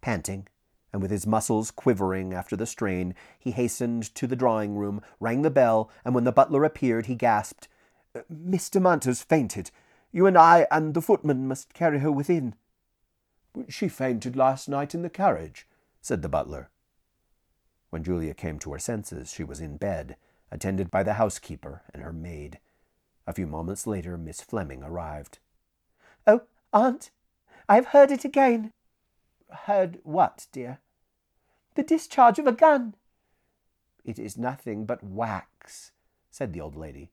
Panting, 0.00 0.48
and 0.94 1.02
with 1.02 1.10
his 1.10 1.26
muscles 1.26 1.72
quivering 1.72 2.32
after 2.32 2.54
the 2.54 2.66
strain, 2.66 3.16
he 3.36 3.50
hastened 3.50 4.14
to 4.14 4.28
the 4.28 4.36
drawing 4.36 4.76
room, 4.76 5.00
rang 5.18 5.42
the 5.42 5.50
bell, 5.50 5.90
and 6.04 6.14
when 6.14 6.22
the 6.22 6.30
butler 6.30 6.62
appeared, 6.62 7.06
he 7.06 7.16
gasped, 7.16 7.66
uh, 8.14 8.20
Miss 8.28 8.70
de 8.70 8.78
Manter's 8.78 9.20
fainted. 9.20 9.72
You 10.12 10.26
and 10.26 10.38
I 10.38 10.68
and 10.70 10.94
the 10.94 11.02
footman 11.02 11.48
must 11.48 11.74
carry 11.74 11.98
her 11.98 12.12
within. 12.12 12.54
She 13.68 13.88
fainted 13.88 14.36
last 14.36 14.68
night 14.68 14.94
in 14.94 15.02
the 15.02 15.10
carriage, 15.10 15.66
said 16.00 16.22
the 16.22 16.28
butler. 16.28 16.70
When 17.90 18.04
Julia 18.04 18.32
came 18.32 18.60
to 18.60 18.72
her 18.72 18.78
senses, 18.78 19.32
she 19.32 19.42
was 19.42 19.58
in 19.58 19.78
bed, 19.78 20.14
attended 20.52 20.92
by 20.92 21.02
the 21.02 21.14
housekeeper 21.14 21.82
and 21.92 22.04
her 22.04 22.12
maid. 22.12 22.60
A 23.26 23.32
few 23.32 23.48
moments 23.48 23.84
later, 23.84 24.16
Miss 24.16 24.40
Fleming 24.40 24.84
arrived. 24.84 25.40
Oh, 26.24 26.42
aunt, 26.72 27.10
I 27.68 27.74
have 27.74 27.86
heard 27.86 28.12
it 28.12 28.24
again. 28.24 28.70
Heard 29.50 30.00
what, 30.02 30.46
dear? 30.52 30.80
the 31.74 31.82
discharge 31.82 32.38
of 32.38 32.46
a 32.46 32.52
gun. 32.52 32.94
It 34.04 34.18
is 34.18 34.38
nothing 34.38 34.86
but 34.86 35.02
wax, 35.02 35.92
said 36.30 36.52
the 36.52 36.60
old 36.60 36.76
lady. 36.76 37.10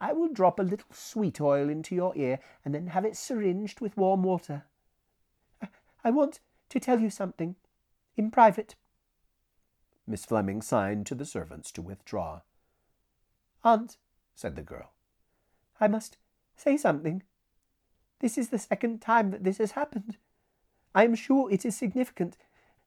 I 0.00 0.12
will 0.12 0.28
drop 0.28 0.60
a 0.60 0.64
little 0.64 0.92
sweet 0.92 1.40
oil 1.40 1.68
into 1.68 1.94
your 1.94 2.14
ear 2.16 2.38
and 2.64 2.74
then 2.74 2.88
have 2.88 3.04
it 3.04 3.16
syringed 3.16 3.80
with 3.80 3.96
warm 3.96 4.22
water. 4.22 4.64
I 6.04 6.10
want 6.10 6.40
to 6.68 6.80
tell 6.80 7.00
you 7.00 7.10
something 7.10 7.56
in 8.16 8.30
private. 8.30 8.74
Miss 10.06 10.24
Fleming 10.24 10.62
signed 10.62 11.06
to 11.06 11.14
the 11.14 11.24
servants 11.24 11.72
to 11.72 11.82
withdraw. 11.82 12.42
Aunt, 13.64 13.96
said 14.34 14.54
the 14.54 14.62
girl, 14.62 14.92
I 15.80 15.88
must 15.88 16.18
say 16.56 16.76
something. 16.76 17.22
This 18.20 18.38
is 18.38 18.50
the 18.50 18.58
second 18.58 19.00
time 19.00 19.30
that 19.30 19.42
this 19.42 19.58
has 19.58 19.72
happened. 19.72 20.18
I 20.96 21.04
am 21.04 21.14
sure 21.14 21.48
it 21.52 21.64
is 21.64 21.76
significant, 21.76 22.36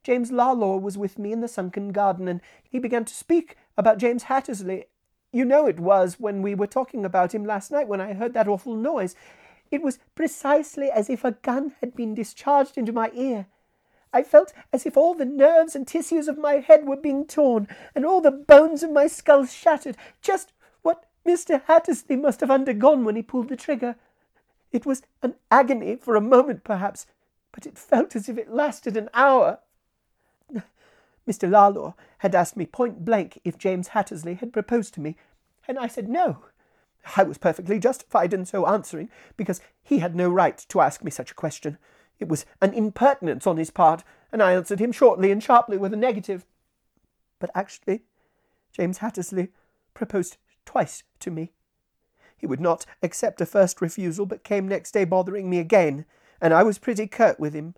James 0.03 0.31
Lalor 0.31 0.81
was 0.81 0.97
with 0.97 1.19
me 1.19 1.31
in 1.31 1.41
the 1.41 1.47
sunken 1.47 1.91
garden, 1.91 2.27
and 2.27 2.41
he 2.63 2.79
began 2.79 3.05
to 3.05 3.13
speak 3.13 3.57
about 3.77 3.97
James 3.97 4.23
Hattersley. 4.23 4.85
You 5.31 5.45
know 5.45 5.67
it 5.67 5.79
was 5.79 6.19
when 6.19 6.41
we 6.41 6.55
were 6.55 6.67
talking 6.67 7.05
about 7.05 7.35
him 7.35 7.45
last 7.45 7.71
night 7.71 7.87
when 7.87 8.01
I 8.01 8.13
heard 8.13 8.33
that 8.33 8.47
awful 8.47 8.75
noise. 8.75 9.15
It 9.69 9.83
was 9.83 9.99
precisely 10.15 10.89
as 10.89 11.09
if 11.09 11.23
a 11.23 11.33
gun 11.33 11.75
had 11.81 11.95
been 11.95 12.15
discharged 12.15 12.77
into 12.77 12.91
my 12.93 13.11
ear. 13.13 13.45
I 14.11 14.23
felt 14.23 14.53
as 14.73 14.87
if 14.87 14.97
all 14.97 15.13
the 15.13 15.25
nerves 15.25 15.75
and 15.75 15.87
tissues 15.87 16.27
of 16.27 16.37
my 16.37 16.53
head 16.55 16.87
were 16.87 16.97
being 16.97 17.27
torn, 17.27 17.67
and 17.93 18.05
all 18.05 18.21
the 18.21 18.31
bones 18.31 18.81
of 18.81 18.91
my 18.91 19.05
skull 19.05 19.45
shattered, 19.45 19.97
just 20.21 20.53
what 20.81 21.05
Mr. 21.27 21.61
Hattersley 21.67 22.15
must 22.15 22.39
have 22.39 22.49
undergone 22.49 23.05
when 23.05 23.15
he 23.15 23.21
pulled 23.21 23.49
the 23.49 23.55
trigger. 23.55 23.97
It 24.71 24.85
was 24.85 25.03
an 25.21 25.35
agony 25.51 25.95
for 25.95 26.15
a 26.15 26.21
moment, 26.21 26.63
perhaps, 26.63 27.05
but 27.51 27.65
it 27.65 27.77
felt 27.77 28.15
as 28.15 28.29
if 28.29 28.37
it 28.37 28.53
lasted 28.53 28.95
an 28.95 29.09
hour. 29.13 29.59
Mr. 31.27 31.49
Lalor 31.49 31.93
had 32.19 32.35
asked 32.35 32.57
me 32.57 32.65
point 32.65 33.05
blank 33.05 33.39
if 33.43 33.57
James 33.57 33.89
Hattersley 33.89 34.35
had 34.35 34.53
proposed 34.53 34.93
to 34.95 35.01
me, 35.01 35.15
and 35.67 35.77
I 35.77 35.87
said 35.87 36.09
no. 36.09 36.45
I 37.15 37.23
was 37.23 37.37
perfectly 37.37 37.79
justified 37.79 38.33
in 38.33 38.45
so 38.45 38.65
answering, 38.65 39.09
because 39.37 39.61
he 39.81 39.99
had 39.99 40.15
no 40.15 40.29
right 40.29 40.57
to 40.69 40.81
ask 40.81 41.03
me 41.03 41.11
such 41.11 41.31
a 41.31 41.35
question. 41.35 41.77
It 42.19 42.27
was 42.27 42.45
an 42.61 42.73
impertinence 42.73 43.47
on 43.47 43.57
his 43.57 43.71
part, 43.71 44.03
and 44.31 44.43
I 44.43 44.53
answered 44.53 44.79
him 44.79 44.91
shortly 44.91 45.31
and 45.31 45.41
sharply 45.41 45.77
with 45.77 45.93
a 45.93 45.97
negative. 45.97 46.45
But 47.39 47.51
actually, 47.55 48.01
James 48.73 48.99
Hattersley 48.99 49.49
proposed 49.93 50.37
twice 50.65 51.03
to 51.19 51.31
me. 51.31 51.51
He 52.37 52.45
would 52.45 52.61
not 52.61 52.85
accept 53.01 53.41
a 53.41 53.45
first 53.45 53.81
refusal, 53.81 54.25
but 54.25 54.43
came 54.43 54.67
next 54.67 54.91
day 54.91 55.03
bothering 55.03 55.49
me 55.49 55.59
again, 55.59 56.05
and 56.41 56.53
I 56.53 56.63
was 56.63 56.77
pretty 56.77 57.07
curt 57.07 57.39
with 57.39 57.53
him. 57.53 57.75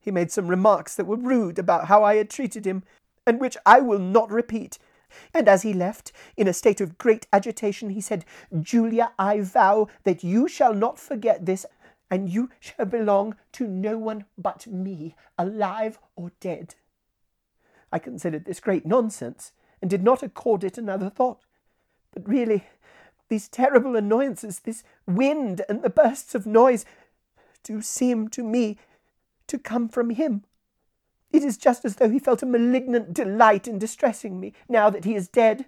He 0.00 0.10
made 0.10 0.32
some 0.32 0.48
remarks 0.48 0.94
that 0.96 1.06
were 1.06 1.16
rude 1.16 1.58
about 1.58 1.86
how 1.86 2.02
I 2.02 2.16
had 2.16 2.28
treated 2.28 2.66
him, 2.66 2.82
and 3.26 3.40
which 3.40 3.56
I 3.64 3.80
will 3.80 3.98
not 3.98 4.30
repeat. 4.30 4.78
And 5.32 5.48
as 5.48 5.62
he 5.62 5.72
left, 5.72 6.12
in 6.36 6.48
a 6.48 6.52
state 6.52 6.80
of 6.80 6.98
great 6.98 7.26
agitation, 7.32 7.90
he 7.90 8.00
said, 8.00 8.24
Julia, 8.60 9.12
I 9.18 9.40
vow 9.40 9.88
that 10.04 10.24
you 10.24 10.48
shall 10.48 10.74
not 10.74 10.98
forget 10.98 11.46
this, 11.46 11.66
and 12.10 12.28
you 12.28 12.50
shall 12.60 12.86
belong 12.86 13.36
to 13.52 13.66
no 13.66 13.96
one 13.96 14.24
but 14.36 14.66
me, 14.66 15.14
alive 15.38 15.98
or 16.16 16.32
dead. 16.40 16.74
I 17.92 17.98
considered 17.98 18.44
this 18.44 18.60
great 18.60 18.86
nonsense, 18.86 19.52
and 19.80 19.90
did 19.90 20.02
not 20.02 20.22
accord 20.22 20.64
it 20.64 20.78
another 20.78 21.10
thought. 21.10 21.44
But 22.12 22.28
really, 22.28 22.64
these 23.28 23.48
terrible 23.48 23.96
annoyances, 23.96 24.60
this 24.60 24.82
wind 25.06 25.62
and 25.68 25.82
the 25.82 25.90
bursts 25.90 26.34
of 26.34 26.46
noise, 26.46 26.84
do 27.62 27.80
seem 27.82 28.28
to 28.28 28.42
me 28.42 28.78
to 29.46 29.58
come 29.58 29.88
from 29.88 30.10
him. 30.10 30.44
It 31.30 31.42
is 31.42 31.56
just 31.56 31.84
as 31.84 31.96
though 31.96 32.10
he 32.10 32.18
felt 32.18 32.42
a 32.42 32.46
malignant 32.46 33.14
delight 33.14 33.66
in 33.66 33.78
distressing 33.78 34.38
me, 34.38 34.52
now 34.68 34.90
that 34.90 35.04
he 35.04 35.14
is 35.14 35.28
dead. 35.28 35.66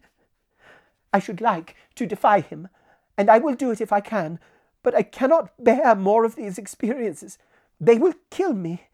I 1.12 1.18
should 1.18 1.40
like 1.40 1.74
to 1.94 2.06
defy 2.06 2.40
him, 2.40 2.68
and 3.16 3.30
I 3.30 3.38
will 3.38 3.54
do 3.54 3.70
it 3.70 3.80
if 3.80 3.92
I 3.92 4.00
can, 4.00 4.38
but 4.82 4.94
I 4.94 5.02
cannot 5.02 5.52
bear 5.62 5.94
more 5.94 6.24
of 6.24 6.36
these 6.36 6.58
experiences. 6.58 7.38
They 7.80 7.98
will 7.98 8.14
kill 8.30 8.52
me. 8.52 8.88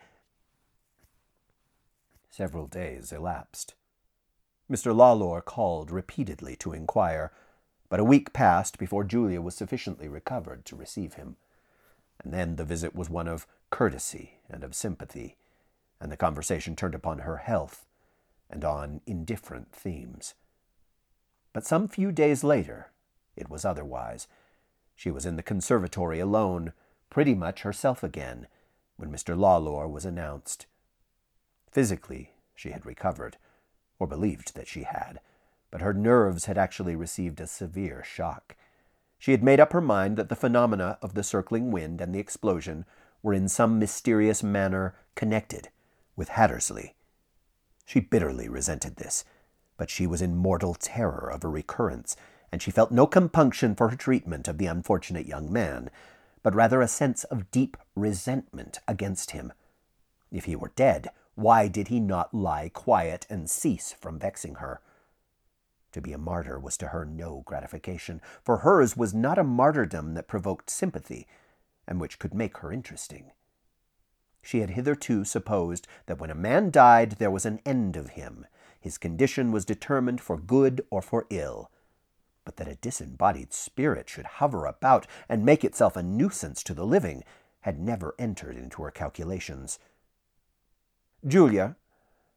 Several 2.30 2.66
days 2.66 3.12
elapsed. 3.12 3.74
Mr. 4.70 4.94
Lalor 4.94 5.44
called 5.44 5.90
repeatedly 5.90 6.54
to 6.56 6.72
inquire, 6.72 7.32
but 7.88 7.98
a 7.98 8.04
week 8.04 8.32
passed 8.32 8.78
before 8.78 9.02
Julia 9.02 9.40
was 9.40 9.56
sufficiently 9.56 10.06
recovered 10.06 10.64
to 10.66 10.76
receive 10.76 11.14
him 11.14 11.36
and 12.22 12.32
then 12.32 12.56
the 12.56 12.64
visit 12.64 12.94
was 12.94 13.10
one 13.10 13.28
of 13.28 13.46
courtesy 13.70 14.38
and 14.48 14.62
of 14.62 14.74
sympathy, 14.74 15.36
and 16.00 16.10
the 16.10 16.16
conversation 16.16 16.76
turned 16.76 16.94
upon 16.94 17.20
her 17.20 17.38
health 17.38 17.86
and 18.48 18.64
on 18.64 19.00
indifferent 19.06 19.72
themes. 19.72 20.34
But 21.52 21.66
some 21.66 21.88
few 21.88 22.12
days 22.12 22.44
later, 22.44 22.90
it 23.36 23.48
was 23.48 23.64
otherwise. 23.64 24.26
She 24.94 25.10
was 25.10 25.24
in 25.24 25.36
the 25.36 25.42
conservatory 25.42 26.20
alone, 26.20 26.72
pretty 27.08 27.34
much 27.34 27.62
herself 27.62 28.02
again, 28.02 28.46
when 28.96 29.10
Mr. 29.10 29.36
Lalor 29.36 29.90
was 29.90 30.04
announced. 30.04 30.66
Physically, 31.70 32.32
she 32.54 32.70
had 32.70 32.84
recovered, 32.84 33.36
or 33.98 34.06
believed 34.06 34.54
that 34.54 34.68
she 34.68 34.82
had, 34.82 35.20
but 35.70 35.80
her 35.80 35.94
nerves 35.94 36.44
had 36.44 36.58
actually 36.58 36.96
received 36.96 37.40
a 37.40 37.46
severe 37.46 38.02
shock. 38.04 38.56
She 39.20 39.32
had 39.32 39.44
made 39.44 39.60
up 39.60 39.74
her 39.74 39.82
mind 39.82 40.16
that 40.16 40.30
the 40.30 40.34
phenomena 40.34 40.98
of 41.02 41.12
the 41.12 41.22
circling 41.22 41.70
wind 41.70 42.00
and 42.00 42.14
the 42.14 42.18
explosion 42.18 42.86
were 43.22 43.34
in 43.34 43.48
some 43.48 43.78
mysterious 43.78 44.42
manner 44.42 44.94
connected 45.14 45.68
with 46.16 46.30
Hattersley. 46.30 46.94
She 47.84 48.00
bitterly 48.00 48.48
resented 48.48 48.96
this, 48.96 49.26
but 49.76 49.90
she 49.90 50.06
was 50.06 50.22
in 50.22 50.36
mortal 50.36 50.72
terror 50.74 51.30
of 51.30 51.44
a 51.44 51.48
recurrence, 51.48 52.16
and 52.50 52.62
she 52.62 52.70
felt 52.70 52.90
no 52.90 53.06
compunction 53.06 53.74
for 53.74 53.90
her 53.90 53.96
treatment 53.96 54.48
of 54.48 54.56
the 54.56 54.66
unfortunate 54.66 55.26
young 55.26 55.52
man, 55.52 55.90
but 56.42 56.54
rather 56.54 56.80
a 56.80 56.88
sense 56.88 57.24
of 57.24 57.50
deep 57.50 57.76
resentment 57.94 58.78
against 58.88 59.32
him. 59.32 59.52
If 60.32 60.46
he 60.46 60.56
were 60.56 60.72
dead, 60.74 61.10
why 61.34 61.68
did 61.68 61.88
he 61.88 62.00
not 62.00 62.32
lie 62.32 62.70
quiet 62.70 63.26
and 63.28 63.50
cease 63.50 63.92
from 63.92 64.18
vexing 64.18 64.54
her? 64.56 64.80
To 65.92 66.00
be 66.00 66.12
a 66.12 66.18
martyr 66.18 66.58
was 66.58 66.76
to 66.78 66.88
her 66.88 67.04
no 67.04 67.42
gratification, 67.46 68.20
for 68.44 68.58
hers 68.58 68.96
was 68.96 69.12
not 69.12 69.38
a 69.38 69.44
martyrdom 69.44 70.14
that 70.14 70.28
provoked 70.28 70.70
sympathy, 70.70 71.26
and 71.86 72.00
which 72.00 72.18
could 72.18 72.34
make 72.34 72.58
her 72.58 72.72
interesting. 72.72 73.32
She 74.42 74.60
had 74.60 74.70
hitherto 74.70 75.24
supposed 75.24 75.86
that 76.06 76.18
when 76.18 76.30
a 76.30 76.34
man 76.34 76.70
died 76.70 77.12
there 77.12 77.30
was 77.30 77.44
an 77.44 77.60
end 77.66 77.96
of 77.96 78.10
him, 78.10 78.46
his 78.80 78.98
condition 78.98 79.52
was 79.52 79.64
determined 79.64 80.20
for 80.20 80.38
good 80.38 80.86
or 80.90 81.02
for 81.02 81.26
ill. 81.28 81.70
But 82.44 82.56
that 82.56 82.68
a 82.68 82.76
disembodied 82.76 83.52
spirit 83.52 84.08
should 84.08 84.24
hover 84.24 84.64
about 84.64 85.06
and 85.28 85.44
make 85.44 85.64
itself 85.64 85.96
a 85.96 86.02
nuisance 86.02 86.62
to 86.64 86.74
the 86.74 86.86
living 86.86 87.22
had 87.60 87.78
never 87.78 88.14
entered 88.18 88.56
into 88.56 88.82
her 88.82 88.90
calculations. 88.90 89.78
Julia, 91.26 91.76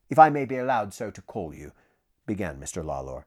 if 0.09 0.19
I 0.19 0.29
may 0.29 0.43
be 0.43 0.57
allowed 0.57 0.93
so 0.93 1.09
to 1.09 1.21
call 1.21 1.53
you, 1.53 1.71
began 2.25 2.59
Mr. 2.59 2.83
Lalor, 2.83 3.23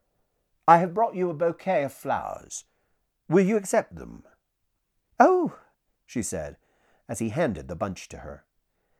I 0.68 0.78
have 0.78 0.94
brought 0.94 1.14
you 1.14 1.30
a 1.30 1.34
bouquet 1.34 1.84
of 1.84 1.92
flowers. 1.92 2.64
Will 3.28 3.44
you 3.44 3.56
accept 3.56 3.94
them? 3.94 4.24
Oh, 5.20 5.58
she 6.06 6.22
said, 6.22 6.56
as 7.08 7.20
he 7.20 7.28
handed 7.28 7.68
the 7.68 7.76
bunch 7.76 8.08
to 8.08 8.18
her. 8.18 8.44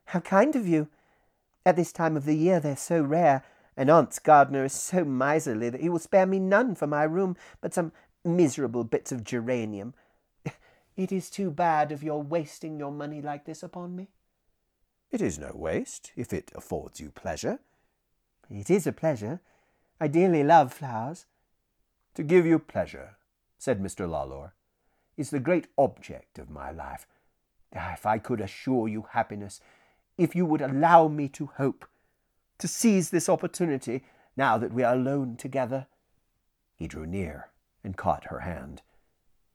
How 0.05 0.21
kind 0.21 0.55
of 0.55 0.67
you! 0.67 0.87
At 1.65 1.75
this 1.75 1.91
time 1.91 2.15
of 2.15 2.23
the 2.23 2.37
year 2.37 2.61
they're 2.61 2.77
so 2.77 3.01
rare, 3.01 3.43
and 3.75 3.89
Aunt's 3.89 4.19
gardener 4.19 4.63
is 4.63 4.73
so 4.73 5.03
miserly 5.03 5.69
that 5.69 5.81
he 5.81 5.89
will 5.89 5.99
spare 5.99 6.25
me 6.25 6.39
none 6.39 6.75
for 6.75 6.87
my 6.87 7.03
room 7.03 7.35
but 7.59 7.73
some 7.73 7.91
miserable 8.23 8.83
bits 8.83 9.11
of 9.11 9.23
geranium. 9.23 9.93
It 10.95 11.11
is 11.11 11.29
too 11.29 11.51
bad 11.51 11.91
of 11.91 12.01
your 12.01 12.23
wasting 12.23 12.79
your 12.79 12.91
money 12.91 13.21
like 13.21 13.45
this 13.45 13.61
upon 13.61 13.95
me. 13.95 14.07
It 15.11 15.21
is 15.21 15.37
no 15.37 15.51
waste, 15.53 16.11
if 16.15 16.33
it 16.33 16.51
affords 16.55 16.99
you 16.99 17.11
pleasure. 17.11 17.59
It 18.49 18.71
is 18.71 18.87
a 18.87 18.91
pleasure. 18.91 19.41
I 19.99 20.07
dearly 20.07 20.43
love 20.43 20.73
flowers. 20.73 21.25
To 22.17 22.23
give 22.23 22.47
you 22.47 22.57
pleasure, 22.57 23.15
said 23.59 23.79
Mr. 23.79 24.09
Lalor, 24.09 24.53
is 25.17 25.29
the 25.29 25.39
great 25.39 25.67
object 25.77 26.39
of 26.39 26.49
my 26.49 26.71
life. 26.71 27.05
Ah, 27.75 27.93
if 27.93 28.07
I 28.07 28.17
could 28.17 28.41
assure 28.41 28.87
you 28.87 29.05
happiness, 29.11 29.61
if 30.17 30.35
you 30.35 30.43
would 30.47 30.63
allow 30.63 31.09
me 31.09 31.29
to 31.29 31.51
hope, 31.57 31.85
to 32.57 32.67
seize 32.67 33.11
this 33.11 33.29
opportunity 33.29 34.03
now 34.35 34.57
that 34.57 34.73
we 34.73 34.81
are 34.81 34.95
alone 34.95 35.35
together. 35.35 35.85
He 36.75 36.87
drew 36.87 37.05
near 37.05 37.51
and 37.83 37.95
caught 37.95 38.31
her 38.31 38.39
hand. 38.39 38.81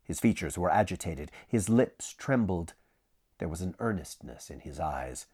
His 0.05 0.21
features 0.21 0.57
were 0.57 0.71
agitated, 0.71 1.33
his 1.49 1.69
lips 1.69 2.13
trembled. 2.13 2.75
There 3.39 3.49
was 3.49 3.63
an 3.63 3.75
earnestness 3.81 4.51
in 4.51 4.61
his 4.61 4.79
eyes. 4.79 5.27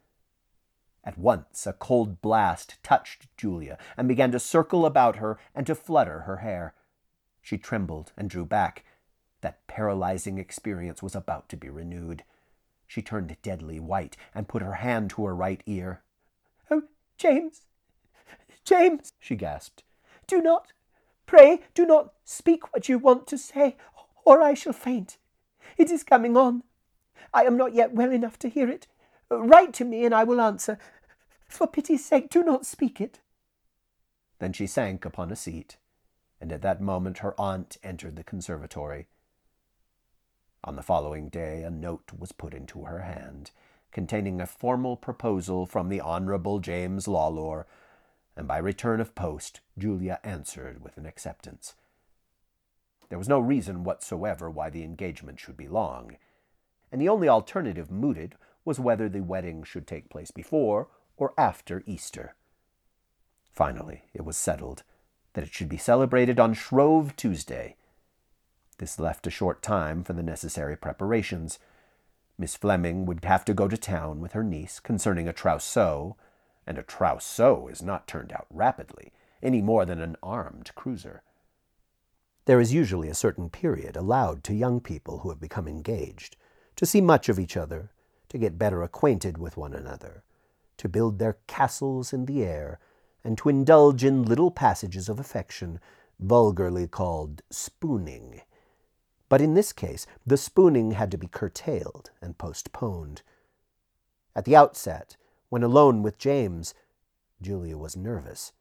At 1.03 1.19
once 1.19 1.67
a 1.67 1.73
cold 1.73 2.23
blast 2.23 2.81
touched 2.81 3.27
Julia 3.37 3.77
and 3.95 4.07
began 4.07 4.31
to 4.31 4.39
circle 4.39 4.83
about 4.83 5.17
her 5.17 5.37
and 5.53 5.67
to 5.67 5.75
flutter 5.75 6.21
her 6.21 6.37
hair. 6.37 6.73
She 7.49 7.57
trembled 7.57 8.11
and 8.15 8.29
drew 8.29 8.45
back. 8.45 8.85
That 9.41 9.65
paralyzing 9.65 10.37
experience 10.37 11.01
was 11.01 11.15
about 11.15 11.49
to 11.49 11.57
be 11.57 11.67
renewed. 11.67 12.23
She 12.85 13.01
turned 13.01 13.35
deadly 13.41 13.79
white 13.79 14.15
and 14.35 14.47
put 14.47 14.61
her 14.61 14.75
hand 14.75 15.09
to 15.09 15.25
her 15.25 15.35
right 15.35 15.63
ear. 15.65 16.03
Oh, 16.69 16.83
James! 17.17 17.61
James! 18.63 19.13
she 19.17 19.35
gasped. 19.35 19.81
Do 20.27 20.43
not, 20.43 20.73
pray, 21.25 21.61
do 21.73 21.87
not 21.87 22.13
speak 22.23 22.71
what 22.71 22.87
you 22.87 22.99
want 22.99 23.25
to 23.25 23.37
say, 23.39 23.77
or 24.23 24.43
I 24.43 24.53
shall 24.53 24.71
faint. 24.71 25.17
It 25.75 25.89
is 25.89 26.03
coming 26.03 26.37
on. 26.37 26.61
I 27.33 27.45
am 27.45 27.57
not 27.57 27.73
yet 27.73 27.95
well 27.95 28.11
enough 28.11 28.37
to 28.39 28.49
hear 28.49 28.69
it. 28.69 28.85
Write 29.31 29.73
to 29.73 29.85
me, 29.85 30.05
and 30.05 30.13
I 30.13 30.23
will 30.23 30.39
answer. 30.39 30.77
For 31.47 31.65
pity's 31.65 32.05
sake, 32.05 32.29
do 32.29 32.43
not 32.43 32.67
speak 32.67 33.01
it. 33.01 33.21
Then 34.37 34.53
she 34.53 34.67
sank 34.67 35.03
upon 35.03 35.31
a 35.31 35.35
seat, 35.35 35.77
and 36.41 36.51
at 36.51 36.61
that 36.61 36.81
moment 36.81 37.19
her 37.19 37.39
aunt 37.39 37.77
entered 37.83 38.15
the 38.15 38.23
conservatory. 38.23 39.07
On 40.63 40.75
the 40.75 40.83
following 40.83 41.29
day, 41.29 41.63
a 41.63 41.69
note 41.69 42.11
was 42.17 42.31
put 42.31 42.53
into 42.53 42.83
her 42.83 42.99
hand, 42.99 43.51
containing 43.91 44.41
a 44.41 44.45
formal 44.45 44.97
proposal 44.97 45.65
from 45.65 45.89
the 45.89 46.01
Honorable 46.01 46.59
James 46.59 47.07
Lalor, 47.07 47.65
and 48.35 48.47
by 48.47 48.57
return 48.57 48.99
of 48.99 49.15
post, 49.15 49.61
Julia 49.77 50.19
answered 50.23 50.83
with 50.83 50.97
an 50.97 51.05
acceptance. 51.05 51.75
There 53.09 53.17
was 53.17 53.29
no 53.29 53.39
reason 53.39 53.83
whatsoever 53.83 54.49
why 54.49 54.69
the 54.69 54.83
engagement 54.83 55.39
should 55.39 55.57
be 55.57 55.67
long, 55.67 56.17
and 56.91 57.01
the 57.01 57.09
only 57.09 57.27
alternative 57.27 57.89
mooted 57.89 58.35
was 58.65 58.79
whether 58.79 59.09
the 59.09 59.23
wedding 59.23 59.63
should 59.63 59.87
take 59.87 60.09
place 60.09 60.31
before 60.31 60.89
or 61.17 61.33
after 61.37 61.83
Easter. 61.85 62.35
Finally, 63.51 64.03
it 64.13 64.23
was 64.23 64.37
settled 64.37 64.83
that 65.39 65.47
it 65.47 65.53
should 65.53 65.69
be 65.69 65.77
celebrated 65.77 66.37
on 66.37 66.53
Shrove 66.53 67.15
Tuesday, 67.15 67.77
this 68.77 68.99
left 68.99 69.25
a 69.25 69.29
short 69.29 69.61
time 69.61 70.03
for 70.03 70.11
the 70.11 70.21
necessary 70.21 70.75
preparations. 70.75 71.59
Miss 72.37 72.57
Fleming 72.57 73.05
would 73.05 73.23
have 73.23 73.45
to 73.45 73.53
go 73.53 73.69
to 73.69 73.77
town 73.77 74.19
with 74.19 74.33
her 74.33 74.43
niece 74.43 74.81
concerning 74.81 75.29
a 75.29 75.33
trousseau, 75.33 76.17
and 76.67 76.77
a 76.77 76.83
trousseau 76.83 77.69
is 77.69 77.81
not 77.81 78.05
turned 78.05 78.33
out 78.33 78.47
rapidly, 78.49 79.13
any 79.41 79.61
more 79.61 79.85
than 79.85 80.01
an 80.01 80.17
armed 80.21 80.75
cruiser. 80.75 81.23
There 82.43 82.59
is 82.59 82.73
usually 82.73 83.07
a 83.07 83.15
certain 83.15 83.49
period 83.49 83.95
allowed 83.95 84.43
to 84.43 84.53
young 84.53 84.81
people 84.81 85.19
who 85.19 85.29
have 85.29 85.39
become 85.39 85.69
engaged 85.69 86.35
to 86.75 86.85
see 86.85 86.99
much 86.99 87.29
of 87.29 87.39
each 87.39 87.55
other, 87.55 87.91
to 88.27 88.37
get 88.37 88.59
better 88.59 88.83
acquainted 88.83 89.37
with 89.37 89.55
one 89.55 89.73
another, 89.73 90.25
to 90.75 90.89
build 90.89 91.17
their 91.17 91.37
castles 91.47 92.11
in 92.11 92.25
the 92.25 92.43
air, 92.43 92.77
and 93.23 93.37
to 93.37 93.49
indulge 93.49 94.03
in 94.03 94.23
little 94.23 94.51
passages 94.51 95.09
of 95.09 95.19
affection, 95.19 95.79
vulgarly 96.19 96.87
called 96.87 97.41
spooning. 97.49 98.41
But 99.29 99.41
in 99.41 99.53
this 99.53 99.73
case, 99.73 100.07
the 100.25 100.37
spooning 100.37 100.91
had 100.91 101.11
to 101.11 101.17
be 101.17 101.27
curtailed 101.27 102.11
and 102.21 102.37
postponed. 102.37 103.21
At 104.35 104.45
the 104.45 104.55
outset, 104.55 105.17
when 105.49 105.63
alone 105.63 106.01
with 106.01 106.17
James, 106.17 106.73
Julia 107.41 107.77
was 107.77 107.95
nervous. 107.95 108.53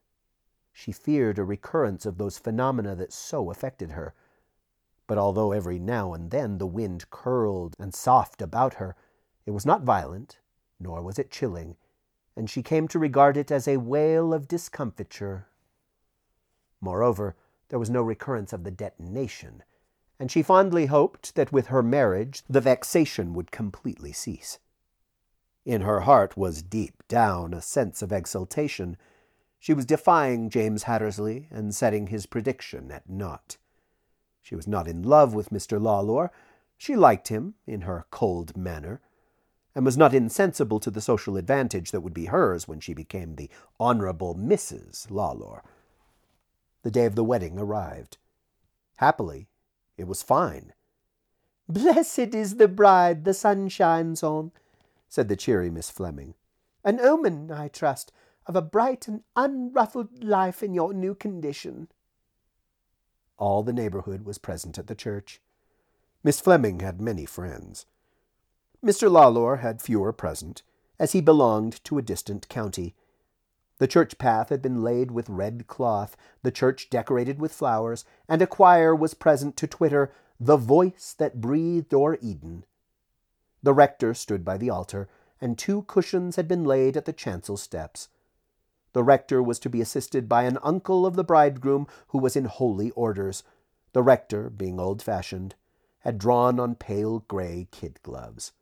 She 0.72 0.92
feared 0.92 1.38
a 1.38 1.44
recurrence 1.44 2.06
of 2.06 2.18
those 2.18 2.38
phenomena 2.38 2.94
that 2.96 3.12
so 3.12 3.50
affected 3.50 3.92
her. 3.92 4.14
But 5.06 5.18
although 5.18 5.52
every 5.52 5.78
now 5.78 6.12
and 6.14 6.30
then 6.30 6.58
the 6.58 6.66
wind 6.66 7.10
curled 7.10 7.74
and 7.78 7.94
soughed 7.94 8.42
about 8.42 8.74
her, 8.74 8.94
it 9.46 9.50
was 9.52 9.66
not 9.66 9.82
violent, 9.82 10.38
nor 10.78 11.02
was 11.02 11.18
it 11.18 11.30
chilling, 11.30 11.76
and 12.38 12.48
she 12.48 12.62
came 12.62 12.86
to 12.86 13.00
regard 13.00 13.36
it 13.36 13.50
as 13.50 13.66
a 13.66 13.78
wail 13.78 14.32
of 14.32 14.46
discomfiture. 14.46 15.48
Moreover, 16.80 17.34
there 17.68 17.80
was 17.80 17.90
no 17.90 18.00
recurrence 18.00 18.52
of 18.52 18.62
the 18.62 18.70
detonation, 18.70 19.64
and 20.20 20.30
she 20.30 20.44
fondly 20.44 20.86
hoped 20.86 21.34
that 21.34 21.50
with 21.50 21.66
her 21.66 21.82
marriage 21.82 22.44
the 22.48 22.60
vexation 22.60 23.34
would 23.34 23.50
completely 23.50 24.12
cease. 24.12 24.60
In 25.66 25.80
her 25.80 26.00
heart 26.00 26.36
was 26.36 26.62
deep 26.62 27.02
down 27.08 27.52
a 27.52 27.60
sense 27.60 28.02
of 28.02 28.12
exultation. 28.12 28.96
She 29.58 29.74
was 29.74 29.84
defying 29.84 30.48
James 30.48 30.84
Hattersley 30.84 31.48
and 31.50 31.74
setting 31.74 32.06
his 32.06 32.26
prediction 32.26 32.92
at 32.92 33.10
naught. 33.10 33.56
She 34.40 34.54
was 34.54 34.68
not 34.68 34.86
in 34.86 35.02
love 35.02 35.34
with 35.34 35.50
Mr. 35.50 35.80
Lalor. 35.80 36.30
She 36.76 36.94
liked 36.94 37.28
him 37.28 37.54
in 37.66 37.80
her 37.80 38.06
cold 38.12 38.56
manner, 38.56 39.00
and 39.78 39.84
was 39.84 39.96
not 39.96 40.12
insensible 40.12 40.80
to 40.80 40.90
the 40.90 41.00
social 41.00 41.36
advantage 41.36 41.92
that 41.92 42.00
would 42.00 42.12
be 42.12 42.24
hers 42.24 42.66
when 42.66 42.80
she 42.80 42.92
became 42.92 43.36
the 43.36 43.48
Honorable 43.78 44.34
Mrs. 44.34 45.06
Lalor. 45.06 45.60
The 46.82 46.90
day 46.90 47.04
of 47.04 47.14
the 47.14 47.22
wedding 47.22 47.60
arrived. 47.60 48.18
Happily, 48.96 49.46
it 49.96 50.08
was 50.08 50.20
fine. 50.20 50.72
Blessed 51.68 52.34
is 52.34 52.56
the 52.56 52.66
bride 52.66 53.22
the 53.22 53.32
sun 53.32 53.68
shines 53.68 54.24
on, 54.24 54.50
said 55.08 55.28
the 55.28 55.36
cheery 55.36 55.70
Miss 55.70 55.90
Fleming. 55.90 56.34
An 56.82 56.98
omen, 56.98 57.52
I 57.52 57.68
trust, 57.68 58.10
of 58.46 58.56
a 58.56 58.62
bright 58.62 59.06
and 59.06 59.22
unruffled 59.36 60.24
life 60.24 60.60
in 60.60 60.74
your 60.74 60.92
new 60.92 61.14
condition. 61.14 61.86
All 63.36 63.62
the 63.62 63.72
neighborhood 63.72 64.24
was 64.24 64.38
present 64.38 64.76
at 64.76 64.88
the 64.88 64.96
church. 64.96 65.40
Miss 66.24 66.40
Fleming 66.40 66.80
had 66.80 67.00
many 67.00 67.24
friends. 67.24 67.86
Mr. 68.84 69.10
Lalor 69.10 69.58
had 69.58 69.82
fewer 69.82 70.12
present, 70.12 70.62
as 71.00 71.10
he 71.10 71.20
belonged 71.20 71.82
to 71.82 71.98
a 71.98 72.02
distant 72.02 72.48
county. 72.48 72.94
The 73.78 73.88
church 73.88 74.18
path 74.18 74.50
had 74.50 74.62
been 74.62 74.82
laid 74.82 75.10
with 75.10 75.28
red 75.28 75.66
cloth, 75.66 76.16
the 76.42 76.52
church 76.52 76.88
decorated 76.88 77.40
with 77.40 77.52
flowers, 77.52 78.04
and 78.28 78.40
a 78.40 78.46
choir 78.46 78.94
was 78.94 79.14
present 79.14 79.56
to 79.56 79.66
twitter, 79.66 80.12
The 80.38 80.56
voice 80.56 81.12
that 81.18 81.40
breathed 81.40 81.92
o'er 81.92 82.18
Eden. 82.22 82.64
The 83.64 83.74
rector 83.74 84.14
stood 84.14 84.44
by 84.44 84.56
the 84.56 84.70
altar, 84.70 85.08
and 85.40 85.58
two 85.58 85.82
cushions 85.82 86.36
had 86.36 86.46
been 86.46 86.62
laid 86.62 86.96
at 86.96 87.04
the 87.04 87.12
chancel 87.12 87.56
steps. 87.56 88.08
The 88.92 89.02
rector 89.02 89.42
was 89.42 89.58
to 89.60 89.68
be 89.68 89.80
assisted 89.80 90.28
by 90.28 90.44
an 90.44 90.58
uncle 90.62 91.04
of 91.04 91.16
the 91.16 91.24
bridegroom 91.24 91.88
who 92.08 92.18
was 92.18 92.36
in 92.36 92.44
holy 92.44 92.92
orders. 92.92 93.42
The 93.92 94.04
rector, 94.04 94.48
being 94.50 94.78
old 94.78 95.02
fashioned, 95.02 95.56
had 96.00 96.18
drawn 96.18 96.60
on 96.60 96.76
pale 96.76 97.24
gray 97.26 97.66
kid 97.72 98.00
gloves. 98.04 98.52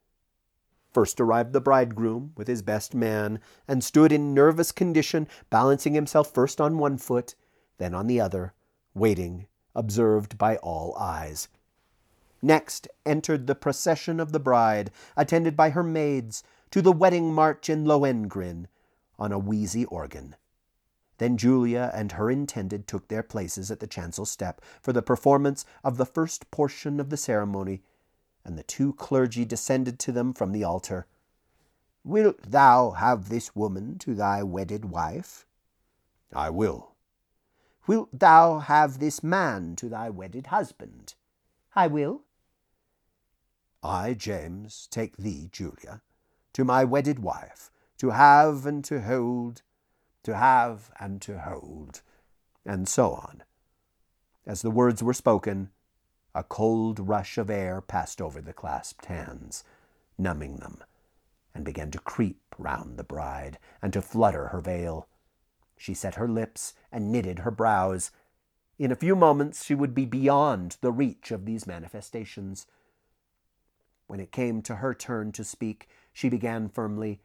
First 0.96 1.20
arrived 1.20 1.52
the 1.52 1.60
bridegroom 1.60 2.32
with 2.38 2.48
his 2.48 2.62
best 2.62 2.94
man, 2.94 3.38
and 3.68 3.84
stood 3.84 4.12
in 4.12 4.32
nervous 4.32 4.72
condition, 4.72 5.28
balancing 5.50 5.92
himself 5.92 6.32
first 6.32 6.58
on 6.58 6.78
one 6.78 6.96
foot, 6.96 7.34
then 7.76 7.94
on 7.94 8.06
the 8.06 8.18
other, 8.18 8.54
waiting, 8.94 9.46
observed 9.74 10.38
by 10.38 10.56
all 10.56 10.96
eyes. 10.96 11.48
Next 12.40 12.88
entered 13.04 13.46
the 13.46 13.54
procession 13.54 14.18
of 14.18 14.32
the 14.32 14.40
bride, 14.40 14.90
attended 15.18 15.54
by 15.54 15.68
her 15.68 15.82
maids, 15.82 16.42
to 16.70 16.80
the 16.80 16.92
wedding 16.92 17.30
march 17.30 17.68
in 17.68 17.84
Lohengrin 17.84 18.66
on 19.18 19.32
a 19.32 19.38
wheezy 19.38 19.84
organ. 19.84 20.34
Then 21.18 21.36
Julia 21.36 21.90
and 21.92 22.12
her 22.12 22.30
intended 22.30 22.86
took 22.86 23.08
their 23.08 23.22
places 23.22 23.70
at 23.70 23.80
the 23.80 23.86
chancel 23.86 24.24
step 24.24 24.62
for 24.80 24.94
the 24.94 25.02
performance 25.02 25.66
of 25.84 25.98
the 25.98 26.06
first 26.06 26.50
portion 26.50 26.98
of 26.98 27.10
the 27.10 27.18
ceremony, 27.18 27.82
and 28.46 28.56
the 28.56 28.62
two 28.62 28.92
clergy 28.92 29.44
descended 29.44 29.98
to 29.98 30.12
them 30.12 30.32
from 30.32 30.52
the 30.52 30.62
altar. 30.62 31.06
Wilt 32.04 32.40
thou 32.42 32.92
have 32.92 33.28
this 33.28 33.56
woman 33.56 33.98
to 33.98 34.14
thy 34.14 34.44
wedded 34.44 34.84
wife? 34.84 35.44
I 36.32 36.50
will. 36.50 36.92
Wilt 37.88 38.08
thou 38.16 38.60
have 38.60 39.00
this 39.00 39.22
man 39.22 39.74
to 39.76 39.88
thy 39.88 40.10
wedded 40.10 40.46
husband? 40.46 41.14
I 41.74 41.88
will. 41.88 42.22
I, 43.82 44.14
James, 44.14 44.86
take 44.92 45.16
thee, 45.16 45.48
Julia, 45.50 46.02
to 46.52 46.64
my 46.64 46.84
wedded 46.84 47.18
wife, 47.18 47.72
to 47.98 48.10
have 48.10 48.64
and 48.64 48.84
to 48.84 49.02
hold, 49.02 49.62
to 50.22 50.36
have 50.36 50.92
and 51.00 51.20
to 51.22 51.40
hold, 51.40 52.00
and 52.64 52.88
so 52.88 53.12
on. 53.12 53.42
As 54.46 54.62
the 54.62 54.70
words 54.70 55.02
were 55.02 55.14
spoken, 55.14 55.70
a 56.36 56.42
cold 56.42 57.00
rush 57.00 57.38
of 57.38 57.48
air 57.48 57.80
passed 57.80 58.20
over 58.20 58.42
the 58.42 58.52
clasped 58.52 59.06
hands, 59.06 59.64
numbing 60.18 60.56
them, 60.56 60.84
and 61.54 61.64
began 61.64 61.90
to 61.90 61.98
creep 61.98 62.42
round 62.58 62.98
the 62.98 63.04
bride 63.04 63.58
and 63.80 63.90
to 63.94 64.02
flutter 64.02 64.48
her 64.48 64.60
veil. 64.60 65.08
She 65.78 65.94
set 65.94 66.16
her 66.16 66.28
lips 66.28 66.74
and 66.92 67.10
knitted 67.10 67.38
her 67.40 67.50
brows. 67.50 68.10
In 68.78 68.92
a 68.92 68.96
few 68.96 69.16
moments 69.16 69.64
she 69.64 69.74
would 69.74 69.94
be 69.94 70.04
beyond 70.04 70.76
the 70.82 70.92
reach 70.92 71.30
of 71.30 71.46
these 71.46 71.66
manifestations. 71.66 72.66
When 74.06 74.20
it 74.20 74.30
came 74.30 74.60
to 74.62 74.76
her 74.76 74.92
turn 74.92 75.32
to 75.32 75.42
speak, 75.42 75.88
she 76.12 76.28
began 76.28 76.68
firmly, 76.68 77.22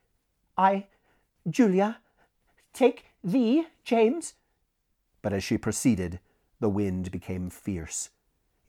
I, 0.58 0.88
Julia, 1.50 2.00
take 2.74 3.08
thee, 3.22 3.68
James. 3.84 4.36
But 5.22 5.34
as 5.34 5.44
she 5.44 5.58
proceeded, 5.58 6.22
the 6.62 6.70
wind 6.70 7.12
became 7.12 7.50
fierce. 7.50 8.10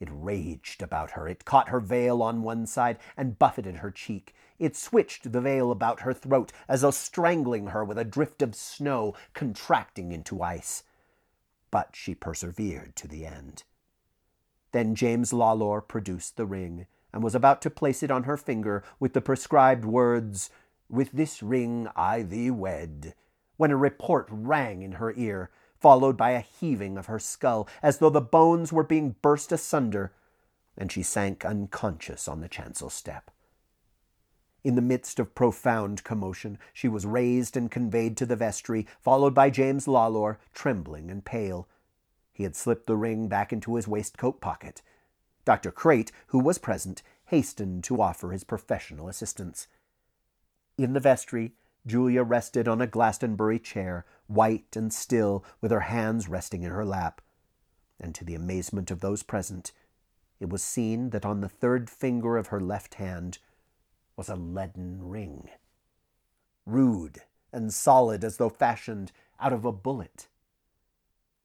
It 0.03 0.09
raged 0.11 0.81
about 0.81 1.11
her. 1.11 1.29
It 1.29 1.45
caught 1.45 1.69
her 1.69 1.79
veil 1.79 2.21
on 2.21 2.43
one 2.43 2.65
side 2.65 2.97
and 3.15 3.39
buffeted 3.39 3.77
her 3.77 3.89
cheek. 3.89 4.35
It 4.59 4.75
switched 4.75 5.31
the 5.31 5.39
veil 5.39 5.71
about 5.71 6.01
her 6.01 6.13
throat 6.13 6.51
as 6.67 6.81
though 6.81 6.91
strangling 6.91 7.67
her 7.67 7.85
with 7.85 7.97
a 7.97 8.03
drift 8.03 8.41
of 8.41 8.53
snow 8.53 9.15
contracting 9.33 10.11
into 10.11 10.41
ice. 10.41 10.83
But 11.71 11.95
she 11.95 12.15
persevered 12.15 12.97
to 12.97 13.07
the 13.07 13.25
end. 13.25 13.63
Then 14.73 14.93
James 14.93 15.31
Lalor 15.31 15.87
produced 15.87 16.35
the 16.35 16.45
ring 16.45 16.85
and 17.13 17.23
was 17.23 17.33
about 17.33 17.61
to 17.61 17.69
place 17.69 18.03
it 18.03 18.11
on 18.11 18.23
her 18.23 18.35
finger 18.35 18.83
with 18.99 19.13
the 19.13 19.21
prescribed 19.21 19.85
words, 19.85 20.49
With 20.89 21.13
this 21.13 21.41
ring 21.41 21.87
I 21.95 22.23
thee 22.23 22.51
wed, 22.51 23.15
when 23.55 23.71
a 23.71 23.77
report 23.77 24.27
rang 24.29 24.81
in 24.81 24.93
her 24.93 25.13
ear, 25.13 25.49
followed 25.83 26.15
by 26.15 26.31
a 26.31 26.39
heaving 26.39 26.97
of 26.97 27.07
her 27.07 27.19
skull, 27.19 27.67
as 27.83 27.97
though 27.97 28.09
the 28.09 28.21
bones 28.21 28.71
were 28.71 28.85
being 28.85 29.17
burst 29.21 29.51
asunder, 29.51 30.13
and 30.77 30.89
she 30.89 31.03
sank 31.03 31.43
unconscious 31.43 32.25
on 32.25 32.39
the 32.39 32.47
chancel 32.47 32.89
step. 32.89 33.29
In 34.63 34.75
the 34.75 34.81
midst 34.81 35.19
of 35.19 35.35
profound 35.35 36.05
commotion, 36.05 36.57
she 36.71 36.87
was 36.87 37.05
raised 37.05 37.57
and 37.57 37.69
conveyed 37.69 38.15
to 38.15 38.25
the 38.25 38.37
vestry, 38.37 38.87
followed 39.01 39.33
by 39.33 39.49
James 39.49 39.85
Lalor, 39.85 40.37
trembling 40.53 41.11
and 41.11 41.25
pale. 41.25 41.67
He 42.31 42.43
had 42.43 42.55
slipped 42.55 42.87
the 42.87 42.95
ring 42.95 43.27
back 43.27 43.51
into 43.51 43.75
his 43.75 43.85
waistcoat 43.85 44.39
pocket. 44.39 44.81
Dr. 45.43 45.69
Crate, 45.69 46.13
who 46.27 46.39
was 46.39 46.59
present, 46.59 47.03
hastened 47.25 47.83
to 47.83 48.01
offer 48.01 48.31
his 48.31 48.45
professional 48.45 49.09
assistance. 49.09 49.67
In 50.77 50.93
the 50.93 51.01
vestry, 51.01 51.55
Julia 51.85 52.23
rested 52.23 52.67
on 52.67 52.81
a 52.81 52.87
Glastonbury 52.87 53.59
chair, 53.59 54.05
white 54.27 54.75
and 54.75 54.93
still, 54.93 55.43
with 55.59 55.71
her 55.71 55.81
hands 55.81 56.29
resting 56.29 56.63
in 56.63 56.71
her 56.71 56.85
lap. 56.85 57.21
And 57.99 58.15
to 58.15 58.23
the 58.23 58.35
amazement 58.35 58.89
of 58.89 59.01
those 59.01 59.23
present, 59.23 59.71
it 60.39 60.49
was 60.49 60.63
seen 60.63 61.11
that 61.11 61.25
on 61.25 61.41
the 61.41 61.49
third 61.49 61.89
finger 61.89 62.37
of 62.37 62.47
her 62.47 62.59
left 62.59 62.95
hand 62.95 63.39
was 64.15 64.29
a 64.29 64.35
leaden 64.35 65.09
ring, 65.09 65.49
rude 66.65 67.21
and 67.51 67.73
solid 67.73 68.23
as 68.23 68.37
though 68.37 68.49
fashioned 68.49 69.11
out 69.39 69.53
of 69.53 69.65
a 69.65 69.71
bullet. 69.71 70.27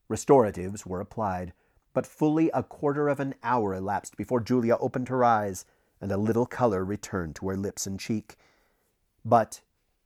Restoratives 0.09 0.87
were 0.87 1.01
applied, 1.01 1.53
but 1.92 2.07
fully 2.07 2.51
a 2.51 2.62
quarter 2.62 3.09
of 3.09 3.20
an 3.20 3.35
hour 3.42 3.74
elapsed 3.74 4.16
before 4.16 4.40
Julia 4.40 4.77
opened 4.81 5.09
her 5.09 5.24
eyes, 5.24 5.64
and 6.01 6.11
a 6.11 6.16
little 6.16 6.46
color 6.46 6.85
returned 6.85 7.37
to 7.37 7.48
her 7.48 7.57
lips 7.57 7.87
and 7.87 7.98
cheek. 7.98 8.37
But 9.24 9.61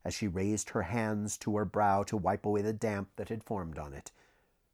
as 0.04 0.14
she 0.14 0.26
raised 0.26 0.70
her 0.70 0.82
hands 0.82 1.36
to 1.38 1.56
her 1.56 1.64
brow 1.64 2.02
to 2.02 2.16
wipe 2.16 2.44
away 2.44 2.62
the 2.62 2.72
damp 2.72 3.10
that 3.16 3.28
had 3.28 3.44
formed 3.44 3.78
on 3.78 3.92
it, 3.92 4.10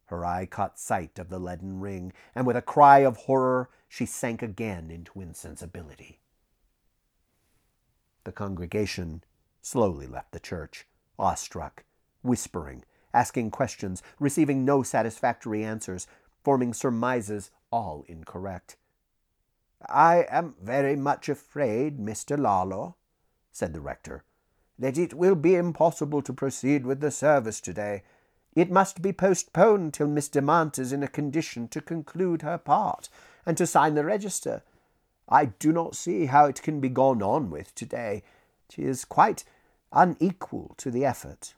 her 0.05 0.25
eye 0.25 0.45
caught 0.45 0.79
sight 0.79 1.19
of 1.19 1.29
the 1.29 1.39
leaden 1.39 1.79
ring, 1.79 2.11
and 2.33 2.47
with 2.47 2.55
a 2.55 2.61
cry 2.61 2.99
of 2.99 3.17
horror 3.17 3.69
she 3.87 4.05
sank 4.05 4.41
again 4.41 4.89
into 4.89 5.21
insensibility. 5.21 6.19
The 8.23 8.31
congregation 8.31 9.23
slowly 9.61 10.07
left 10.07 10.31
the 10.31 10.39
church, 10.39 10.87
awestruck, 11.17 11.83
whispering, 12.23 12.83
asking 13.13 13.51
questions, 13.51 14.01
receiving 14.19 14.65
no 14.65 14.83
satisfactory 14.83 15.63
answers, 15.63 16.07
forming 16.43 16.73
surmises 16.73 17.51
all 17.71 18.03
incorrect. 18.07 18.77
I 19.87 20.25
am 20.29 20.55
very 20.61 20.95
much 20.95 21.29
afraid, 21.29 21.99
Mr. 21.99 22.37
Lalor, 22.37 22.95
said 23.51 23.73
the 23.73 23.81
rector, 23.81 24.23
that 24.79 24.97
it 24.97 25.13
will 25.13 25.35
be 25.35 25.55
impossible 25.55 26.21
to 26.21 26.33
proceed 26.33 26.85
with 26.85 27.01
the 27.01 27.11
service 27.11 27.59
today. 27.59 28.01
It 28.55 28.71
must 28.71 29.01
be 29.01 29.13
postponed 29.13 29.93
till 29.93 30.07
Miss 30.07 30.29
Demant 30.29 30.79
is 30.79 30.93
in 30.93 31.03
a 31.03 31.07
condition 31.07 31.67
to 31.67 31.81
conclude 31.81 32.41
her 32.41 32.57
part 32.57 33.09
and 33.45 33.57
to 33.57 33.67
sign 33.67 33.95
the 33.95 34.05
register. 34.05 34.63
I 35.27 35.45
do 35.45 35.71
not 35.71 35.95
see 35.95 36.25
how 36.25 36.45
it 36.45 36.63
can 36.63 36.79
be 36.79 36.89
gone 36.89 37.21
on 37.21 37.51
with 37.51 37.75
today. 37.75 38.23
She 38.69 38.83
is 38.83 39.05
quite 39.05 39.43
unequal 39.91 40.73
to 40.77 40.89
the 40.89 41.05
effort. 41.05 41.53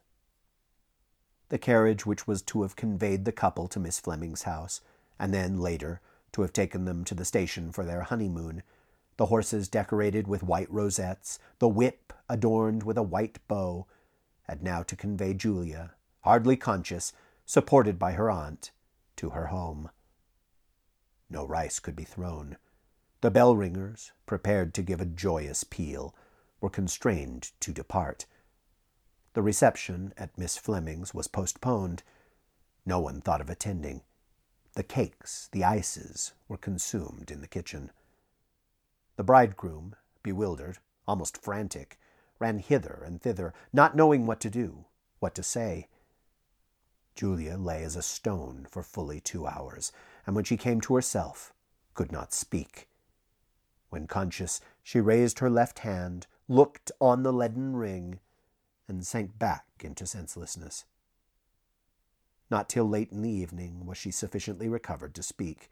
The 1.50 1.58
carriage 1.58 2.06
which 2.06 2.28
was 2.28 2.42
to 2.44 2.64
have 2.64 2.76
conveyed 2.76 3.26
the 3.26 3.32
couple 3.32 3.68
to 3.70 3.80
Miss 3.80 4.00
Fleming's 4.00 4.44
house, 4.44 4.82
and 5.20 5.34
then, 5.34 5.60
later, 5.60 6.02
to 6.32 6.42
have 6.42 6.54
taken 6.54 6.86
them 6.86 7.04
to 7.06 7.14
the 7.14 7.26
station 7.26 7.72
for 7.72 7.84
their 7.84 8.02
honeymoon, 8.02 8.64
the 9.22 9.28
horses 9.28 9.68
decorated 9.68 10.28
with 10.28 10.42
white 10.42 10.68
rosettes, 10.72 11.38
the 11.60 11.68
whip 11.68 12.12
adorned 12.28 12.82
with 12.82 12.98
a 12.98 13.04
white 13.04 13.38
bow, 13.48 13.86
had 14.48 14.64
now 14.64 14.82
to 14.82 14.96
convey 14.96 15.32
Julia, 15.32 15.92
hardly 16.22 16.58
conscious, 16.58 17.14
supported 17.46 18.00
by 18.00 18.14
her 18.14 18.32
aunt, 18.32 18.72
to 19.18 19.30
her 19.30 19.46
home. 19.46 19.92
No 21.30 21.46
rice 21.46 21.78
could 21.80 21.96
be 21.96 22.04
thrown. 22.04 22.58
The 23.22 23.30
bell 23.30 23.56
ringers, 23.56 24.12
prepared 24.26 24.74
to 24.74 24.82
give 24.82 25.00
a 25.00 25.06
joyous 25.06 25.64
peal, 25.64 26.16
were 26.60 26.72
constrained 26.72 27.52
to 27.60 27.72
depart. 27.72 28.26
The 29.34 29.44
reception 29.44 30.16
at 30.18 30.36
Miss 30.36 30.58
Fleming's 30.58 31.14
was 31.14 31.28
postponed. 31.28 32.02
No 32.88 33.00
one 33.00 33.22
thought 33.22 33.40
of 33.40 33.52
attending. 33.52 34.02
The 34.74 34.82
cakes, 34.82 35.48
the 35.52 35.64
ices, 35.64 36.34
were 36.48 36.58
consumed 36.58 37.30
in 37.30 37.42
the 37.42 37.48
kitchen. 37.48 37.92
The 39.22 39.26
bridegroom, 39.26 39.96
bewildered, 40.24 40.80
almost 41.08 41.38
frantic, 41.38 42.00
ran 42.40 42.58
hither 42.58 43.04
and 43.06 43.22
thither, 43.22 43.54
not 43.72 43.96
knowing 43.96 44.26
what 44.26 44.40
to 44.40 44.50
do, 44.50 44.86
what 45.20 45.36
to 45.36 45.44
say. 45.44 45.90
Julia 47.14 47.56
lay 47.56 47.84
as 47.84 47.96
a 47.96 48.02
stone 48.02 48.66
for 48.68 48.82
fully 48.82 49.20
two 49.20 49.46
hours, 49.46 49.92
and 50.26 50.36
when 50.36 50.44
she 50.44 50.58
came 50.58 50.82
to 50.82 50.96
herself, 50.96 51.54
could 51.94 52.12
not 52.12 52.34
speak. 52.34 52.88
When 53.92 54.08
conscious, 54.08 54.60
she 54.82 55.00
raised 55.00 55.38
her 55.38 55.52
left 55.52 55.78
hand, 55.86 56.26
looked 56.48 56.92
on 57.00 57.22
the 57.22 57.32
leaden 57.32 57.76
ring, 57.76 58.20
and 58.88 59.06
sank 59.06 59.38
back 59.38 59.68
into 59.82 60.08
senselessness. 60.08 60.86
Not 62.50 62.70
till 62.70 62.90
late 62.90 63.12
in 63.12 63.22
the 63.22 63.30
evening 63.30 63.86
was 63.86 64.00
she 64.00 64.10
sufficiently 64.10 64.68
recovered 64.68 65.14
to 65.14 65.22
speak, 65.22 65.70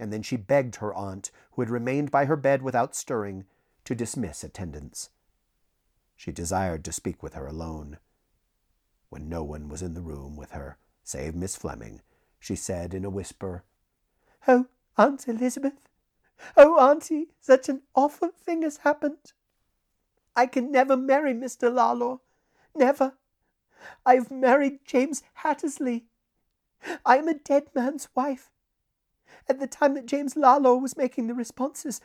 and 0.00 0.12
then 0.12 0.22
she 0.22 0.36
begged 0.36 0.76
her 0.76 0.94
aunt, 0.94 1.30
who 1.52 1.62
had 1.62 1.70
remained 1.70 2.10
by 2.10 2.24
her 2.24 2.36
bed 2.36 2.62
without 2.62 2.96
stirring, 2.96 3.44
to 3.84 3.94
dismiss 3.94 4.42
attendance. 4.42 5.10
She 6.16 6.32
desired 6.32 6.84
to 6.84 6.92
speak 6.92 7.22
with 7.22 7.34
her 7.34 7.46
alone. 7.46 7.98
when 9.10 9.28
no 9.28 9.42
one 9.42 9.68
was 9.68 9.82
in 9.82 9.94
the 9.94 10.00
room 10.00 10.36
with 10.36 10.52
her, 10.52 10.78
save 11.02 11.34
Miss 11.34 11.56
Fleming, 11.56 12.00
she 12.38 12.54
said 12.54 12.94
in 12.94 13.04
a 13.04 13.10
whisper, 13.10 13.64
Oh, 14.48 14.66
Aunt 14.96 15.28
Elizabeth! 15.28 15.88
Oh, 16.56 16.78
Auntie, 16.78 17.28
such 17.40 17.68
an 17.68 17.82
awful 17.94 18.30
thing 18.30 18.62
has 18.62 18.78
happened. 18.78 19.32
I 20.34 20.46
can 20.46 20.70
never 20.72 20.96
marry 20.96 21.34
Mr. 21.34 21.70
Lalor. 21.70 22.20
Never. 22.74 23.14
I've 24.06 24.30
married 24.30 24.84
James 24.84 25.22
Hattersley. 25.34 26.06
I 27.04 27.18
am 27.18 27.28
a 27.28 27.34
dead 27.34 27.68
man's 27.74 28.08
wife. 28.14 28.50
At 29.48 29.60
the 29.60 29.66
time 29.66 29.94
that 29.94 30.06
James 30.06 30.34
Lalor 30.34 30.80
was 30.80 30.96
making 30.96 31.26
the 31.26 31.34
responses, 31.34 32.00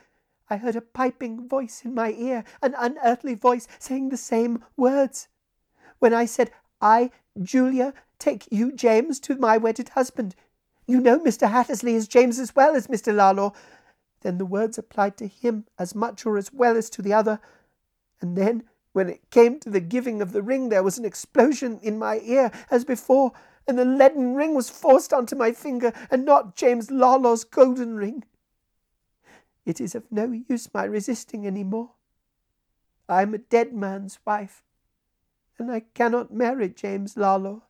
I 0.48 0.56
heard 0.56 0.76
a 0.76 0.80
piping 0.80 1.48
voice 1.48 1.82
in 1.84 1.94
my 1.94 2.12
ear, 2.12 2.44
an 2.62 2.74
unearthly 2.78 3.34
voice 3.34 3.66
saying 3.78 4.08
the 4.08 4.16
same 4.16 4.64
words. 4.76 5.28
When 5.98 6.14
I 6.14 6.24
said, 6.24 6.52
I, 6.80 7.10
Julia, 7.42 7.94
take 8.18 8.46
you, 8.50 8.72
James, 8.72 9.18
to 9.20 9.36
my 9.36 9.56
wedded 9.56 9.90
husband, 9.90 10.34
you 10.86 11.00
know 11.00 11.18
Mr. 11.18 11.50
Hattersley 11.50 11.94
is 11.94 12.06
James 12.06 12.38
as 12.38 12.54
well 12.54 12.76
as 12.76 12.86
Mr. 12.86 13.12
Lalor, 13.12 13.54
then 14.22 14.38
the 14.38 14.46
words 14.46 14.78
applied 14.78 15.16
to 15.16 15.26
him 15.26 15.66
as 15.78 15.94
much 15.94 16.24
or 16.24 16.36
as 16.36 16.52
well 16.52 16.76
as 16.76 16.88
to 16.90 17.02
the 17.02 17.12
other. 17.12 17.40
And 18.20 18.36
then, 18.36 18.64
when 18.92 19.08
it 19.08 19.30
came 19.30 19.58
to 19.60 19.70
the 19.70 19.80
giving 19.80 20.22
of 20.22 20.32
the 20.32 20.42
ring, 20.42 20.68
there 20.68 20.82
was 20.82 20.96
an 20.96 21.04
explosion 21.04 21.78
in 21.82 21.98
my 21.98 22.20
ear 22.20 22.50
as 22.70 22.84
before, 22.84 23.32
and 23.66 23.78
the 23.78 23.84
leaden 23.84 24.34
ring 24.34 24.54
was 24.54 24.70
forced 24.70 25.12
onto 25.12 25.36
my 25.36 25.52
finger, 25.52 25.92
and 26.10 26.24
not 26.24 26.56
James 26.56 26.88
Lalor's 26.88 27.44
golden 27.44 27.96
ring. 27.96 28.24
It 29.64 29.80
is 29.80 29.94
of 29.94 30.04
no 30.10 30.30
use 30.48 30.72
my 30.72 30.84
resisting 30.84 31.46
any 31.46 31.64
more. 31.64 31.90
I 33.08 33.22
am 33.22 33.34
a 33.34 33.38
dead 33.38 33.72
man's 33.72 34.18
wife, 34.26 34.62
and 35.58 35.70
I 35.70 35.80
cannot 35.94 36.32
marry 36.32 36.68
James 36.68 37.14
Lalor. 37.14 37.62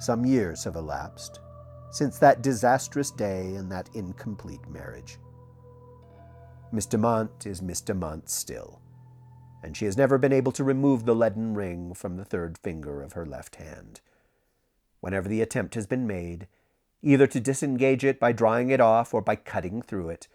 Some 0.00 0.24
years 0.24 0.62
have 0.64 0.76
elapsed 0.76 1.40
since 1.90 2.18
that 2.18 2.42
disastrous 2.42 3.10
day 3.10 3.54
and 3.54 3.70
that 3.72 3.88
incomplete 3.94 4.66
marriage. 4.68 5.18
Miss 6.70 6.86
Demant 6.86 7.46
is 7.46 7.62
Miss 7.62 7.80
Demant 7.80 8.28
still, 8.28 8.80
and 9.62 9.76
she 9.76 9.84
has 9.84 9.96
never 9.96 10.18
been 10.18 10.32
able 10.32 10.52
to 10.52 10.64
remove 10.64 11.04
the 11.04 11.14
leaden 11.14 11.54
ring 11.54 11.94
from 11.94 12.16
the 12.16 12.24
third 12.24 12.58
finger 12.58 13.02
of 13.02 13.12
her 13.12 13.26
left 13.26 13.56
hand. 13.56 14.00
Whenever 15.00 15.28
the 15.28 15.42
attempt 15.42 15.74
has 15.74 15.86
been 15.86 16.06
made, 16.06 16.46
either 17.02 17.26
to 17.26 17.40
disengage 17.40 18.04
it 18.04 18.18
by 18.18 18.32
drawing 18.32 18.70
it 18.70 18.80
off 18.80 19.14
or 19.14 19.20
by 19.20 19.36
cutting 19.36 19.82
through 19.82 20.08
it, 20.10 20.28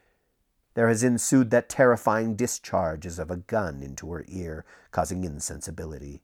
there 0.74 0.88
has 0.88 1.04
ensued 1.04 1.52
that 1.52 1.70
terrifying 1.70 2.36
discharge 2.36 3.06
as 3.06 3.20
of 3.20 3.30
a 3.30 3.38
gun 3.38 3.84
into 3.84 4.12
her 4.12 4.26
ear, 4.28 4.66
causing 4.92 5.24
insensibility. 5.24 6.22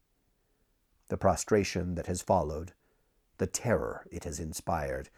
The 1.09 1.17
prostration 1.17 1.95
that 1.95 2.07
has 2.07 2.21
followed, 2.21 2.73
the 3.37 3.47
terror 3.47 4.05
it 4.11 4.23
has 4.23 4.39
inspired, 4.39 5.09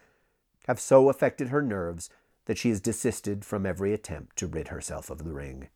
have 0.66 0.80
so 0.80 1.08
affected 1.08 1.48
her 1.48 1.62
nerves 1.62 2.10
that 2.44 2.58
she 2.58 2.68
has 2.68 2.80
desisted 2.80 3.44
from 3.44 3.64
every 3.64 3.92
attempt 3.92 4.36
to 4.36 4.46
rid 4.46 4.68
herself 4.68 5.10
of 5.10 5.24
the 5.24 5.32
ring. 5.32 5.68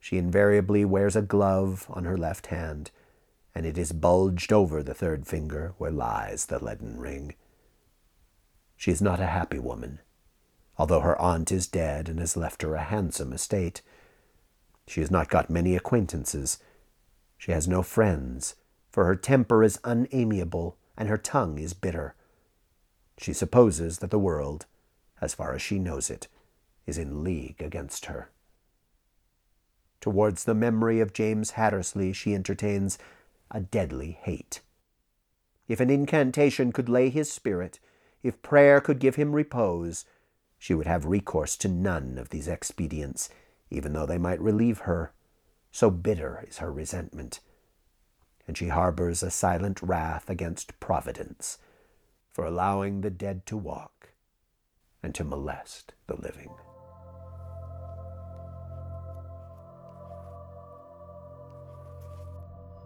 She 0.00 0.18
invariably 0.18 0.84
wears 0.84 1.16
a 1.16 1.22
glove 1.22 1.86
on 1.88 2.04
her 2.04 2.16
left 2.16 2.46
hand, 2.46 2.90
and 3.54 3.66
it 3.66 3.76
is 3.76 3.92
bulged 3.92 4.52
over 4.52 4.82
the 4.82 4.94
third 4.94 5.26
finger 5.26 5.74
where 5.78 5.90
lies 5.90 6.46
the 6.46 6.62
leaden 6.62 6.98
ring. 6.98 7.34
She 8.76 8.92
is 8.92 9.02
not 9.02 9.20
a 9.20 9.26
happy 9.26 9.58
woman, 9.58 10.00
although 10.76 11.00
her 11.00 11.20
aunt 11.20 11.50
is 11.50 11.66
dead 11.66 12.08
and 12.08 12.20
has 12.20 12.36
left 12.36 12.62
her 12.62 12.74
a 12.76 12.82
handsome 12.82 13.32
estate. 13.32 13.82
She 14.86 15.00
has 15.00 15.10
not 15.10 15.28
got 15.28 15.50
many 15.50 15.74
acquaintances. 15.74 16.58
She 17.36 17.52
has 17.52 17.66
no 17.66 17.82
friends, 17.82 18.54
for 18.90 19.04
her 19.04 19.16
temper 19.16 19.64
is 19.64 19.80
unamiable 19.84 20.76
and 20.96 21.08
her 21.08 21.18
tongue 21.18 21.58
is 21.58 21.74
bitter. 21.74 22.14
She 23.18 23.32
supposes 23.32 23.98
that 23.98 24.10
the 24.10 24.18
world, 24.18 24.66
as 25.20 25.34
far 25.34 25.54
as 25.54 25.62
she 25.62 25.78
knows 25.78 26.08
it, 26.08 26.28
is 26.86 26.98
in 26.98 27.24
league 27.24 27.60
against 27.60 28.06
her. 28.06 28.30
Towards 30.00 30.44
the 30.44 30.54
memory 30.54 31.00
of 31.00 31.12
James 31.12 31.52
Hattersley 31.52 32.12
she 32.12 32.34
entertains 32.34 32.98
a 33.50 33.60
deadly 33.60 34.18
hate. 34.22 34.60
If 35.66 35.80
an 35.80 35.90
incantation 35.90 36.72
could 36.72 36.88
lay 36.88 37.10
his 37.10 37.30
spirit, 37.30 37.78
if 38.22 38.42
prayer 38.42 38.80
could 38.80 38.98
give 38.98 39.16
him 39.16 39.34
repose, 39.34 40.04
she 40.58 40.74
would 40.74 40.86
have 40.86 41.04
recourse 41.04 41.56
to 41.58 41.68
none 41.68 42.18
of 42.18 42.30
these 42.30 42.48
expedients, 42.48 43.28
even 43.70 43.92
though 43.92 44.06
they 44.06 44.18
might 44.18 44.40
relieve 44.40 44.80
her. 44.80 45.12
So 45.70 45.90
bitter 45.90 46.44
is 46.48 46.58
her 46.58 46.72
resentment. 46.72 47.40
And 48.46 48.56
she 48.56 48.68
harbors 48.68 49.22
a 49.22 49.30
silent 49.30 49.82
wrath 49.82 50.30
against 50.30 50.80
Providence 50.80 51.58
for 52.32 52.44
allowing 52.44 53.02
the 53.02 53.10
dead 53.10 53.44
to 53.46 53.56
walk 53.56 54.10
and 55.02 55.14
to 55.14 55.24
molest 55.24 55.92
the 56.06 56.16
living. 56.16 56.50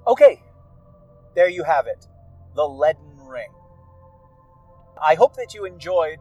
Okay, 0.06 0.42
there 1.34 1.48
you 1.48 1.62
have 1.64 1.86
it 1.86 2.06
the 2.54 2.68
leaden 2.68 3.18
ring. 3.26 3.48
I 5.02 5.14
hope 5.14 5.36
that 5.36 5.54
you 5.54 5.64
enjoyed 5.64 6.18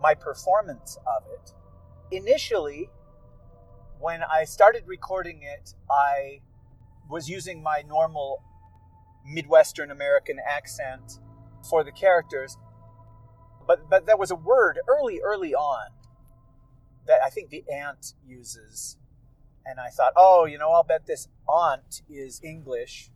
my 0.00 0.14
performance 0.14 0.98
of 1.06 1.24
it. 1.32 1.52
Initially, 2.10 2.90
when 3.98 4.22
I 4.22 4.44
started 4.44 4.84
recording 4.86 5.42
it, 5.42 5.74
I 5.90 6.40
was 7.10 7.28
using 7.28 7.62
my 7.62 7.82
normal 7.88 8.42
Midwestern 9.26 9.90
American 9.90 10.38
accent 10.46 11.18
for 11.68 11.82
the 11.82 11.92
characters, 11.92 12.58
but 13.66 13.88
but 13.88 14.06
there 14.06 14.16
was 14.16 14.30
a 14.30 14.36
word 14.36 14.78
early 14.86 15.20
early 15.24 15.54
on 15.54 15.90
that 17.06 17.20
I 17.24 17.30
think 17.30 17.50
the 17.50 17.64
aunt 17.72 18.14
uses, 18.26 18.98
and 19.64 19.80
I 19.80 19.88
thought, 19.88 20.12
oh, 20.16 20.44
you 20.44 20.58
know, 20.58 20.70
I'll 20.70 20.82
bet 20.84 21.06
this 21.06 21.28
aunt 21.48 22.02
is 22.08 22.40
English. 22.44 23.10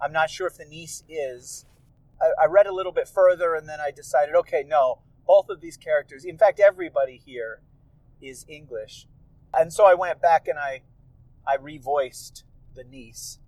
I'm 0.00 0.12
not 0.12 0.30
sure 0.30 0.46
if 0.46 0.56
the 0.56 0.64
niece 0.64 1.02
is. 1.08 1.66
I, 2.20 2.44
I 2.44 2.46
read 2.46 2.66
a 2.66 2.74
little 2.74 2.92
bit 2.92 3.08
further, 3.08 3.54
and 3.54 3.68
then 3.68 3.80
I 3.80 3.90
decided, 3.90 4.34
okay, 4.34 4.64
no, 4.66 5.00
both 5.26 5.48
of 5.48 5.60
these 5.60 5.76
characters, 5.76 6.24
in 6.24 6.38
fact, 6.38 6.60
everybody 6.60 7.20
here 7.24 7.62
is 8.20 8.44
English, 8.48 9.06
and 9.52 9.72
so 9.72 9.86
I 9.86 9.94
went 9.94 10.22
back 10.22 10.48
and 10.48 10.58
I 10.58 10.82
I 11.46 11.56
revoiced 11.56 12.44
the 12.74 12.84
niece. 12.84 13.38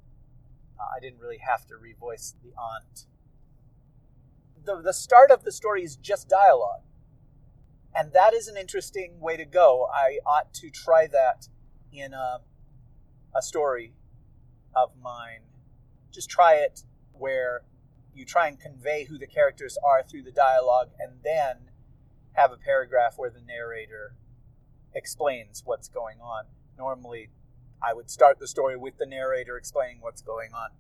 Uh, 0.78 0.84
I 0.96 1.01
didn't 1.01 1.20
really 1.20 1.38
have 1.38 1.66
to 1.66 1.74
revoice 1.74 2.34
the 2.42 2.53
aunt 2.57 3.07
the, 4.68 4.82
the 4.82 4.92
start 4.92 5.30
of 5.30 5.44
the 5.44 5.53
story 5.53 5.82
is 5.82 5.96
just 5.96 6.28
dialogue. 6.28 6.82
And 7.94 8.12
that 8.12 8.34
is 8.34 8.49
an 8.49 8.57
interesting 8.57 9.18
way 9.18 9.36
to 9.36 9.46
go. 9.46 9.88
I 9.92 10.18
ought 10.26 10.53
to 10.55 10.70
try 10.70 11.07
that 11.09 11.49
in 11.90 12.12
a, 12.12 12.40
a 13.34 13.42
story 13.42 13.94
of 14.76 14.90
mine. 15.03 15.40
Just 16.12 16.28
try 16.30 16.54
it 16.54 16.82
where 17.12 17.62
you 18.14 18.24
try 18.24 18.48
and 18.48 18.59
convey 18.59 19.04
who 19.04 19.18
the 19.18 19.26
characters 19.26 19.78
are 19.84 20.02
through 20.02 20.22
the 20.22 20.32
dialogue 20.32 20.88
and 20.98 21.20
then 21.22 21.70
have 22.32 22.52
a 22.52 22.56
paragraph 22.56 23.14
where 23.16 23.30
the 23.30 23.40
narrator 23.40 24.14
explains 24.94 25.62
what's 25.64 25.88
going 25.88 26.18
on. 26.20 26.44
Normally, 26.76 27.30
I 27.82 27.94
would 27.94 28.11
start 28.11 28.38
the 28.38 28.48
story 28.48 28.76
with 28.76 28.98
the 28.98 29.06
narrator 29.06 29.56
explaining 29.56 29.98
what's 30.00 30.22
going 30.22 30.52
on. 30.52 30.70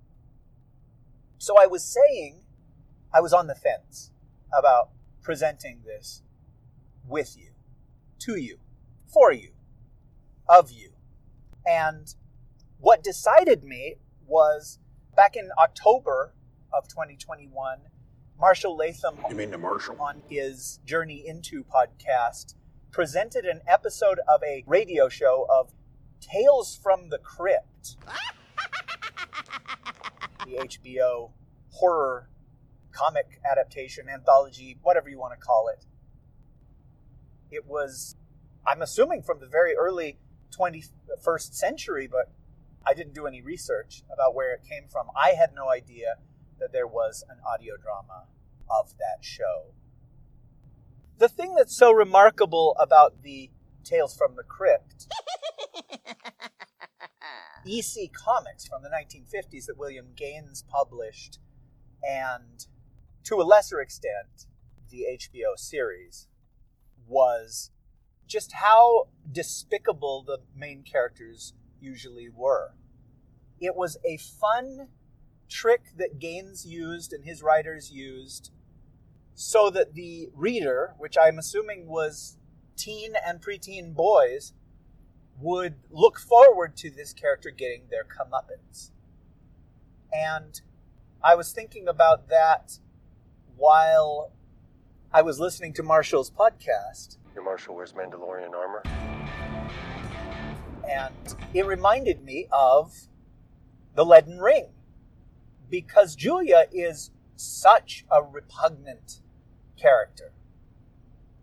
So 1.38 1.54
I 1.60 1.66
was 1.66 1.84
saying 1.84 2.42
I 3.14 3.20
was 3.20 3.32
on 3.32 3.46
the 3.46 3.54
fence 3.54 4.10
about 4.56 4.90
presenting 5.22 5.82
this 5.84 6.22
with 7.06 7.36
you, 7.38 7.50
to 8.20 8.36
you, 8.36 8.58
for 9.06 9.32
you, 9.32 9.50
of 10.48 10.70
you. 10.72 10.90
And 11.64 12.14
what 12.78 13.02
decided 13.04 13.62
me 13.62 13.96
was 14.26 14.78
back 15.18 15.34
in 15.34 15.50
October 15.58 16.32
of 16.72 16.86
2021, 16.86 17.78
Marshall 18.38 18.76
Latham, 18.76 19.18
you 19.28 19.34
mean 19.34 19.50
the 19.50 19.58
Marshall, 19.58 19.96
on 19.98 20.22
his 20.28 20.78
Journey 20.84 21.24
Into 21.26 21.64
podcast, 21.64 22.54
presented 22.92 23.44
an 23.44 23.60
episode 23.66 24.20
of 24.32 24.40
a 24.44 24.62
radio 24.68 25.08
show 25.08 25.44
of 25.50 25.72
Tales 26.20 26.78
from 26.80 27.10
the 27.10 27.18
Crypt, 27.18 27.96
the 30.46 30.52
HBO 30.52 31.32
horror 31.72 32.28
comic 32.92 33.40
adaptation, 33.44 34.08
anthology, 34.08 34.78
whatever 34.82 35.08
you 35.08 35.18
want 35.18 35.32
to 35.32 35.44
call 35.44 35.66
it. 35.66 35.84
It 37.50 37.66
was, 37.66 38.14
I'm 38.64 38.82
assuming, 38.82 39.22
from 39.22 39.40
the 39.40 39.48
very 39.48 39.74
early 39.74 40.20
21st 40.56 41.54
century, 41.54 42.06
but 42.06 42.30
I 42.88 42.94
didn't 42.94 43.14
do 43.14 43.26
any 43.26 43.42
research 43.42 44.02
about 44.10 44.34
where 44.34 44.54
it 44.54 44.62
came 44.66 44.88
from. 44.88 45.08
I 45.14 45.30
had 45.30 45.50
no 45.54 45.68
idea 45.68 46.14
that 46.58 46.72
there 46.72 46.86
was 46.86 47.22
an 47.28 47.36
audio 47.46 47.76
drama 47.76 48.24
of 48.70 48.96
that 48.98 49.22
show. 49.22 49.74
The 51.18 51.28
thing 51.28 51.54
that's 51.54 51.76
so 51.76 51.92
remarkable 51.92 52.74
about 52.80 53.22
the 53.22 53.50
Tales 53.84 54.16
from 54.16 54.36
the 54.36 54.42
Crypt 54.42 55.06
EC 57.66 58.12
Comics 58.12 58.66
from 58.66 58.82
the 58.82 58.88
1950s 58.88 59.66
that 59.66 59.76
William 59.76 60.08
Gaines 60.16 60.64
published, 60.68 61.38
and 62.02 62.66
to 63.24 63.36
a 63.36 63.44
lesser 63.44 63.80
extent, 63.80 64.46
the 64.90 65.04
HBO 65.12 65.58
series, 65.58 66.28
was 67.06 67.70
just 68.26 68.54
how 68.54 69.08
despicable 69.30 70.22
the 70.22 70.38
main 70.54 70.82
characters 70.82 71.54
usually 71.80 72.28
were. 72.28 72.72
It 73.60 73.74
was 73.74 73.98
a 74.04 74.16
fun 74.16 74.88
trick 75.48 75.96
that 75.96 76.18
Gaines 76.18 76.66
used 76.66 77.12
and 77.12 77.24
his 77.24 77.42
writers 77.42 77.90
used 77.90 78.50
so 79.34 79.70
that 79.70 79.94
the 79.94 80.28
reader, 80.34 80.94
which 80.98 81.16
I'm 81.16 81.38
assuming 81.38 81.86
was 81.86 82.36
teen 82.76 83.14
and 83.24 83.40
preteen 83.40 83.94
boys, 83.94 84.52
would 85.40 85.76
look 85.90 86.18
forward 86.18 86.76
to 86.76 86.90
this 86.90 87.12
character 87.12 87.50
getting 87.50 87.82
their 87.90 88.04
comeuppance. 88.04 88.90
And 90.12 90.60
I 91.22 91.34
was 91.34 91.52
thinking 91.52 91.86
about 91.88 92.28
that 92.28 92.78
while 93.56 94.32
I 95.12 95.22
was 95.22 95.38
listening 95.38 95.72
to 95.74 95.82
Marshall's 95.82 96.30
podcast. 96.30 97.16
Your 97.34 97.44
Marshall 97.44 97.76
wears 97.76 97.92
Mandalorian 97.92 98.54
armor. 98.54 98.82
And 100.88 101.14
it 101.52 101.66
reminded 101.66 102.24
me 102.24 102.48
of 102.52 103.08
the 103.94 104.04
Leaden 104.04 104.38
Ring. 104.38 104.68
Because 105.70 106.16
Julia 106.16 106.64
is 106.72 107.10
such 107.36 108.04
a 108.10 108.22
repugnant 108.22 109.20
character. 109.76 110.32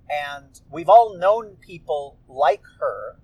And 0.10 0.60
we've 0.72 0.90
all 0.90 1.18
known 1.18 1.56
people 1.56 2.18
like 2.28 2.64
her, 2.80 3.18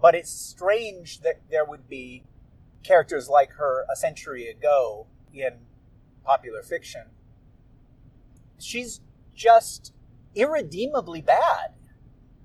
but 0.00 0.14
it's 0.14 0.30
strange 0.30 1.20
that 1.20 1.40
there 1.50 1.64
would 1.64 1.88
be 1.88 2.24
characters 2.82 3.28
like 3.28 3.52
her 3.52 3.84
a 3.90 3.96
century 3.96 4.48
ago 4.48 5.06
in 5.32 5.54
popular 6.24 6.62
fiction. 6.62 7.02
She's 8.58 9.00
just 9.34 9.92
irredeemably 10.34 11.20
bad. 11.20 11.74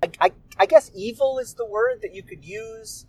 I, 0.01 0.09
I, 0.19 0.31
I 0.57 0.65
guess 0.65 0.91
evil 0.93 1.39
is 1.39 1.53
the 1.55 1.65
word 1.65 2.01
that 2.01 2.13
you 2.13 2.23
could 2.23 2.45
use. 2.45 3.05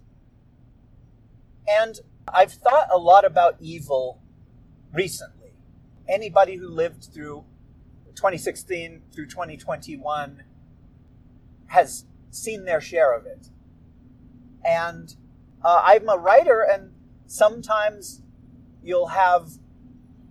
And 1.68 2.00
I've 2.26 2.52
thought 2.52 2.88
a 2.90 2.98
lot 2.98 3.24
about 3.24 3.56
evil 3.60 4.20
recently. 4.92 5.52
Anybody 6.08 6.56
who 6.56 6.68
lived 6.68 7.08
through 7.12 7.44
2016 8.14 9.02
through 9.12 9.26
2021 9.26 10.42
has 11.66 12.06
seen 12.30 12.64
their 12.64 12.80
share 12.80 13.12
of 13.12 13.26
it. 13.26 13.48
And 14.64 15.14
uh, 15.62 15.82
I'm 15.84 16.08
a 16.08 16.16
writer, 16.16 16.62
and 16.62 16.92
sometimes 17.26 18.22
you'll 18.82 19.08
have 19.08 19.48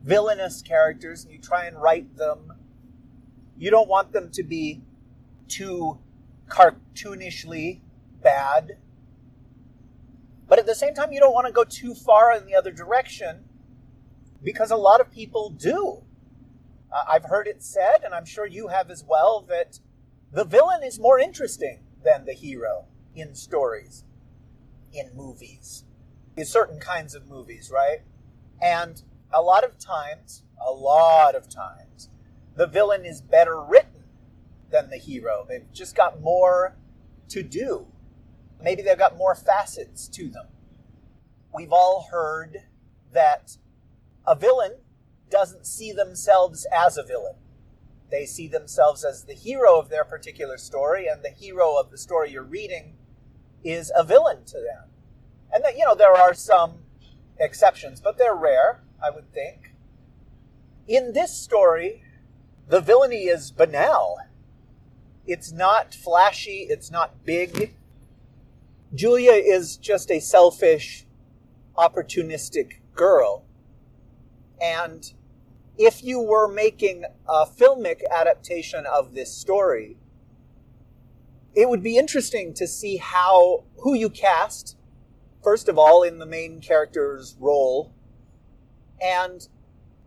villainous 0.04 0.62
characters 0.62 1.24
and 1.24 1.34
you 1.34 1.40
try 1.40 1.66
and 1.66 1.82
write 1.82 2.18
them. 2.18 2.54
You 3.58 3.72
don't 3.72 3.88
want 3.88 4.12
them 4.12 4.30
to 4.32 4.44
be 4.44 4.82
too 5.48 6.00
cartoonishly 6.48 7.82
bad. 8.22 8.78
But 10.48 10.60
at 10.60 10.66
the 10.66 10.76
same 10.76 10.94
time, 10.94 11.12
you 11.12 11.20
don't 11.20 11.34
want 11.34 11.48
to 11.48 11.54
go 11.54 11.64
too 11.64 11.94
far 11.94 12.36
in 12.36 12.46
the 12.46 12.56
other 12.56 12.72
direction 12.72 13.46
because 14.44 14.72
a 14.72 14.76
lot 14.76 15.02
of 15.02 15.12
people 15.12 15.50
do. 15.50 16.04
Uh, 16.92 17.04
I've 17.10 17.26
heard 17.26 17.48
it 17.48 17.64
said, 17.64 18.04
and 18.04 18.14
I'm 18.14 18.26
sure 18.26 18.46
you 18.46 18.68
have 18.68 18.92
as 18.92 19.04
well, 19.08 19.46
that 19.50 19.80
the 20.32 20.44
villain 20.44 20.84
is 20.84 21.00
more 21.00 21.18
interesting 21.18 21.80
than 22.04 22.26
the 22.26 22.34
hero 22.34 22.86
in 23.16 23.36
stories, 23.36 24.04
in 24.92 25.10
movies, 25.16 25.86
in 26.36 26.46
certain 26.46 26.80
kinds 26.80 27.16
of 27.16 27.28
movies, 27.28 27.72
right? 27.74 28.00
And 28.62 29.02
a 29.32 29.42
lot 29.42 29.64
of 29.64 29.80
times, 29.80 30.44
a 30.66 30.72
lot 30.72 31.36
of 31.36 31.50
times, 31.50 32.10
the 32.56 32.68
villain 32.68 33.06
is 33.06 33.22
better 33.22 33.62
written 33.62 33.93
than 34.74 34.90
the 34.90 34.98
hero. 34.98 35.46
They've 35.48 35.72
just 35.72 35.96
got 35.96 36.20
more 36.20 36.76
to 37.30 37.44
do. 37.44 37.88
Maybe 38.62 38.82
they've 38.82 38.98
got 38.98 39.18
more 39.18 39.36
facets 39.36 40.08
to 40.10 40.28
them. 40.30 40.48
We've 41.54 41.72
all 41.72 42.08
heard 42.12 42.64
that 43.14 43.58
a 44.26 44.36
villain 44.36 44.78
doesn't 45.30 45.66
see 45.66 45.92
themselves 45.92 46.66
as 46.76 46.98
a 46.98 47.04
villain. 47.04 47.36
They 48.10 48.26
see 48.26 48.48
themselves 48.48 49.06
as 49.06 49.24
the 49.24 49.34
hero 49.34 49.80
of 49.80 49.90
their 49.90 50.04
particular 50.04 50.58
story, 50.58 51.08
and 51.08 51.24
the 51.24 51.30
hero 51.30 51.78
of 51.80 51.92
the 51.92 51.98
story 51.98 52.32
you're 52.32 52.44
reading 52.44 52.96
is 53.64 53.92
a 53.96 54.04
villain 54.04 54.44
to 54.46 54.58
them. 54.58 54.90
And 55.52 55.64
that, 55.64 55.78
you 55.78 55.86
know, 55.86 55.96
there 55.96 56.14
are 56.14 56.34
some 56.34 56.80
exceptions, 57.40 58.02
but 58.02 58.18
they're 58.18 58.36
rare, 58.36 58.84
I 59.04 59.12
would 59.12 59.32
think. 59.32 59.74
In 60.88 61.14
this 61.14 61.38
story, 61.38 62.04
the 62.68 62.82
villainy 62.82 63.26
is 63.26 63.52
banal. 63.52 64.18
It's 65.26 65.52
not 65.52 65.94
flashy, 65.94 66.68
it's 66.70 66.92
not 66.92 67.24
big. 67.24 67.76
Julia 68.94 69.32
is 69.32 69.78
just 69.78 70.12
a 70.12 70.20
selfish, 70.20 71.06
opportunistic 71.78 72.82
girl. 72.94 73.46
And 74.62 75.14
if 75.78 76.04
you 76.04 76.22
were 76.22 76.48
making 76.48 77.06
a 77.28 77.46
filmic 77.46 78.02
adaptation 78.12 78.86
of 78.86 79.14
this 79.14 79.34
story, 79.34 79.98
it 81.56 81.70
would 81.70 81.84
be 81.84 81.98
interesting 81.98 82.54
to 82.56 82.68
see 82.68 82.98
how 82.98 83.64
who 83.78 83.94
you 83.94 84.10
cast, 84.10 84.78
first 85.44 85.70
of 85.70 85.78
all, 85.78 86.04
in 86.04 86.20
the 86.20 86.26
main 86.26 86.60
character's 86.60 87.36
role, 87.40 87.94
and 89.02 89.48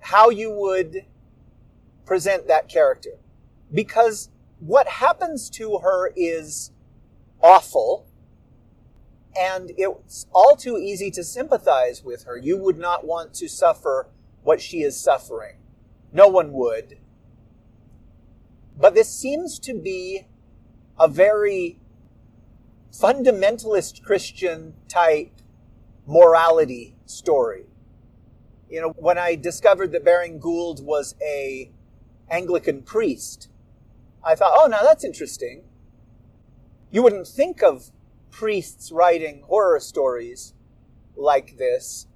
how 0.01 0.31
you 0.31 0.51
would 0.51 1.05
present 2.05 2.47
that 2.49 2.69
character. 2.69 3.19
Because 3.73 4.31
what 4.61 4.89
happens 4.89 5.51
to 5.51 5.79
her 5.79 6.13
is 6.17 6.71
awful, 7.43 8.07
and 9.39 9.73
it's 9.77 10.27
all 10.33 10.57
too 10.57 10.79
easy 10.79 11.11
to 11.11 11.23
sympathize 11.23 12.03
with 12.03 12.25
her. 12.25 12.37
You 12.37 12.57
would 12.59 12.79
not 12.79 13.07
want 13.07 13.35
to 13.35 13.49
suffer 13.49 14.09
what 14.43 14.61
she 14.61 14.83
is 14.83 14.99
suffering. 14.99 15.57
No 16.13 16.29
one 16.29 16.53
would. 16.53 16.99
But 18.79 18.95
this 18.95 19.11
seems 19.11 19.59
to 19.61 19.75
be 19.75 20.27
a 20.99 21.09
very 21.09 21.79
fundamentalist 22.93 24.03
Christian 24.03 24.75
type 24.89 25.33
morality 26.07 26.97
story. 27.05 27.67
You 28.71 28.81
know, 28.81 28.95
when 28.97 29.19
I 29.19 29.35
discovered 29.35 29.93
that 29.93 30.05
Baring 30.05 30.39
Gould 30.39 30.85
was 30.85 31.15
a 31.23 31.71
Anglican 32.31 32.83
priest, 32.83 33.49
I 34.27 34.35
thought, 34.35 34.53
oh, 34.55 34.67
now 34.67 34.83
that's 34.83 35.05
interesting. 35.05 35.63
You 36.91 37.03
wouldn't 37.05 37.29
think 37.29 37.63
of 37.63 37.93
priests 38.33 38.91
writing 38.91 39.43
horror 39.47 39.79
stories 39.79 40.53
like 41.17 41.59
this, 41.59 42.09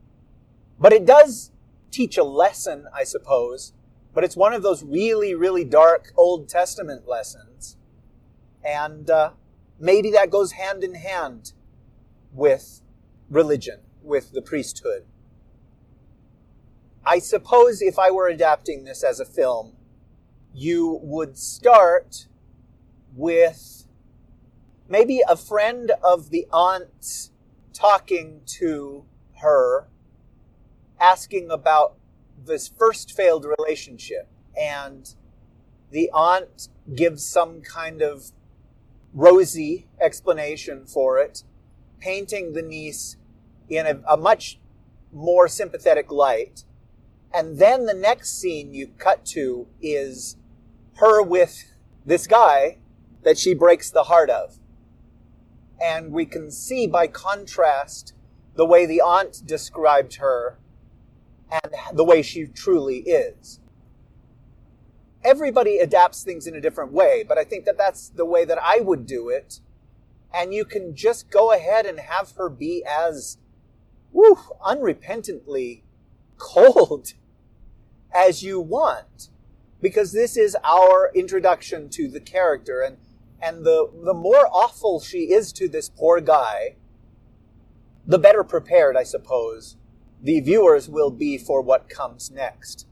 but 0.78 0.92
it 0.92 1.06
does 1.06 1.52
teach 1.92 2.18
a 2.18 2.24
lesson, 2.24 2.86
I 2.92 3.04
suppose, 3.04 3.74
but 4.12 4.24
it's 4.24 4.36
one 4.36 4.52
of 4.52 4.64
those 4.64 4.82
really, 4.82 5.36
really 5.36 5.64
dark 5.64 6.12
Old 6.16 6.48
Testament 6.48 7.06
lessons. 7.06 7.76
And 8.64 9.08
uh, 9.08 9.30
maybe 9.78 10.10
that 10.10 10.30
goes 10.30 10.52
hand 10.52 10.82
in 10.82 10.94
hand 10.94 11.52
with 12.32 12.82
religion, 13.30 13.78
with 14.02 14.32
the 14.32 14.42
priesthood. 14.42 15.04
I 17.06 17.20
suppose 17.20 17.80
if 17.80 18.00
I 18.00 18.10
were 18.10 18.28
adapting 18.28 18.82
this 18.82 19.04
as 19.04 19.20
a 19.20 19.24
film, 19.24 19.76
you 20.54 20.98
would 21.02 21.36
start 21.38 22.26
with 23.14 23.86
maybe 24.88 25.20
a 25.28 25.36
friend 25.36 25.92
of 26.02 26.30
the 26.30 26.46
aunt 26.52 27.30
talking 27.72 28.40
to 28.44 29.04
her 29.40 29.88
asking 31.00 31.50
about 31.50 31.94
this 32.44 32.68
first 32.68 33.12
failed 33.12 33.46
relationship 33.58 34.28
and 34.58 35.14
the 35.90 36.10
aunt 36.12 36.68
gives 36.94 37.24
some 37.24 37.60
kind 37.62 38.02
of 38.02 38.32
rosy 39.12 39.88
explanation 40.00 40.86
for 40.86 41.18
it, 41.18 41.42
painting 41.98 42.52
the 42.52 42.62
niece 42.62 43.16
in 43.68 43.86
a, 43.86 44.00
a, 44.08 44.16
much 44.16 44.60
more 45.12 45.48
sympathetic 45.48 46.10
light. 46.10 46.64
And 47.32 47.58
then 47.58 47.86
the 47.86 47.94
next 47.94 48.40
scene 48.40 48.72
you 48.72 48.88
cut 48.98 49.24
to 49.26 49.66
is 49.80 50.36
her 50.96 51.22
with 51.22 51.72
this 52.04 52.26
guy 52.26 52.78
that 53.22 53.38
she 53.38 53.54
breaks 53.54 53.90
the 53.90 54.04
heart 54.04 54.30
of. 54.30 54.58
And 55.80 56.12
we 56.12 56.26
can 56.26 56.50
see 56.50 56.86
by 56.86 57.06
contrast 57.06 58.14
the 58.54 58.66
way 58.66 58.86
the 58.86 59.00
aunt 59.00 59.42
described 59.46 60.16
her 60.16 60.58
and 61.50 61.72
the 61.92 62.04
way 62.04 62.22
she 62.22 62.46
truly 62.46 62.98
is. 62.98 63.60
Everybody 65.24 65.78
adapts 65.78 66.22
things 66.22 66.46
in 66.46 66.54
a 66.54 66.60
different 66.60 66.92
way, 66.92 67.24
but 67.26 67.38
I 67.38 67.44
think 67.44 67.64
that 67.64 67.76
that's 67.76 68.08
the 68.08 68.24
way 68.24 68.44
that 68.44 68.58
I 68.62 68.80
would 68.80 69.06
do 69.06 69.28
it. 69.28 69.60
And 70.32 70.54
you 70.54 70.64
can 70.64 70.94
just 70.94 71.30
go 71.30 71.52
ahead 71.52 71.86
and 71.86 71.98
have 72.00 72.32
her 72.32 72.48
be 72.48 72.84
as 72.84 73.38
woo, 74.12 74.38
unrepentantly 74.64 75.82
cold 76.38 77.12
as 78.14 78.42
you 78.42 78.60
want 78.60 79.28
because 79.80 80.12
this 80.12 80.36
is 80.36 80.56
our 80.64 81.10
introduction 81.14 81.88
to 81.90 82.08
the 82.08 82.20
character 82.20 82.80
and 82.82 82.96
and 83.42 83.64
the 83.64 83.90
the 84.04 84.14
more 84.14 84.48
awful 84.52 85.00
she 85.00 85.32
is 85.32 85.52
to 85.52 85.68
this 85.68 85.88
poor 85.88 86.20
guy 86.20 86.76
the 88.06 88.18
better 88.18 88.44
prepared 88.44 88.96
i 88.96 89.02
suppose 89.02 89.76
the 90.22 90.40
viewers 90.40 90.88
will 90.88 91.10
be 91.10 91.38
for 91.38 91.62
what 91.62 91.88
comes 91.88 92.30
next. 92.30 92.86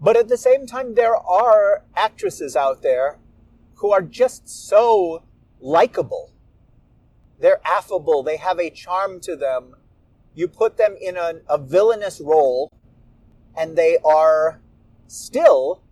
But 0.00 0.16
at 0.16 0.28
the 0.28 0.36
same 0.36 0.66
time 0.66 0.94
there 0.94 1.16
are 1.16 1.84
actresses 1.94 2.56
out 2.56 2.82
there 2.82 3.18
who 3.76 3.92
are 3.92 4.02
just 4.02 4.48
so 4.48 5.24
likable. 5.60 6.32
They're 7.40 7.60
affable. 7.64 8.22
They 8.22 8.36
have 8.36 8.58
a 8.58 8.70
charm 8.70 9.20
to 9.20 9.36
them. 9.36 9.76
You 10.34 10.48
put 10.48 10.76
them 10.76 10.96
in 11.00 11.16
a, 11.16 11.34
a 11.48 11.58
villainous 11.58 12.20
role 12.20 12.72
and 13.56 13.76
they 13.76 13.98
are 14.04 14.60
still 15.06 15.82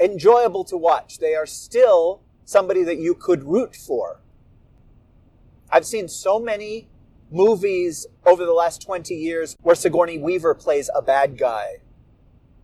enjoyable 0.00 0.64
to 0.64 0.76
watch. 0.76 1.18
They 1.18 1.34
are 1.34 1.46
still 1.46 2.22
somebody 2.44 2.82
that 2.84 2.98
you 2.98 3.14
could 3.14 3.44
root 3.44 3.76
for. 3.76 4.20
I've 5.70 5.86
seen 5.86 6.08
so 6.08 6.40
many 6.40 6.88
movies 7.30 8.06
over 8.26 8.44
the 8.44 8.52
last 8.52 8.82
20 8.82 9.14
years 9.14 9.56
where 9.62 9.76
Sigourney 9.76 10.18
Weaver 10.18 10.54
plays 10.54 10.90
a 10.94 11.02
bad 11.02 11.38
guy. 11.38 11.76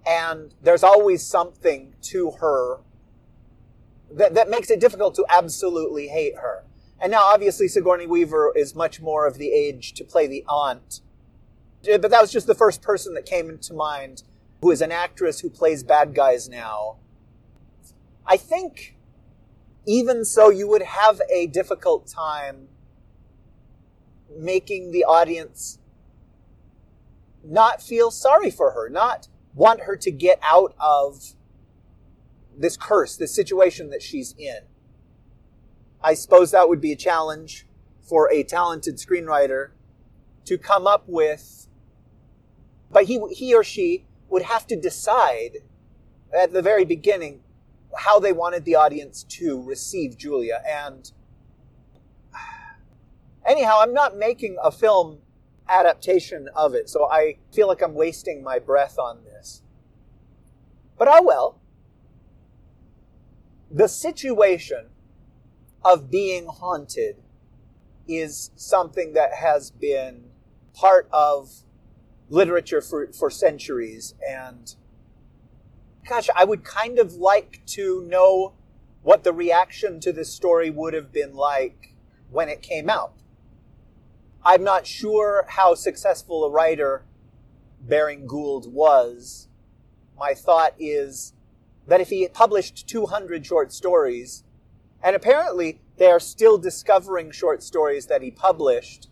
And 0.04 0.54
there's 0.62 0.82
always 0.82 1.22
something 1.24 1.94
to 2.02 2.32
her 2.40 2.78
that, 4.10 4.34
that 4.34 4.48
makes 4.48 4.70
it 4.70 4.80
difficult 4.80 5.14
to 5.16 5.26
absolutely 5.28 6.08
hate 6.08 6.36
her. 6.36 6.64
And 7.00 7.12
now, 7.12 7.22
obviously, 7.22 7.68
Sigourney 7.68 8.06
Weaver 8.06 8.52
is 8.56 8.74
much 8.74 9.00
more 9.00 9.26
of 9.26 9.36
the 9.36 9.52
age 9.52 9.92
to 9.94 10.04
play 10.04 10.26
the 10.26 10.44
aunt 10.48 11.00
but 11.86 12.10
that 12.10 12.20
was 12.20 12.32
just 12.32 12.46
the 12.46 12.54
first 12.54 12.82
person 12.82 13.14
that 13.14 13.26
came 13.26 13.48
into 13.48 13.72
mind 13.72 14.22
who 14.60 14.70
is 14.70 14.80
an 14.80 14.92
actress 14.92 15.40
who 15.40 15.50
plays 15.50 15.82
bad 15.82 16.14
guys 16.14 16.48
now. 16.48 16.96
I 18.26 18.36
think 18.36 18.96
even 19.86 20.24
so, 20.24 20.50
you 20.50 20.66
would 20.68 20.82
have 20.82 21.20
a 21.32 21.46
difficult 21.46 22.06
time 22.08 22.68
making 24.36 24.90
the 24.90 25.04
audience 25.04 25.78
not 27.44 27.80
feel 27.80 28.10
sorry 28.10 28.50
for 28.50 28.72
her, 28.72 28.88
not 28.88 29.28
want 29.54 29.82
her 29.82 29.96
to 29.96 30.10
get 30.10 30.40
out 30.42 30.74
of 30.80 31.34
this 32.58 32.76
curse, 32.76 33.16
this 33.16 33.34
situation 33.34 33.90
that 33.90 34.02
she's 34.02 34.34
in. 34.36 34.58
I 36.02 36.14
suppose 36.14 36.50
that 36.50 36.68
would 36.68 36.80
be 36.80 36.92
a 36.92 36.96
challenge 36.96 37.66
for 38.00 38.30
a 38.32 38.42
talented 38.42 38.96
screenwriter 38.96 39.70
to 40.46 40.58
come 40.58 40.86
up 40.86 41.04
with 41.06 41.66
but 42.90 43.04
he, 43.04 43.20
he 43.30 43.54
or 43.54 43.64
she 43.64 44.06
would 44.28 44.42
have 44.42 44.66
to 44.68 44.76
decide 44.76 45.58
at 46.32 46.52
the 46.52 46.62
very 46.62 46.84
beginning 46.84 47.40
how 47.96 48.18
they 48.18 48.32
wanted 48.32 48.64
the 48.64 48.74
audience 48.74 49.24
to 49.24 49.62
receive 49.62 50.16
Julia. 50.16 50.62
And 50.66 51.10
anyhow, 53.46 53.78
I'm 53.80 53.92
not 53.92 54.16
making 54.16 54.56
a 54.62 54.70
film 54.70 55.18
adaptation 55.68 56.48
of 56.54 56.74
it, 56.74 56.88
so 56.88 57.08
I 57.10 57.38
feel 57.52 57.68
like 57.68 57.82
I'm 57.82 57.94
wasting 57.94 58.42
my 58.42 58.58
breath 58.58 58.98
on 58.98 59.24
this. 59.24 59.62
But 60.98 61.08
I 61.08 61.20
well. 61.20 61.60
The 63.70 63.88
situation 63.88 64.86
of 65.84 66.10
being 66.10 66.46
haunted 66.46 67.16
is 68.08 68.50
something 68.54 69.12
that 69.14 69.34
has 69.34 69.70
been 69.70 70.30
part 70.72 71.08
of 71.12 71.50
literature 72.28 72.80
for, 72.80 73.12
for 73.12 73.30
centuries. 73.30 74.14
And 74.26 74.74
gosh, 76.06 76.28
I 76.34 76.44
would 76.44 76.64
kind 76.64 76.98
of 76.98 77.14
like 77.14 77.62
to 77.66 78.04
know 78.08 78.54
what 79.02 79.24
the 79.24 79.32
reaction 79.32 80.00
to 80.00 80.12
this 80.12 80.32
story 80.32 80.70
would 80.70 80.94
have 80.94 81.12
been 81.12 81.34
like 81.34 81.94
when 82.30 82.48
it 82.48 82.62
came 82.62 82.88
out. 82.88 83.12
I'm 84.44 84.62
not 84.62 84.86
sure 84.86 85.44
how 85.48 85.74
successful 85.74 86.44
a 86.44 86.50
writer 86.50 87.04
Baring 87.80 88.26
Gould 88.26 88.72
was. 88.72 89.48
My 90.18 90.34
thought 90.34 90.74
is 90.78 91.34
that 91.86 92.00
if 92.00 92.08
he 92.08 92.26
published 92.28 92.88
200 92.88 93.44
short 93.44 93.72
stories, 93.72 94.44
and 95.02 95.14
apparently 95.14 95.80
they 95.98 96.06
are 96.06 96.20
still 96.20 96.58
discovering 96.58 97.30
short 97.30 97.62
stories 97.62 98.06
that 98.06 98.22
he 98.22 98.30
published 98.30 99.08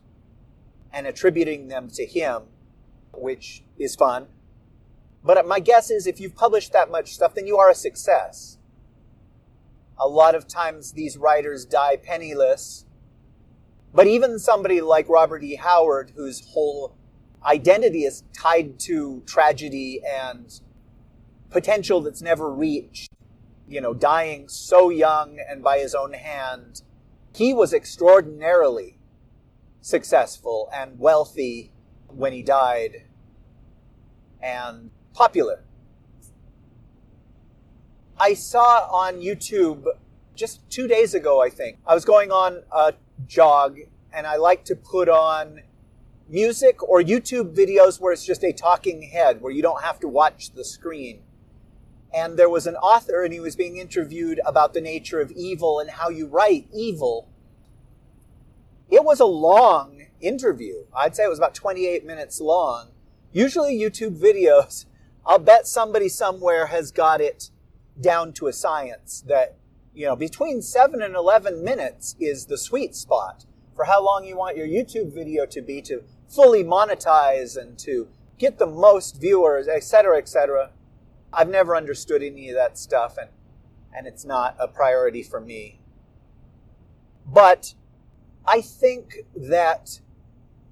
and 0.93 1.07
attributing 1.07 1.69
them 1.69 1.89
to 1.91 2.07
him, 2.07 2.43
which 3.13 3.63
is 3.79 3.95
fun. 3.95 4.27
But 5.25 5.47
my 5.47 5.59
guess 5.59 5.91
is 5.91 6.07
if 6.07 6.21
you've 6.21 6.37
published 6.37 6.73
that 6.73 6.91
much 6.91 7.15
stuff, 7.15 7.35
then 7.35 7.47
you 7.47 7.57
are 7.57 7.71
a 7.71 7.75
success. 7.75 8.59
A 9.99 10.07
lot 10.07 10.35
of 10.35 10.47
times 10.47 10.93
these 10.93 11.17
writers 11.17 11.65
die 11.65 11.97
penniless. 11.97 12.85
But 13.95 14.07
even 14.07 14.39
somebody 14.39 14.81
like 14.81 15.09
Robert 15.09 15.43
E. 15.43 15.55
Howard, 15.55 16.13
whose 16.15 16.47
whole 16.49 16.95
identity 17.45 18.05
is 18.05 18.25
tied 18.37 18.79
to 18.81 19.23
tragedy 19.27 20.03
and 20.07 20.61
potential 21.49 22.01
that's 22.01 22.21
never 22.21 22.53
reached, 22.53 23.11
you 23.67 23.81
know, 23.81 23.95
dying 23.95 24.49
so 24.49 24.91
young 24.91 25.39
and 25.49 25.63
by 25.63 25.79
his 25.79 25.95
own 25.95 26.13
hand, 26.13 26.83
he 27.35 27.55
was 27.55 27.73
extraordinarily 27.73 28.99
successful 29.81 30.69
and 30.75 30.99
wealthy 30.99 31.71
when 32.09 32.33
he 32.33 32.43
died 32.43 33.05
and 34.43 34.91
popular. 35.15 35.63
I 38.19 38.35
saw 38.35 38.87
on 38.91 39.21
YouTube 39.21 39.87
just 40.35 40.69
two 40.71 40.87
days 40.87 41.15
ago, 41.15 41.41
I 41.41 41.49
think, 41.49 41.79
I 41.87 41.95
was 41.95 42.05
going 42.05 42.31
on 42.31 42.63
a 42.73 42.95
jog 43.27 43.79
and 44.13 44.27
I 44.27 44.37
like 44.37 44.65
to 44.67 44.77
put 44.77 45.09
on 45.09 45.63
music 46.29 46.83
or 46.83 47.01
YouTube 47.01 47.55
videos 47.55 48.01
where 48.01 48.13
it's 48.13 48.25
just 48.25 48.45
a 48.45 48.53
talking 48.53 49.03
head, 49.03 49.41
where 49.41 49.53
you 49.53 49.63
don't 49.63 49.83
have 49.83 50.01
to 50.01 50.09
watch 50.09 50.53
the 50.53 50.65
screen. 50.65 51.21
And 52.13 52.37
there 52.37 52.49
was 52.49 52.67
an 52.67 52.77
author 52.77 53.25
and 53.25 53.33
he 53.33 53.41
was 53.41 53.57
being 53.57 53.77
interviewed 53.77 54.41
about 54.47 54.73
the 54.73 54.81
nature 54.81 55.21
of 55.21 55.33
evil 55.33 55.81
and 55.81 55.91
how 55.91 56.09
you 56.09 56.27
write 56.27 56.67
evil. 56.73 57.29
It 58.91 59.05
was 59.05 59.19
a 59.19 59.25
long 59.25 60.07
interview. 60.21 60.85
I'd 60.97 61.17
say 61.17 61.25
it 61.25 61.29
was 61.29 61.39
about 61.39 61.55
28 61.55 62.05
minutes 62.05 62.41
long. 62.41 62.89
Usually, 63.33 63.77
YouTube 63.79 64.17
videos, 64.21 64.87
I'll 65.27 65.39
bet 65.39 65.67
somebody 65.67 66.09
somewhere 66.09 66.67
has 66.67 66.91
got 66.91 67.21
it 67.21 67.51
down 68.01 68.33
to 68.35 68.47
a 68.47 68.53
science 68.53 69.25
that, 69.27 69.57
you 69.95 70.07
know, 70.07 70.17
between 70.17 70.61
7 70.61 71.01
and 71.01 71.15
11 71.15 71.65
minutes 71.65 72.15
is 72.21 72.47
the 72.47 72.59
sweet 72.59 72.95
spot 72.95 73.47
for 73.75 73.87
how 73.87 74.05
long 74.05 74.25
you 74.25 74.37
want 74.37 74.57
your 74.57 74.67
YouTube 74.67 75.15
video 75.15 75.47
to 75.47 75.63
be 75.63 75.81
to 75.83 76.03
fully 76.29 76.63
monetize 76.63 77.57
and 77.57 77.79
to 77.79 78.09
get 78.39 78.59
the 78.59 78.67
most 78.67 79.21
viewers, 79.21 79.69
etc., 79.69 80.19
etc. 80.19 80.71
I've 81.33 81.49
never 81.49 81.77
understood 81.77 82.23
any 82.23 82.51
of 82.51 82.57
that 82.57 82.79
stuff, 82.79 83.17
and, 83.17 83.31
and 83.97 84.07
it's 84.07 84.25
not 84.25 84.57
a 84.59 84.69
priority 84.69 85.23
for 85.23 85.41
me. 85.41 85.81
But 87.27 87.75
I 88.47 88.61
think 88.61 89.25
that 89.35 90.01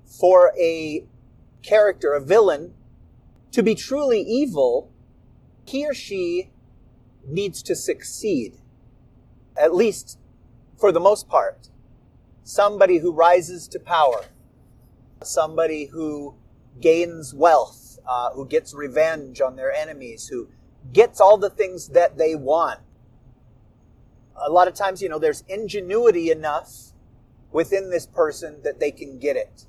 for 0.04 0.52
a 0.60 1.04
character, 1.62 2.12
a 2.12 2.20
villain, 2.20 2.74
to 3.52 3.62
be 3.62 3.74
truly 3.74 4.20
evil, 4.20 4.90
he 5.64 5.86
or 5.86 5.94
she 5.94 6.50
needs 7.26 7.62
to 7.62 7.74
succeed, 7.74 8.58
at 9.56 9.74
least 9.74 10.18
for 10.78 10.90
the 10.92 11.00
most 11.00 11.28
part. 11.28 11.68
Somebody 12.44 12.98
who 12.98 13.12
rises 13.12 13.68
to 13.68 13.78
power, 13.78 14.24
somebody 15.22 15.86
who 15.86 16.34
gains 16.80 17.32
wealth, 17.32 17.98
uh, 18.08 18.30
who 18.30 18.46
gets 18.46 18.74
revenge 18.74 19.40
on 19.40 19.54
their 19.54 19.72
enemies, 19.72 20.28
who 20.28 20.48
gets 20.92 21.20
all 21.20 21.38
the 21.38 21.50
things 21.50 21.88
that 21.88 22.18
they 22.18 22.34
want. 22.34 22.80
A 24.44 24.50
lot 24.50 24.66
of 24.66 24.74
times, 24.74 25.00
you 25.00 25.08
know, 25.08 25.20
there's 25.20 25.44
ingenuity 25.46 26.30
enough 26.30 26.92
within 27.52 27.90
this 27.90 28.06
person 28.06 28.62
that 28.64 28.80
they 28.80 28.90
can 28.90 29.18
get 29.18 29.36
it 29.36 29.66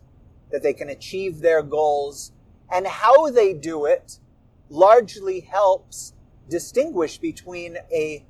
that 0.53 0.61
they 0.61 0.73
can 0.73 0.88
achieve 0.88 1.39
their 1.39 1.63
goals, 1.63 2.31
and 2.74 2.88
how 2.88 3.30
they 3.30 3.53
do 3.53 3.86
it 3.86 4.19
largely 4.67 5.41
helps 5.41 6.13
distinguish 6.49 7.19
between 7.19 7.78
a 7.93 8.26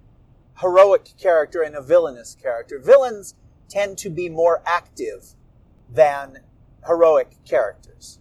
heroic 0.59 1.09
character 1.17 1.61
and 1.61 1.75
a 1.75 1.81
villainous 1.81 2.35
character. 2.35 2.77
Villains 2.77 3.35
tend 3.69 3.97
to 3.97 4.09
be 4.09 4.27
more 4.27 4.61
active 4.65 5.33
than 5.89 6.39
heroic 6.85 7.37
characters. 7.45 8.19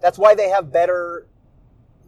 That's 0.00 0.18
why 0.18 0.34
they 0.34 0.48
have 0.48 0.72
better 0.72 1.28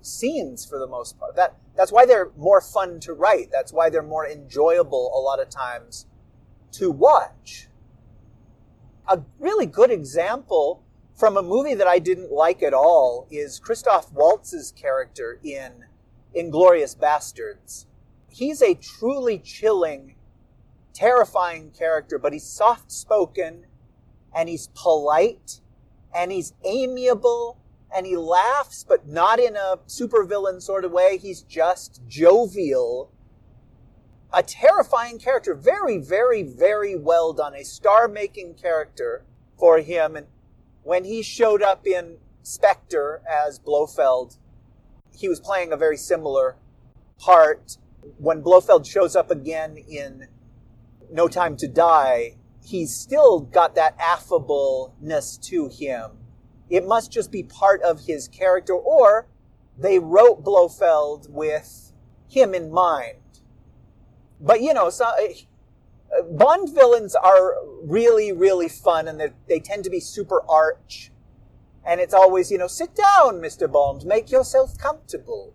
scenes 0.02 0.64
for 0.64 0.78
the 0.78 0.86
most 0.86 1.18
part. 1.18 1.36
That, 1.36 1.56
that's 1.76 1.92
why 1.92 2.06
they're 2.06 2.30
more 2.36 2.60
fun 2.60 2.98
to 3.00 3.12
write. 3.12 3.50
That's 3.52 3.72
why 3.72 3.90
they're 3.90 4.02
more 4.02 4.26
enjoyable 4.26 5.12
a 5.14 5.20
lot 5.20 5.40
of 5.40 5.48
times 5.48 6.06
to 6.72 6.90
watch. 6.90 7.68
A 9.06 9.22
really 9.38 9.66
good 9.66 9.90
example 9.90 10.82
from 11.20 11.36
a 11.36 11.42
movie 11.42 11.74
that 11.74 11.86
I 11.86 11.98
didn't 11.98 12.32
like 12.32 12.62
at 12.62 12.72
all 12.72 13.26
is 13.30 13.58
Christoph 13.58 14.10
Waltz's 14.10 14.72
character 14.72 15.38
in 15.44 15.84
Inglourious 16.34 16.96
Basterds. 16.96 17.84
He's 18.30 18.62
a 18.62 18.74
truly 18.74 19.38
chilling, 19.38 20.14
terrifying 20.94 21.72
character, 21.72 22.18
but 22.18 22.32
he's 22.32 22.46
soft 22.46 22.90
spoken 22.90 23.66
and 24.34 24.48
he's 24.48 24.68
polite 24.68 25.60
and 26.14 26.32
he's 26.32 26.54
amiable 26.64 27.58
and 27.94 28.06
he 28.06 28.16
laughs, 28.16 28.82
but 28.82 29.06
not 29.06 29.38
in 29.38 29.56
a 29.56 29.76
supervillain 29.88 30.62
sort 30.62 30.86
of 30.86 30.92
way. 30.92 31.18
He's 31.18 31.42
just 31.42 32.00
jovial. 32.08 33.12
A 34.32 34.42
terrifying 34.42 35.18
character. 35.18 35.54
Very, 35.54 35.98
very, 35.98 36.42
very 36.44 36.96
well 36.96 37.34
done. 37.34 37.54
A 37.54 37.62
star 37.62 38.08
making 38.08 38.54
character 38.54 39.26
for 39.58 39.80
him. 39.80 40.16
And 40.16 40.26
when 40.82 41.04
he 41.04 41.22
showed 41.22 41.62
up 41.62 41.86
in 41.86 42.16
Spectre 42.42 43.22
as 43.28 43.58
Blofeld, 43.58 44.36
he 45.12 45.28
was 45.28 45.40
playing 45.40 45.72
a 45.72 45.76
very 45.76 45.96
similar 45.96 46.56
part. 47.18 47.76
When 48.18 48.42
Blofeld 48.42 48.86
shows 48.86 49.14
up 49.14 49.30
again 49.30 49.76
in 49.76 50.28
No 51.12 51.28
Time 51.28 51.56
to 51.58 51.68
Die, 51.68 52.36
he's 52.64 52.94
still 52.94 53.40
got 53.40 53.74
that 53.74 53.98
affableness 53.98 55.40
to 55.42 55.68
him. 55.68 56.12
It 56.68 56.86
must 56.86 57.10
just 57.12 57.30
be 57.30 57.42
part 57.42 57.82
of 57.82 58.06
his 58.06 58.28
character, 58.28 58.74
or 58.74 59.26
they 59.76 59.98
wrote 59.98 60.44
Blofeld 60.44 61.26
with 61.28 61.92
him 62.28 62.54
in 62.54 62.70
mind. 62.70 63.18
But 64.40 64.62
you 64.62 64.72
know, 64.72 64.88
so, 64.88 65.10
Bond 66.30 66.74
villains 66.74 67.14
are 67.14 67.54
really, 67.82 68.32
really 68.32 68.68
fun, 68.68 69.08
and 69.08 69.32
they 69.48 69.60
tend 69.60 69.84
to 69.84 69.90
be 69.90 70.00
super 70.00 70.42
arch. 70.48 71.10
And 71.84 72.00
it's 72.00 72.14
always, 72.14 72.50
you 72.50 72.58
know, 72.58 72.66
sit 72.66 72.94
down, 72.94 73.40
Mr. 73.40 73.70
Bond, 73.70 74.04
make 74.04 74.30
yourself 74.30 74.76
comfortable. 74.76 75.54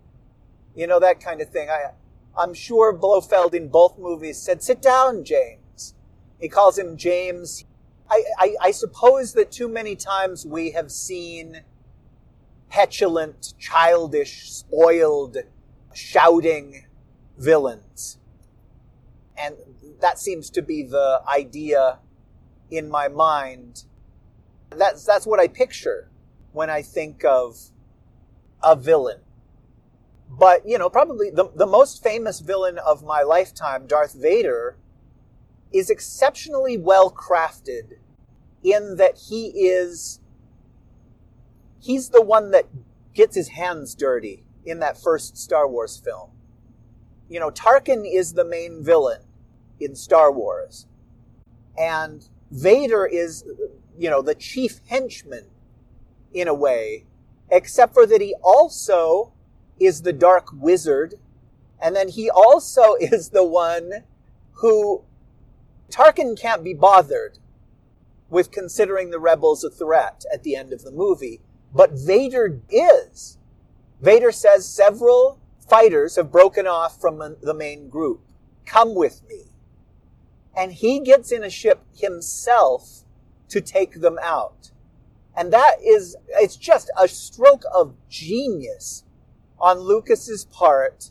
You 0.74 0.86
know, 0.86 0.98
that 0.98 1.20
kind 1.20 1.40
of 1.40 1.50
thing. 1.50 1.68
I, 1.70 1.92
I'm 2.36 2.52
sure 2.52 2.92
Blofeld 2.92 3.54
in 3.54 3.68
both 3.68 3.98
movies 3.98 4.38
said, 4.38 4.62
sit 4.62 4.82
down, 4.82 5.24
James. 5.24 5.94
He 6.40 6.48
calls 6.48 6.78
him 6.78 6.96
James. 6.96 7.64
I, 8.10 8.22
I, 8.38 8.54
I 8.60 8.70
suppose 8.70 9.32
that 9.34 9.50
too 9.50 9.68
many 9.68 9.96
times 9.96 10.44
we 10.44 10.72
have 10.72 10.90
seen 10.90 11.62
petulant, 12.68 13.54
childish, 13.58 14.50
spoiled, 14.50 15.38
shouting 15.94 16.86
villains. 17.38 18.18
And 19.38 19.56
that 20.00 20.18
seems 20.18 20.50
to 20.50 20.62
be 20.62 20.82
the 20.82 21.22
idea 21.28 21.98
in 22.70 22.88
my 22.88 23.08
mind. 23.08 23.84
That's, 24.70 25.04
that's 25.04 25.26
what 25.26 25.40
I 25.40 25.48
picture 25.48 26.10
when 26.52 26.70
I 26.70 26.82
think 26.82 27.24
of 27.24 27.56
a 28.62 28.76
villain. 28.76 29.20
But, 30.28 30.66
you 30.66 30.76
know, 30.78 30.90
probably 30.90 31.30
the, 31.30 31.50
the 31.54 31.66
most 31.66 32.02
famous 32.02 32.40
villain 32.40 32.78
of 32.78 33.04
my 33.04 33.22
lifetime, 33.22 33.86
Darth 33.86 34.14
Vader, 34.14 34.76
is 35.72 35.88
exceptionally 35.88 36.76
well 36.76 37.10
crafted 37.10 37.98
in 38.62 38.96
that 38.96 39.18
he 39.28 39.48
is, 39.48 40.20
he's 41.80 42.08
the 42.08 42.22
one 42.22 42.50
that 42.50 42.66
gets 43.14 43.36
his 43.36 43.48
hands 43.48 43.94
dirty 43.94 44.44
in 44.64 44.80
that 44.80 45.00
first 45.00 45.36
Star 45.36 45.68
Wars 45.68 46.00
film. 46.02 46.30
You 47.28 47.40
know, 47.40 47.50
Tarkin 47.50 48.04
is 48.10 48.34
the 48.34 48.44
main 48.44 48.82
villain 48.82 49.20
in 49.80 49.94
Star 49.94 50.32
Wars. 50.32 50.86
And 51.78 52.28
Vader 52.50 53.06
is, 53.06 53.44
you 53.98 54.10
know, 54.10 54.22
the 54.22 54.34
chief 54.34 54.80
henchman 54.88 55.46
in 56.32 56.48
a 56.48 56.54
way, 56.54 57.04
except 57.50 57.94
for 57.94 58.06
that 58.06 58.20
he 58.20 58.34
also 58.42 59.32
is 59.78 60.02
the 60.02 60.12
dark 60.12 60.48
wizard. 60.52 61.14
And 61.80 61.94
then 61.94 62.08
he 62.08 62.30
also 62.30 62.94
is 63.00 63.30
the 63.30 63.44
one 63.44 64.04
who 64.54 65.02
Tarkin 65.90 66.38
can't 66.38 66.64
be 66.64 66.74
bothered 66.74 67.38
with 68.28 68.50
considering 68.50 69.10
the 69.10 69.20
rebels 69.20 69.62
a 69.62 69.70
threat 69.70 70.24
at 70.32 70.42
the 70.42 70.56
end 70.56 70.72
of 70.72 70.82
the 70.82 70.90
movie, 70.90 71.40
but 71.72 71.92
Vader 71.92 72.60
is. 72.70 73.38
Vader 74.00 74.32
says 74.32 74.68
several 74.68 75.38
fighters 75.68 76.16
have 76.16 76.32
broken 76.32 76.66
off 76.66 77.00
from 77.00 77.36
the 77.40 77.54
main 77.54 77.88
group. 77.88 78.20
Come 78.64 78.94
with 78.94 79.22
me. 79.28 79.44
And 80.56 80.72
he 80.72 81.00
gets 81.00 81.30
in 81.30 81.44
a 81.44 81.50
ship 81.50 81.82
himself 81.94 83.04
to 83.48 83.60
take 83.60 84.00
them 84.00 84.18
out. 84.22 84.70
And 85.36 85.52
that 85.52 85.76
is, 85.84 86.16
it's 86.30 86.56
just 86.56 86.90
a 86.98 87.06
stroke 87.06 87.64
of 87.74 87.94
genius 88.08 89.04
on 89.60 89.78
Lucas's 89.78 90.46
part 90.46 91.10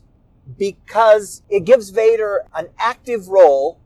because 0.58 1.42
it 1.48 1.64
gives 1.64 1.90
Vader 1.90 2.44
an 2.54 2.68
active 2.78 3.28
role, 3.28 3.80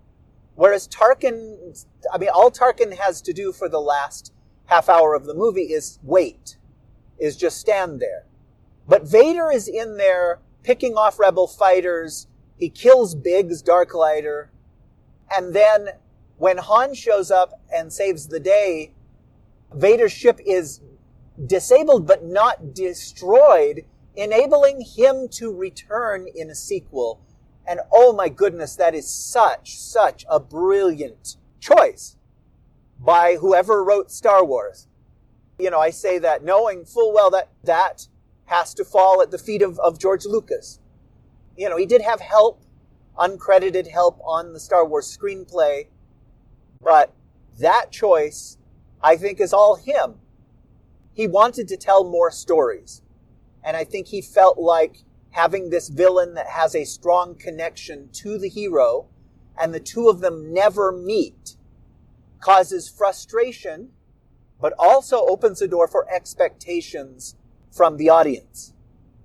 whereas 0.55 0.89
Tarkin, 0.89 1.85
I 2.13 2.19
mean, 2.19 2.31
all 2.33 2.51
Tarkin 2.51 2.97
has 2.99 3.21
to 3.23 3.33
do 3.33 3.53
for 3.53 3.69
the 3.69 3.81
last 3.81 4.33
half 4.67 4.89
hour 4.89 5.15
of 5.15 5.27
the 5.27 5.35
movie 5.35 5.73
is 5.73 5.99
wait, 6.03 6.57
is 7.19 7.37
just 7.37 7.59
stand 7.59 8.01
there. 8.01 8.25
But 8.89 9.07
Vader 9.07 9.51
is 9.51 9.69
in 9.69 9.97
there 9.97 10.41
picking 10.63 10.95
off 10.95 11.19
rebel 11.19 11.47
fighters. 11.47 12.27
He 12.57 12.69
kills 12.69 13.15
Biggs, 13.15 13.63
Darklighter. 13.63 14.49
And 15.35 15.55
then 15.55 15.91
when 16.39 16.59
Han 16.59 16.95
shows 16.95 17.31
up 17.31 17.61
and 17.73 17.93
saves 17.93 18.27
the 18.27 18.41
day, 18.41 18.93
Vader's 19.75 20.13
ship 20.13 20.41
is 20.45 20.81
disabled 21.47 22.07
but 22.07 22.25
not 22.25 22.75
destroyed, 22.75 23.85
enabling 24.17 24.83
him 24.83 25.29
to 25.29 25.53
return 25.53 26.27
in 26.35 26.51
a 26.51 26.55
sequel. 26.55 27.21
And 27.67 27.81
oh 27.93 28.13
my 28.13 28.29
goodness, 28.29 28.75
that 28.77 28.95
is 28.95 29.09
such, 29.09 29.77
such 29.79 30.25
a 30.29 30.41
brilliant 30.41 31.37
choice 31.61 32.17
by 32.99 33.37
whoever 33.37 33.85
wrote 33.85 34.11
Star 34.11 34.45
Wars. 34.45 34.89
You 35.59 35.71
know, 35.71 35.79
I 35.79 35.91
say 35.91 36.19
that 36.19 36.43
knowing 36.43 36.85
full 36.85 37.13
well 37.13 37.31
that 37.31 37.51
that 37.65 38.09
has 38.47 38.75
to 38.75 38.85
fall 38.85 39.23
at 39.23 39.31
the 39.31 39.39
feet 39.39 39.63
of, 39.63 39.79
of 39.79 39.99
George 39.99 40.25
Lucas. 40.25 40.81
You 41.57 41.69
know, 41.69 41.77
he 41.77 41.87
did 41.87 42.03
have 42.03 42.21
help, 42.21 42.63
uncredited 43.21 43.91
help 43.91 44.19
on 44.25 44.53
the 44.53 44.61
Star 44.61 44.85
Wars 44.85 45.17
screenplay, 45.17 45.87
but 46.83 47.13
that 47.59 47.93
choice 47.93 48.57
I 49.03 49.17
think 49.17 49.41
is 49.41 49.53
all 49.53 49.77
him. 49.77 50.15
He 51.13 51.27
wanted 51.27 51.69
to 51.69 51.77
tell 51.77 52.05
more 52.05 52.31
stories. 52.31 53.03
And 53.63 53.77
I 53.77 53.85
think 53.85 54.09
he 54.09 54.23
felt 54.23 54.59
like 54.59 55.05
having 55.33 55.71
this 55.71 55.89
villain 55.89 56.35
that 56.35 56.49
has 56.49 56.75
a 56.75 56.85
strong 56.85 57.35
connection 57.35 58.09
to 58.13 58.39
the 58.39 58.49
hero 58.49 59.07
and 59.59 59.75
the 59.75 59.81
two 59.81 60.09
of 60.09 60.21
them 60.21 60.53
never 60.53 60.91
meet 60.91 61.57
causes 62.41 62.89
frustration, 62.89 63.91
but 64.61 64.73
also 64.79 65.27
opens 65.27 65.59
the 65.59 65.69
door 65.69 65.87
for 65.87 66.11
expectations 66.11 67.37
from 67.71 67.99
the 67.99 68.09
audience. 68.09 68.73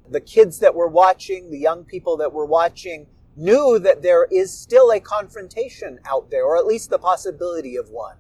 The 0.10 0.20
kids 0.20 0.60
that 0.60 0.76
were 0.76 0.88
watching, 0.88 1.50
the 1.50 1.60
young 1.60 1.86
people 1.86 2.18
that 2.18 2.34
were 2.34 2.46
watching, 2.46 3.08
knew 3.36 3.80
that 3.80 4.02
there 4.02 4.26
is 4.32 4.58
still 4.58 4.92
a 4.92 5.00
confrontation 5.00 6.00
out 6.06 6.32
there, 6.32 6.46
or 6.46 6.58
at 6.58 6.66
least 6.66 6.90
the 6.90 7.00
possibility 7.00 7.76
of 7.76 7.90
one. 7.90 8.16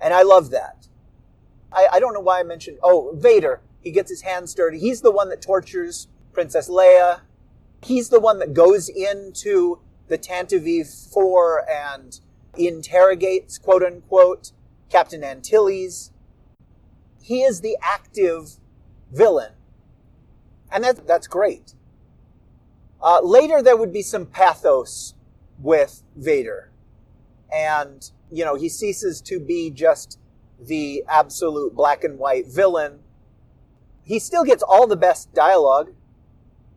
And 0.00 0.12
I 0.12 0.22
love 0.22 0.50
that. 0.50 0.88
I, 1.72 1.88
I 1.94 2.00
don't 2.00 2.14
know 2.14 2.20
why 2.20 2.40
I 2.40 2.42
mentioned, 2.42 2.78
oh, 2.82 3.12
Vader. 3.16 3.60
He 3.80 3.92
gets 3.92 4.10
his 4.10 4.22
hands 4.22 4.52
dirty. 4.52 4.80
He's 4.80 5.00
the 5.00 5.12
one 5.12 5.28
that 5.28 5.40
tortures 5.40 6.08
Princess 6.32 6.68
Leia. 6.68 7.20
He's 7.82 8.08
the 8.08 8.18
one 8.18 8.40
that 8.40 8.52
goes 8.52 8.88
into 8.88 9.78
the 10.08 10.18
Tantive 10.18 11.12
4 11.12 11.70
and 11.70 12.18
interrogates, 12.56 13.58
quote 13.58 13.84
unquote, 13.84 14.50
Captain 14.90 15.22
Antilles. 15.22 16.10
He 17.22 17.42
is 17.42 17.60
the 17.60 17.76
active 17.80 18.56
villain. 19.12 19.52
And 20.72 20.82
that, 20.82 21.06
that's 21.06 21.28
great. 21.28 21.75
Uh, 23.02 23.20
later, 23.22 23.62
there 23.62 23.76
would 23.76 23.92
be 23.92 24.02
some 24.02 24.26
pathos 24.26 25.14
with 25.58 26.02
Vader. 26.16 26.70
And 27.52 28.10
you 28.30 28.44
know, 28.44 28.54
he 28.54 28.68
ceases 28.68 29.20
to 29.22 29.38
be 29.38 29.70
just 29.70 30.18
the 30.60 31.04
absolute 31.08 31.74
black 31.74 32.04
and 32.04 32.18
white 32.18 32.46
villain. 32.46 33.00
He 34.02 34.18
still 34.18 34.44
gets 34.44 34.62
all 34.62 34.86
the 34.86 34.96
best 34.96 35.32
dialogue 35.34 35.92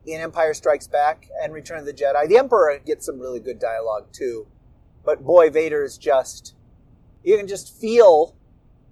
in 0.05 0.21
Empire 0.21 0.53
Strikes 0.53 0.87
Back 0.87 1.29
and 1.41 1.53
Return 1.53 1.79
of 1.79 1.85
the 1.85 1.93
Jedi. 1.93 2.27
The 2.27 2.37
Emperor 2.37 2.79
gets 2.83 3.05
some 3.05 3.19
really 3.19 3.39
good 3.39 3.59
dialogue 3.59 4.07
too. 4.11 4.47
But 5.03 5.23
boy, 5.23 5.49
Vader 5.49 5.83
is 5.83 5.97
just, 5.97 6.55
you 7.23 7.37
can 7.37 7.47
just 7.47 7.75
feel 7.79 8.35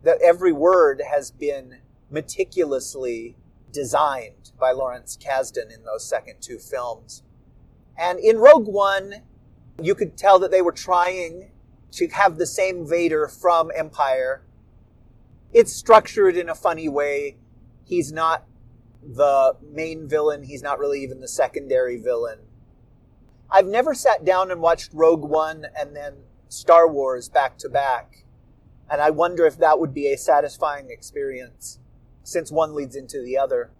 that 0.04 0.22
every 0.22 0.52
word 0.52 1.02
has 1.12 1.32
been 1.32 1.80
meticulously 2.10 3.36
designed 3.72 4.52
by 4.60 4.72
Lawrence 4.72 5.18
Kasdan 5.18 5.74
in 5.74 5.84
those 5.84 6.08
second 6.08 6.42
two 6.42 6.58
films. 6.58 7.24
And 7.98 8.20
in 8.20 8.38
Rogue 8.38 8.68
One, 8.68 9.24
you 9.82 9.96
could 9.96 10.18
tell 10.18 10.40
that 10.40 10.52
they 10.52 10.62
were 10.62 10.72
trying 10.72 11.52
to 11.92 12.08
have 12.10 12.38
the 12.38 12.46
same 12.46 12.88
Vader 12.88 13.28
from 13.28 13.72
Empire 13.76 14.44
it's 15.54 15.74
structured 15.74 16.36
in 16.36 16.50
a 16.50 16.56
funny 16.56 16.90
way. 16.90 17.38
He's 17.84 18.12
not 18.12 18.46
the 19.02 19.56
main 19.62 20.08
villain, 20.08 20.44
he's 20.44 20.62
not 20.62 20.80
really 20.80 21.02
even 21.02 21.22
the 21.22 21.28
secondary 21.28 21.98
villain. 21.98 22.40
I've 23.50 23.68
never 23.68 23.94
sat 23.94 24.26
down 24.26 24.52
and 24.52 24.62
watched 24.62 24.94
Rogue 24.94 25.24
One 25.24 25.66
and 25.78 25.96
then 25.96 26.16
Star 26.50 26.88
Wars 26.88 27.30
back 27.30 27.58
to 27.60 27.70
back. 27.70 28.26
And 28.90 29.02
I 29.02 29.10
wonder 29.10 29.46
if 29.46 29.58
that 29.60 29.80
would 29.80 29.94
be 29.94 30.12
a 30.12 30.18
satisfying 30.18 30.90
experience 30.90 31.80
since 32.28 32.52
one 32.52 32.76
leads 32.76 32.98
into 32.98 33.22
the 33.24 33.38
other. 33.38 33.72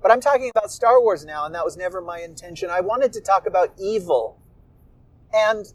But 0.00 0.12
I'm 0.12 0.20
talking 0.20 0.48
about 0.48 0.70
Star 0.70 1.02
Wars 1.02 1.24
now, 1.24 1.44
and 1.44 1.52
that 1.56 1.64
was 1.64 1.76
never 1.76 2.00
my 2.00 2.20
intention. 2.20 2.70
I 2.70 2.80
wanted 2.80 3.12
to 3.14 3.20
talk 3.20 3.48
about 3.48 3.72
evil. 3.76 4.40
And 5.34 5.66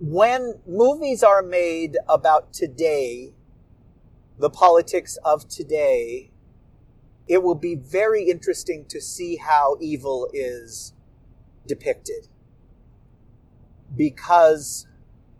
when 0.00 0.54
movies 0.66 1.22
are 1.22 1.40
made 1.40 1.96
about 2.08 2.52
today, 2.52 3.32
the 4.40 4.50
politics 4.50 5.18
of 5.24 5.48
today, 5.48 6.32
it 7.28 7.44
will 7.44 7.54
be 7.54 7.76
very 7.76 8.24
interesting 8.28 8.84
to 8.88 9.00
see 9.00 9.36
how 9.36 9.76
evil 9.80 10.28
is 10.32 10.94
depicted. 11.64 12.26
Because 13.96 14.88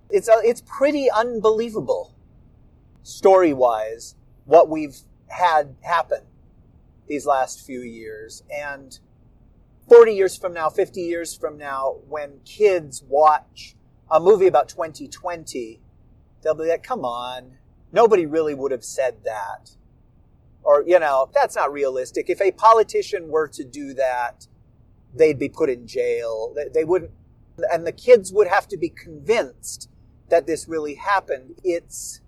it's, 0.09 0.29
a, 0.29 0.41
it's 0.45 0.63
pretty 0.65 1.11
unbelievable, 1.11 2.15
story 3.03 3.53
wise, 3.53 4.15
what 4.45 4.69
we've 4.69 4.97
had 5.31 5.77
happen 5.83 6.23
these 7.09 7.27
last 7.27 7.65
few 7.65 7.81
years. 7.81 8.43
And 8.51 8.99
40 9.89 10.13
years 10.13 10.37
from 10.37 10.53
now, 10.53 10.69
50 10.69 11.01
years 11.01 11.37
from 11.37 11.59
now, 11.59 11.97
when 12.09 12.41
kids 12.45 13.03
watch 13.09 13.75
a 14.11 14.21
movie 14.21 14.47
about 14.47 14.69
2020, 14.69 15.81
they'll 16.43 16.55
be 16.55 16.69
like, 16.69 16.83
come 16.83 17.05
on, 17.05 17.57
nobody 17.93 18.27
really 18.27 18.55
would 18.55 18.73
have 18.73 18.85
said 18.85 19.17
that. 19.25 19.77
Or, 20.63 20.85
you 20.87 20.99
know, 20.99 21.29
that's 21.35 21.57
not 21.57 21.73
realistic. 21.73 22.29
If 22.29 22.41
a 22.41 22.53
politician 22.53 23.29
were 23.29 23.49
to 23.49 23.65
do 23.65 23.95
that, 23.95 24.47
they'd 25.15 25.39
be 25.39 25.49
put 25.49 25.71
in 25.71 25.87
jail. 25.87 26.55
They 26.73 26.85
wouldn't, 26.85 27.11
and 27.73 27.87
the 27.87 27.93
kids 27.93 28.33
would 28.33 28.47
have 28.47 28.69
to 28.69 28.77
be 28.77 28.89
convinced 28.89 29.89
that 30.29 30.47
this 30.47 30.69
really 30.69 30.95
happened. 30.95 31.57
It's 31.65 32.21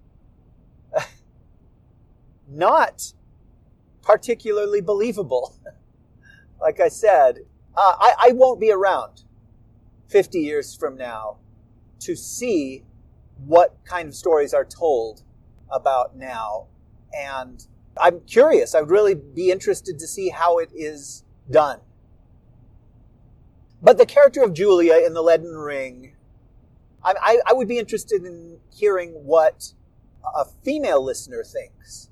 not 2.52 3.12
particularly 4.02 4.80
believable. 4.80 5.54
like 6.60 6.80
I 6.80 6.88
said, 6.88 7.40
uh, 7.76 7.96
I, 7.98 8.14
I 8.18 8.32
won't 8.32 8.60
be 8.60 8.70
around 8.70 9.24
50 10.08 10.38
years 10.40 10.74
from 10.74 10.96
now 10.96 11.38
to 12.00 12.14
see 12.16 12.84
what 13.46 13.76
kind 13.84 14.08
of 14.08 14.14
stories 14.14 14.52
are 14.52 14.64
told 14.64 15.22
about 15.70 16.16
now. 16.16 16.66
And 17.12 17.66
I'm 17.98 18.20
curious. 18.20 18.74
I'd 18.74 18.90
really 18.90 19.14
be 19.14 19.50
interested 19.50 19.98
to 19.98 20.06
see 20.06 20.28
how 20.28 20.58
it 20.58 20.70
is 20.74 21.24
done. 21.50 21.80
But 23.82 23.98
the 23.98 24.06
character 24.06 24.42
of 24.42 24.54
Julia 24.54 24.94
in 25.04 25.12
The 25.12 25.22
Leaden 25.22 25.56
Ring, 25.56 26.14
I, 27.02 27.14
I, 27.20 27.38
I 27.48 27.52
would 27.52 27.66
be 27.66 27.78
interested 27.78 28.24
in 28.24 28.58
hearing 28.70 29.10
what 29.10 29.72
a 30.36 30.44
female 30.44 31.04
listener 31.04 31.42
thinks 31.42 32.08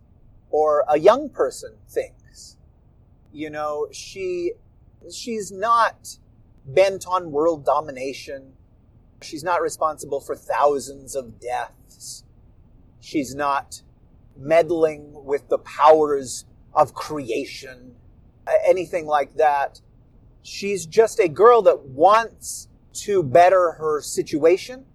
or 0.51 0.85
a 0.89 0.99
young 0.99 1.29
person 1.29 1.77
thinks. 1.89 2.57
You 3.33 3.51
know, 3.51 3.87
she 3.93 4.53
she's 5.13 5.51
not 5.51 6.19
bent 6.67 7.07
on 7.07 7.31
world 7.31 7.65
domination. 7.65 8.53
She's 9.23 9.45
not 9.45 9.63
responsible 9.63 10.21
for 10.21 10.35
thousands 10.35 11.15
of 11.15 11.41
deaths. 11.41 12.25
She's 13.01 13.35
not 13.35 13.83
meddling 14.37 15.25
with 15.25 15.49
the 15.49 15.59
powers 15.59 16.45
of 16.75 16.95
creation, 16.95 17.97
anything 18.65 19.07
like 19.07 19.37
that. 19.37 19.81
She's 20.43 20.87
just 20.87 21.19
a 21.21 21.29
girl 21.29 21.63
that 21.63 21.81
wants 21.83 22.69
to 22.93 23.23
better 23.23 23.73
her 23.73 24.01
situation, 24.01 24.87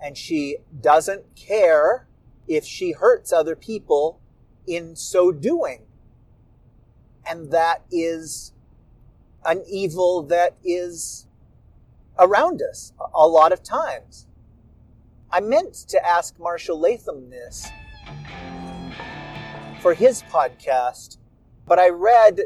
and 0.00 0.16
she 0.16 0.58
doesn't 0.80 1.36
care 1.36 2.08
if 2.48 2.64
she 2.64 2.92
hurts 2.92 3.32
other 3.32 3.54
people 3.54 4.20
in 4.66 4.96
so 4.96 5.32
doing. 5.32 5.82
And 7.28 7.50
that 7.50 7.82
is 7.90 8.52
an 9.44 9.62
evil 9.68 10.22
that 10.24 10.56
is 10.64 11.26
around 12.18 12.62
us 12.62 12.92
a 13.14 13.26
lot 13.26 13.52
of 13.52 13.62
times. 13.62 14.26
I 15.30 15.40
meant 15.40 15.74
to 15.88 16.06
ask 16.06 16.38
Marshall 16.38 16.78
Latham 16.78 17.30
this 17.30 17.68
for 19.80 19.94
his 19.94 20.22
podcast, 20.24 21.16
but 21.66 21.78
I 21.78 21.88
read, 21.88 22.40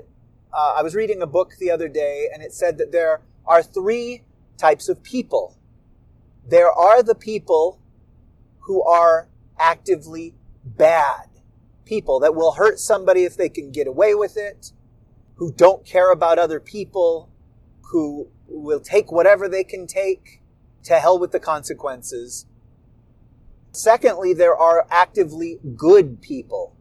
uh, 0.52 0.74
I 0.76 0.82
was 0.82 0.94
reading 0.94 1.20
a 1.20 1.26
book 1.26 1.54
the 1.58 1.70
other 1.70 1.88
day, 1.88 2.28
and 2.32 2.42
it 2.42 2.52
said 2.52 2.78
that 2.78 2.92
there 2.92 3.20
are 3.44 3.62
three 3.62 4.22
types 4.56 4.88
of 4.88 5.02
people. 5.02 5.56
There 6.48 6.70
are 6.70 7.02
the 7.02 7.14
people 7.14 7.80
who 8.60 8.82
are 8.84 9.28
actively 9.58 10.34
bad 10.64 11.25
people 11.86 12.20
that 12.20 12.34
will 12.34 12.52
hurt 12.52 12.78
somebody 12.78 13.24
if 13.24 13.36
they 13.36 13.48
can 13.48 13.70
get 13.70 13.86
away 13.86 14.14
with 14.14 14.36
it, 14.36 14.72
who 15.36 15.52
don't 15.52 15.86
care 15.86 16.12
about 16.12 16.38
other 16.38 16.60
people, 16.60 17.30
who 17.92 18.28
will 18.48 18.80
take 18.80 19.10
whatever 19.10 19.48
they 19.48 19.64
can 19.64 19.86
take 19.86 20.42
to 20.82 20.98
hell 20.98 21.18
with 21.18 21.32
the 21.32 21.40
consequences. 21.40 22.46
Secondly, 23.72 24.32
there 24.34 24.56
are 24.56 24.86
actively 24.90 25.58
good 25.76 26.20
people 26.20 26.76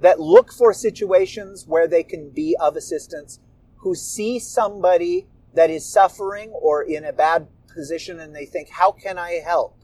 that 0.00 0.20
look 0.20 0.52
for 0.52 0.72
situations 0.72 1.66
where 1.66 1.88
they 1.88 2.02
can 2.02 2.30
be 2.30 2.56
of 2.60 2.76
assistance, 2.76 3.40
who 3.78 3.94
see 3.94 4.38
somebody 4.38 5.26
that 5.54 5.70
is 5.70 5.90
suffering 5.90 6.50
or 6.50 6.82
in 6.82 7.04
a 7.04 7.12
bad 7.12 7.48
position 7.74 8.18
and 8.20 8.34
they 8.34 8.46
think, 8.46 8.70
how 8.70 8.92
can 8.92 9.18
I 9.18 9.40
help? 9.44 9.76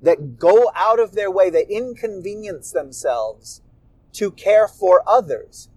That 0.00 0.38
go 0.38 0.70
out 0.74 1.00
of 1.00 1.12
their 1.12 1.30
way, 1.30 1.50
that 1.50 1.70
inconvenience 1.70 2.70
themselves 2.70 3.62
to 4.16 4.30
care 4.30 4.66
for 4.66 5.02
others. 5.06 5.68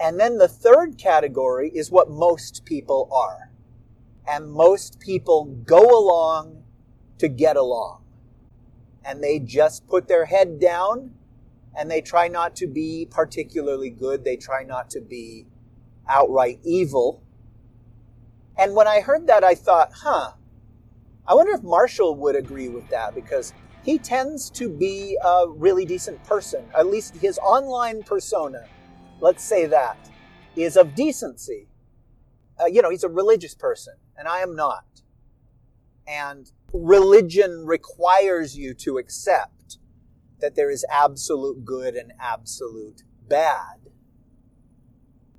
And 0.00 0.18
then 0.18 0.38
the 0.38 0.48
third 0.48 0.98
category 0.98 1.70
is 1.70 1.90
what 1.90 2.10
most 2.10 2.64
people 2.64 3.08
are. 3.12 3.50
And 4.26 4.50
most 4.50 4.98
people 4.98 5.44
go 5.44 5.82
along 5.82 6.64
to 7.18 7.28
get 7.28 7.56
along. 7.56 8.02
And 9.04 9.22
they 9.22 9.38
just 9.38 9.86
put 9.86 10.08
their 10.08 10.24
head 10.24 10.58
down 10.58 11.14
and 11.76 11.90
they 11.90 12.00
try 12.00 12.28
not 12.28 12.56
to 12.56 12.66
be 12.66 13.06
particularly 13.08 13.90
good. 13.90 14.24
They 14.24 14.36
try 14.36 14.64
not 14.64 14.90
to 14.90 15.00
be 15.00 15.46
outright 16.08 16.58
evil. 16.64 17.22
And 18.56 18.74
when 18.74 18.88
I 18.88 19.00
heard 19.00 19.26
that, 19.26 19.44
I 19.44 19.54
thought, 19.54 19.92
huh, 20.02 20.32
I 21.26 21.34
wonder 21.34 21.52
if 21.52 21.62
Marshall 21.62 22.16
would 22.16 22.36
agree 22.36 22.68
with 22.68 22.88
that 22.90 23.14
because 23.14 23.52
he 23.84 23.98
tends 23.98 24.48
to 24.50 24.68
be 24.68 25.16
a 25.22 25.44
really 25.48 25.84
decent 25.84 26.22
person. 26.24 26.64
At 26.76 26.86
least 26.86 27.16
his 27.16 27.38
online 27.38 28.02
persona, 28.02 28.66
let's 29.20 29.44
say 29.44 29.66
that, 29.66 30.10
is 30.56 30.76
of 30.76 30.94
decency. 30.94 31.68
Uh, 32.58 32.66
you 32.66 32.80
know, 32.80 32.90
he's 32.90 33.04
a 33.04 33.08
religious 33.08 33.54
person, 33.54 33.94
and 34.16 34.26
I 34.26 34.40
am 34.40 34.56
not. 34.56 35.02
And 36.06 36.50
religion 36.72 37.66
requires 37.66 38.56
you 38.56 38.72
to 38.74 38.96
accept 38.96 39.78
that 40.40 40.54
there 40.54 40.70
is 40.70 40.84
absolute 40.90 41.64
good 41.64 41.94
and 41.94 42.12
absolute 42.18 43.02
bad. 43.28 43.80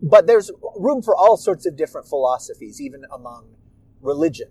But 0.01 0.27
there's 0.27 0.51
room 0.77 1.01
for 1.01 1.15
all 1.15 1.37
sorts 1.37 1.65
of 1.65 1.75
different 1.75 2.07
philosophies, 2.07 2.79
even 2.79 3.05
among 3.11 3.55
religion. 4.01 4.49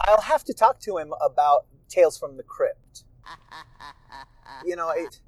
I'll 0.00 0.22
have 0.22 0.44
to 0.44 0.54
talk 0.54 0.80
to 0.80 0.96
him 0.96 1.12
about 1.20 1.66
Tales 1.88 2.18
from 2.18 2.36
the 2.36 2.42
Crypt. 2.42 3.04
You 4.64 4.76
know, 4.76 4.90
it, 4.90 5.20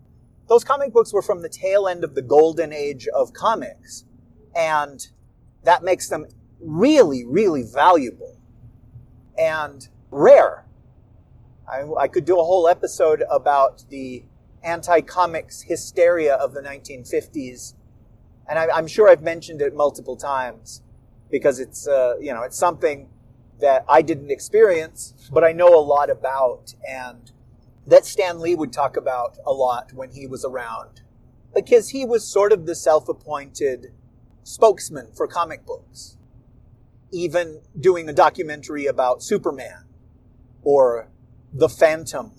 those 0.49 0.65
comic 0.65 0.93
books 0.93 1.13
were 1.13 1.23
from 1.23 1.43
the 1.43 1.49
tail 1.49 1.89
end 1.89 2.05
of 2.05 2.15
the 2.15 2.23
golden 2.23 2.73
age 2.73 3.09
of 3.09 3.33
comics, 3.33 4.05
and 4.55 5.07
that 5.63 5.83
makes 5.83 6.09
them 6.09 6.27
really, 6.61 7.25
really 7.25 7.63
valuable 7.63 8.39
and 9.39 9.89
rare. 10.11 10.65
I, 11.69 11.85
I 11.99 12.09
could 12.09 12.25
do 12.25 12.39
a 12.39 12.45
whole 12.45 12.69
episode 12.69 13.25
about 13.31 13.85
the 13.89 14.25
anti 14.63 15.01
comics 15.01 15.63
hysteria 15.63 16.35
of 16.35 16.53
the 16.53 16.61
1950s, 16.61 17.75
and 18.49 18.59
I, 18.59 18.79
am 18.79 18.87
sure 18.87 19.09
I've 19.09 19.23
mentioned 19.23 19.63
it 19.63 19.75
multiple 19.75 20.17
times 20.17 20.83
because 21.31 21.59
it's, 21.59 21.89
uh, 21.89 22.15
you 22.21 22.33
know, 22.33 22.43
it's 22.43 22.59
something 22.59 23.09
that 23.61 23.85
I 23.89 24.03
didn't 24.03 24.31
experience, 24.31 25.15
but 25.33 25.45
I 25.45 25.53
know 25.53 25.69
a 25.69 25.81
lot 25.81 26.11
about 26.11 26.75
and 26.89 27.33
that 27.87 28.07
Stan 28.07 28.41
Lee 28.41 28.55
would 28.55 28.73
talk 28.73 28.97
about 28.97 29.39
a 29.47 29.53
lot 29.53 29.93
when 29.93 30.11
he 30.11 30.27
was 30.27 30.45
around. 30.45 31.03
Because 31.55 31.91
he 31.91 32.05
was 32.05 32.27
sort 32.27 32.53
of 32.53 32.67
the 32.67 32.75
self 32.75 33.09
appointed 33.09 33.93
spokesman 34.43 35.13
for 35.15 35.27
comic 35.27 35.65
books. 35.67 36.17
Even 37.13 37.61
doing 37.79 38.09
a 38.09 38.13
documentary 38.13 38.87
about 38.87 39.23
Superman 39.23 39.85
or 40.63 41.09
The 41.53 41.69
Phantom, 41.69 42.33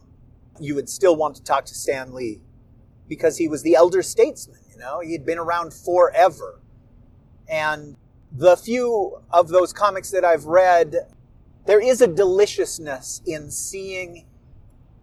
you 0.59 0.76
would 0.76 0.89
still 0.89 1.16
want 1.16 1.36
to 1.38 1.43
talk 1.43 1.66
to 1.66 1.76
Stan 1.76 2.13
Lee. 2.13 2.41
because 3.07 3.38
he 3.38 3.47
was 3.47 3.63
the 3.63 3.76
elder 3.76 4.01
statesman, 4.01 4.59
you 4.72 4.78
know, 4.78 4.99
he'd 4.99 5.26
been 5.26 5.38
around 5.38 5.74
forever. 5.74 6.61
And 7.47 7.97
the 8.38 8.57
few 8.57 9.21
of 9.31 9.47
those 9.47 9.71
comics 9.71 10.11
that 10.11 10.25
I've 10.25 10.45
read, 10.45 11.07
there 11.65 11.79
is 11.79 12.01
a 12.01 12.07
deliciousness 12.07 13.21
in 13.25 13.49
seeing 13.49 14.25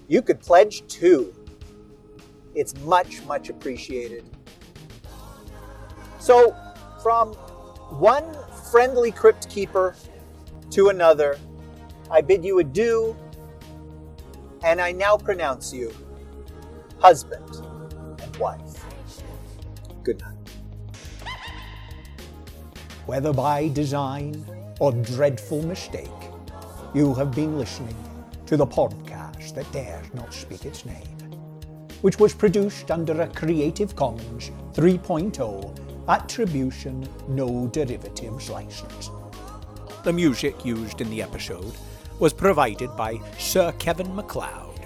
You 0.07 0.21
could 0.21 0.39
pledge 0.39 0.85
two. 0.87 1.33
It's 2.55 2.75
much, 2.81 3.23
much 3.25 3.49
appreciated. 3.49 4.23
So, 6.27 6.53
from 7.01 7.35
one 7.99 8.25
friendly 8.69 9.13
crypt 9.13 9.47
keeper 9.47 9.95
to 10.71 10.89
another, 10.89 11.39
I 12.11 12.19
bid 12.19 12.43
you 12.43 12.59
adieu, 12.59 13.15
and 14.61 14.81
I 14.81 14.91
now 14.91 15.15
pronounce 15.15 15.71
you 15.71 15.93
husband 16.99 17.49
and 18.21 18.35
wife. 18.35 18.83
Good 20.03 20.19
night. 20.19 20.35
Whether 23.05 23.31
by 23.31 23.69
design 23.69 24.45
or 24.81 24.91
dreadful 24.91 25.61
mistake, 25.61 26.09
you 26.93 27.13
have 27.13 27.33
been 27.33 27.57
listening 27.57 27.95
to 28.47 28.57
the 28.57 28.67
podcast 28.67 29.55
that 29.55 29.71
dares 29.71 30.13
not 30.13 30.33
speak 30.33 30.65
its 30.65 30.83
name, 30.83 31.07
which 32.01 32.19
was 32.19 32.33
produced 32.33 32.91
under 32.91 33.21
a 33.21 33.27
Creative 33.29 33.95
Commons 33.95 34.51
3.0 34.73 35.86
Attribution 36.09 37.07
No 37.27 37.67
Derivatives 37.67 38.49
license. 38.49 39.11
The 40.05 40.13
music 40.13 40.63
used 40.63 41.01
in 41.01 41.09
the 41.09 41.21
episode 41.21 41.73
was 42.17 42.31
provided 42.31 42.95
by 42.95 43.19
Sir 43.37 43.73
Kevin 43.73 44.15
MacLeod, 44.15 44.79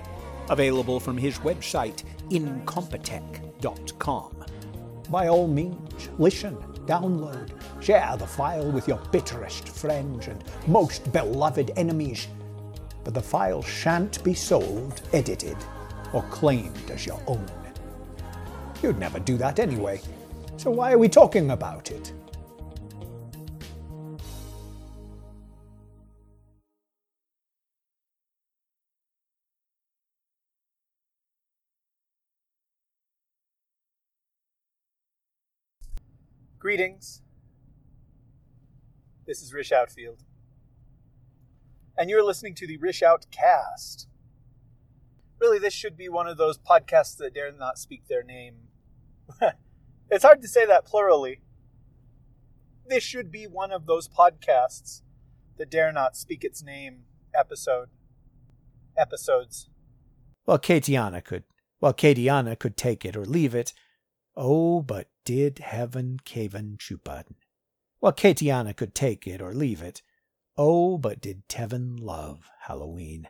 available 0.50 1.00
from 1.00 1.16
his 1.18 1.38
website 1.40 2.04
incompetech.com. 2.30 4.46
By 5.12 5.28
all 5.28 5.48
means, 5.48 6.10
listen, 6.18 6.58
download, 6.88 7.52
share 7.84 8.18
the 8.18 8.26
file 8.26 8.72
with 8.72 8.88
your 8.88 8.98
bitterest 9.12 9.70
friends 9.70 10.28
and 10.28 10.44
most 10.66 11.14
beloved 11.14 11.70
enemies, 11.76 12.30
but 13.04 13.14
the 13.14 13.22
file 13.22 13.62
shan't 13.62 14.24
be 14.24 14.34
sold, 14.34 15.04
edited, 15.14 15.58
or 16.14 16.24
claimed 16.24 16.90
as 16.90 17.06
your 17.06 17.22
own. 17.28 17.46
You'd 18.82 18.98
never 18.98 19.20
do 19.20 19.38
that 19.38 19.60
anyway. 19.60 20.02
So 20.62 20.70
why 20.70 20.92
are 20.92 21.00
we 21.00 21.10
talking 21.10 21.50
about 21.50 21.90
it? 21.90 22.14
Greetings. 36.60 37.24
This 39.26 39.42
is 39.42 39.52
Rish 39.52 39.72
Outfield. 39.72 40.20
And 41.98 42.08
you're 42.08 42.24
listening 42.24 42.54
to 42.54 42.68
the 42.68 42.78
Rish 42.78 43.02
Outcast. 43.02 44.08
Really, 45.40 45.58
this 45.58 45.74
should 45.74 45.98
be 45.98 46.08
one 46.08 46.28
of 46.28 46.38
those 46.38 46.60
podcasts 46.60 47.18
that 47.18 47.34
dare 47.34 47.52
not 47.52 47.80
speak 47.80 48.08
their 48.08 48.22
name. 48.22 48.68
It's 50.12 50.26
hard 50.26 50.42
to 50.42 50.48
say 50.50 50.66
that 50.66 50.86
plurally. 50.86 51.40
This 52.86 53.02
should 53.02 53.32
be 53.32 53.48
one 53.48 53.72
of 53.72 53.86
those 53.86 54.10
podcasts 54.10 55.04
that 55.58 55.72
dare 55.72 55.94
not 55.94 56.18
speak 56.18 56.44
its 56.44 56.62
name 56.62 57.04
episode. 57.34 57.88
Episodes. 58.98 59.70
Well, 60.46 60.60
Katiana 60.60 61.24
could. 61.24 61.46
Well, 61.80 61.94
Katiana 61.94 62.58
could 62.58 62.76
take 62.76 63.06
it 63.06 63.16
or 63.16 63.24
leave 63.24 63.56
it. 63.56 63.74
Oh, 64.36 64.82
but 64.82 65.08
did 65.24 65.60
heaven 65.60 66.20
caven 66.26 66.78
chupan. 66.78 67.36
Well, 68.02 68.12
Katiana 68.12 68.76
could 68.76 68.94
take 68.94 69.26
it 69.26 69.42
or 69.42 69.54
leave 69.54 69.82
it. 69.82 70.02
Oh, 70.58 70.98
but 70.98 71.22
did 71.22 71.48
Tevin 71.48 71.98
love 72.02 72.50
Halloween. 72.64 73.30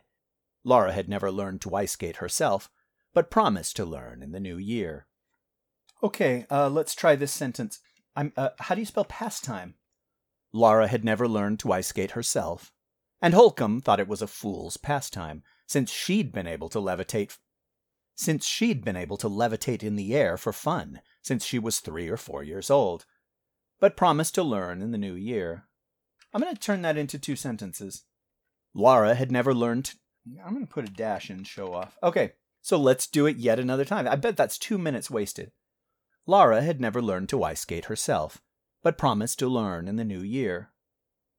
Laura 0.64 0.92
had 0.92 1.08
never 1.08 1.30
learned 1.30 1.60
to 1.60 1.76
ice 1.76 1.92
skate 1.92 2.16
herself, 2.16 2.68
but 3.14 3.30
promised 3.30 3.76
to 3.76 3.84
learn 3.84 4.20
in 4.20 4.32
the 4.32 4.40
new 4.40 4.56
year. 4.56 5.06
Okay, 6.02 6.46
uh, 6.50 6.68
let's 6.68 6.94
try 6.94 7.14
this 7.16 7.32
sentence. 7.32 7.80
I'm. 8.16 8.32
Uh, 8.36 8.50
how 8.58 8.74
do 8.74 8.80
you 8.80 8.86
spell 8.86 9.04
pastime? 9.04 9.74
Laura 10.52 10.88
had 10.88 11.04
never 11.04 11.26
learned 11.28 11.60
to 11.60 11.72
ice 11.72 11.88
skate 11.88 12.10
herself, 12.12 12.72
and 13.20 13.32
Holcomb 13.34 13.80
thought 13.80 14.00
it 14.00 14.08
was 14.08 14.20
a 14.20 14.26
fool's 14.26 14.76
pastime, 14.76 15.42
since 15.66 15.90
she'd 15.90 16.32
been 16.32 16.46
able 16.46 16.68
to 16.70 16.78
levitate. 16.78 17.38
Since 18.14 18.46
she'd 18.46 18.84
been 18.84 18.96
able 18.96 19.16
to 19.16 19.28
levitate 19.28 19.82
in 19.82 19.96
the 19.96 20.14
air 20.14 20.36
for 20.36 20.52
fun 20.52 21.00
since 21.22 21.44
she 21.44 21.58
was 21.58 21.78
three 21.80 22.08
or 22.08 22.16
four 22.16 22.42
years 22.42 22.70
old, 22.70 23.06
but 23.80 23.96
promised 23.96 24.34
to 24.34 24.42
learn 24.42 24.82
in 24.82 24.90
the 24.90 24.98
new 24.98 25.14
year. 25.14 25.68
I'm 26.34 26.40
going 26.40 26.54
to 26.54 26.60
turn 26.60 26.82
that 26.82 26.96
into 26.96 27.18
two 27.18 27.36
sentences. 27.36 28.04
Laura 28.74 29.14
had 29.14 29.30
never 29.30 29.54
learned. 29.54 29.86
To... 29.86 29.96
I'm 30.44 30.52
going 30.52 30.66
to 30.66 30.72
put 30.72 30.88
a 30.88 30.92
dash 30.92 31.30
in 31.30 31.44
show 31.44 31.72
off. 31.72 31.96
Okay, 32.02 32.32
so 32.60 32.76
let's 32.76 33.06
do 33.06 33.26
it 33.26 33.36
yet 33.36 33.58
another 33.58 33.84
time. 33.84 34.08
I 34.08 34.16
bet 34.16 34.36
that's 34.36 34.58
two 34.58 34.78
minutes 34.78 35.10
wasted. 35.10 35.52
Laura 36.26 36.62
had 36.62 36.80
never 36.80 37.02
learned 37.02 37.28
to 37.30 37.42
ice 37.42 37.60
skate 37.60 37.86
herself, 37.86 38.40
but 38.82 38.98
promised 38.98 39.38
to 39.38 39.48
learn 39.48 39.88
in 39.88 39.96
the 39.96 40.04
new 40.04 40.20
year. 40.20 40.70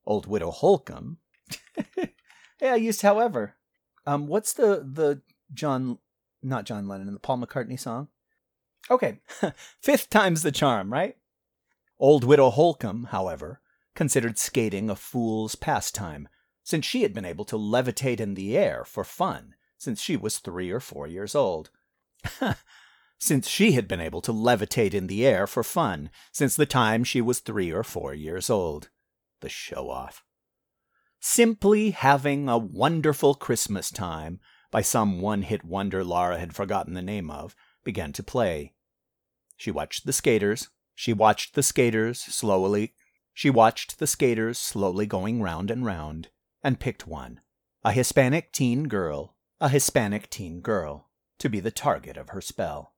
Old 0.06 0.28
Widow 0.28 0.52
Holcomb. 0.52 1.18
yeah, 1.98 2.74
I 2.74 2.76
used 2.76 3.02
however. 3.02 3.56
Um, 4.06 4.28
what's 4.28 4.54
the 4.54 4.86
the 4.86 5.22
John, 5.54 6.00
not 6.42 6.66
John 6.66 6.88
Lennon, 6.88 7.14
the 7.14 7.20
Paul 7.20 7.38
McCartney 7.38 7.80
song? 7.80 8.10
Okay, 8.92 9.22
fifth 9.82 10.10
time's 10.10 10.44
the 10.44 10.52
charm, 10.52 10.92
right? 10.92 11.16
Old 12.00 12.26
Widow 12.26 12.50
Holcomb, 12.50 13.06
however, 13.06 13.62
considered 13.96 14.38
skating 14.38 14.90
a 14.90 14.96
fool's 14.96 15.56
pastime, 15.56 16.28
since 16.64 16.86
she 16.86 17.04
had 17.04 17.14
been 17.14 17.24
able 17.24 17.46
to 17.46 17.56
levitate 17.56 18.20
in 18.20 18.34
the 18.34 18.58
air 18.58 18.84
for 18.84 19.06
fun 19.06 19.56
since 19.84 20.02
she 20.02 20.16
was 20.16 20.40
three 20.40 20.72
or 20.72 20.80
four 20.80 21.08
years 21.08 21.36
old. 21.36 21.70
since 23.20 23.48
she 23.48 23.72
had 23.74 23.88
been 23.88 24.02
able 24.02 24.22
to 24.22 24.34
levitate 24.34 24.94
in 24.94 25.08
the 25.08 25.26
air 25.26 25.48
for 25.48 25.64
fun 25.64 26.10
since 26.32 26.56
the 26.56 26.66
time 26.66 27.04
she 27.04 27.22
was 27.22 27.40
three 27.40 27.72
or 27.72 27.84
four 27.84 28.14
years 28.14 28.50
old. 28.50 28.90
The 29.42 29.50
show 29.50 29.90
off. 29.90 30.24
Simply 31.20 31.92
having 31.92 32.50
a 32.50 32.58
wonderful 32.58 33.34
Christmas 33.34 33.92
time 33.92 34.40
by 34.72 34.82
some 34.82 35.22
one 35.22 35.44
hit 35.44 35.64
wonder 35.64 36.04
Lara 36.04 36.40
had 36.40 36.56
forgotten 36.56 36.94
the 36.94 37.02
name 37.02 37.32
of 37.32 37.56
began 37.84 38.12
to 38.14 38.24
play. 38.24 38.74
She 39.56 39.72
watched 39.72 40.06
the 40.06 40.14
skaters. 40.14 40.70
She 40.96 41.14
watched 41.14 41.56
the 41.56 41.64
skaters 41.64 42.20
slowly. 42.20 42.94
She 43.34 43.50
watched 43.50 44.00
the 44.00 44.08
skaters 44.08 44.58
slowly 44.58 45.06
going 45.06 45.42
round 45.42 45.72
and 45.72 45.86
round, 45.86 46.30
and 46.64 46.80
picked 46.80 47.08
one, 47.08 47.42
a 47.84 47.92
Hispanic 47.92 48.52
teen 48.52 48.88
girl, 48.88 49.36
a 49.60 49.70
Hispanic 49.70 50.30
teen 50.30 50.62
girl, 50.62 51.10
to 51.40 51.50
be 51.50 51.60
the 51.60 51.72
target 51.72 52.18
of 52.18 52.30
her 52.30 52.42
spell. 52.42 52.93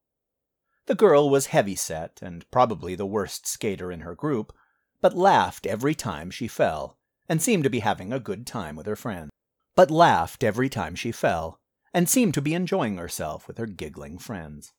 The 0.87 0.95
girl 0.95 1.31
was 1.31 1.47
heavy 1.47 1.75
set 1.75 2.19
and 2.21 2.49
probably 2.51 2.93
the 2.93 3.07
worst 3.07 3.47
skater 3.47 3.91
in 3.91 4.01
her 4.01 4.13
group, 4.13 4.53
but 5.01 5.17
laughed 5.17 5.65
every 5.65 5.95
time 5.95 6.29
she 6.29 6.47
fell, 6.47 6.99
and 7.27 7.41
seemed 7.41 7.63
to 7.63 7.71
be 7.71 7.79
having 7.79 8.13
a 8.13 8.19
good 8.19 8.45
time 8.45 8.75
with 8.75 8.85
her 8.85 8.95
friends. 8.95 9.31
But 9.75 9.89
laughed 9.89 10.43
every 10.43 10.69
time 10.69 10.93
she 10.95 11.11
fell, 11.11 11.59
and 11.91 12.07
seemed 12.07 12.35
to 12.35 12.41
be 12.41 12.53
enjoying 12.53 12.97
herself 12.97 13.47
with 13.47 13.57
her 13.57 13.65
giggling 13.65 14.19
friends. 14.19 14.73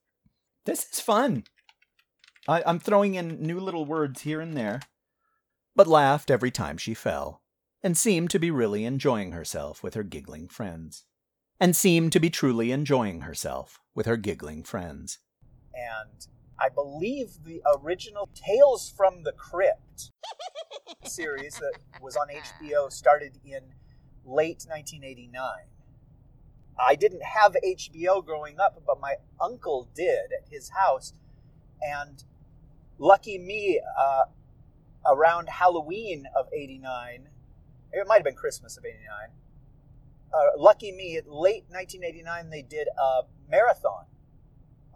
This 0.64 0.88
is 0.92 1.00
fun. 1.00 1.42
I, 2.46 2.62
I'm 2.64 2.78
throwing 2.78 3.16
in 3.16 3.42
new 3.42 3.58
little 3.58 3.84
words 3.84 4.22
here 4.22 4.40
and 4.40 4.56
there. 4.56 4.82
But 5.74 5.88
laughed 5.88 6.30
every 6.30 6.52
time 6.52 6.78
she 6.78 6.94
fell, 6.94 7.42
and 7.82 7.98
seemed 7.98 8.30
to 8.30 8.38
be 8.38 8.52
really 8.52 8.84
enjoying 8.84 9.32
herself 9.32 9.82
with 9.82 9.94
her 9.94 10.04
giggling 10.04 10.46
friends. 10.46 11.04
And 11.58 11.74
seemed 11.74 12.12
to 12.12 12.20
be 12.20 12.30
truly 12.30 12.70
enjoying 12.70 13.22
herself 13.22 13.80
with 13.94 14.06
her 14.06 14.16
giggling 14.16 14.62
friends 14.62 15.18
and 15.76 16.26
I 16.58 16.68
believe 16.70 17.44
the 17.44 17.62
original 17.82 18.30
Tales 18.34 18.92
from 18.96 19.22
the 19.24 19.32
Crypt 19.32 20.10
series 21.04 21.56
that 21.56 21.74
was 22.00 22.16
on 22.16 22.28
HBO 22.28 22.90
started 22.90 23.38
in 23.44 23.60
late 24.24 24.64
1989. 24.66 25.48
I 26.78 26.94
didn't 26.94 27.22
have 27.22 27.56
HBO 27.64 28.24
growing 28.24 28.58
up, 28.58 28.82
but 28.86 29.00
my 29.00 29.16
uncle 29.40 29.88
did 29.94 30.32
at 30.32 30.48
his 30.50 30.70
house. 30.70 31.14
And 31.80 32.22
lucky 32.98 33.38
me, 33.38 33.80
uh, 33.98 34.24
around 35.06 35.48
Halloween 35.48 36.26
of 36.34 36.48
89, 36.52 37.28
it 37.92 38.06
might 38.06 38.16
have 38.16 38.24
been 38.24 38.34
Christmas 38.34 38.76
of 38.76 38.84
89. 38.84 39.06
Uh, 40.34 40.58
lucky 40.58 40.92
me, 40.92 41.20
late 41.26 41.64
1989, 41.68 42.50
they 42.50 42.62
did 42.62 42.88
a 42.98 43.22
marathon 43.48 44.04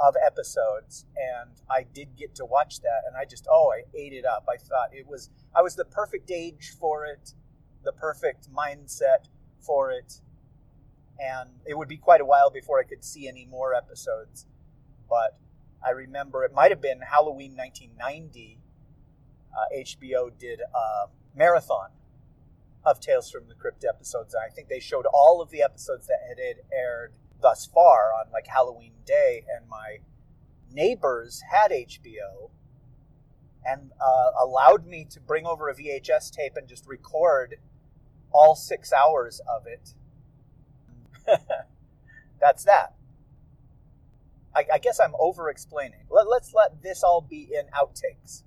of 0.00 0.14
episodes 0.24 1.04
and 1.16 1.50
I 1.70 1.84
did 1.92 2.16
get 2.16 2.34
to 2.36 2.44
watch 2.44 2.80
that 2.80 3.02
and 3.06 3.16
I 3.16 3.24
just 3.24 3.46
oh 3.50 3.72
I 3.72 3.82
ate 3.96 4.12
it 4.12 4.24
up. 4.24 4.46
I 4.48 4.56
thought 4.56 4.90
it 4.92 5.06
was 5.06 5.30
I 5.54 5.62
was 5.62 5.76
the 5.76 5.84
perfect 5.84 6.30
age 6.30 6.74
for 6.78 7.04
it, 7.04 7.34
the 7.84 7.92
perfect 7.92 8.48
mindset 8.52 9.28
for 9.60 9.90
it. 9.90 10.20
And 11.18 11.50
it 11.66 11.76
would 11.76 11.88
be 11.88 11.98
quite 11.98 12.22
a 12.22 12.24
while 12.24 12.50
before 12.50 12.80
I 12.80 12.84
could 12.84 13.04
see 13.04 13.28
any 13.28 13.44
more 13.44 13.74
episodes. 13.74 14.46
But 15.08 15.38
I 15.84 15.90
remember 15.90 16.44
it 16.44 16.54
might 16.54 16.70
have 16.70 16.80
been 16.80 17.00
Halloween 17.00 17.56
1990. 17.56 18.58
Uh, 19.52 19.76
HBO 19.76 20.30
did 20.38 20.60
a 20.60 21.08
marathon 21.36 21.90
of 22.84 23.00
Tales 23.00 23.30
from 23.30 23.48
the 23.48 23.54
Crypt 23.54 23.84
episodes. 23.86 24.32
And 24.32 24.42
I 24.42 24.48
think 24.48 24.68
they 24.68 24.80
showed 24.80 25.04
all 25.12 25.42
of 25.42 25.50
the 25.50 25.62
episodes 25.62 26.06
that 26.06 26.20
had 26.26 26.38
aired 26.72 27.12
thus 27.40 27.66
far 27.66 28.12
on 28.12 28.30
like 28.32 28.46
Halloween 28.46 28.92
Day, 29.04 29.44
and 29.54 29.68
my 29.68 29.98
neighbors 30.72 31.42
had 31.50 31.70
HBO 31.70 32.50
and 33.64 33.92
uh, 34.00 34.30
allowed 34.42 34.86
me 34.86 35.06
to 35.10 35.20
bring 35.20 35.46
over 35.46 35.68
a 35.68 35.74
VHS 35.74 36.30
tape 36.32 36.52
and 36.56 36.66
just 36.68 36.86
record 36.86 37.56
all 38.32 38.54
six 38.54 38.92
hours 38.92 39.40
of 39.48 39.66
it. 39.66 39.94
That's 42.40 42.64
that. 42.64 42.94
I, 44.54 44.64
I, 44.74 44.78
guess 44.78 44.98
I'm 44.98 45.14
over 45.18 45.48
explaining. 45.48 46.06
Let, 46.10 46.28
let's 46.28 46.52
let 46.54 46.82
this 46.82 47.02
all 47.02 47.20
be 47.20 47.50
in 47.52 47.66
outtakes. 47.66 48.42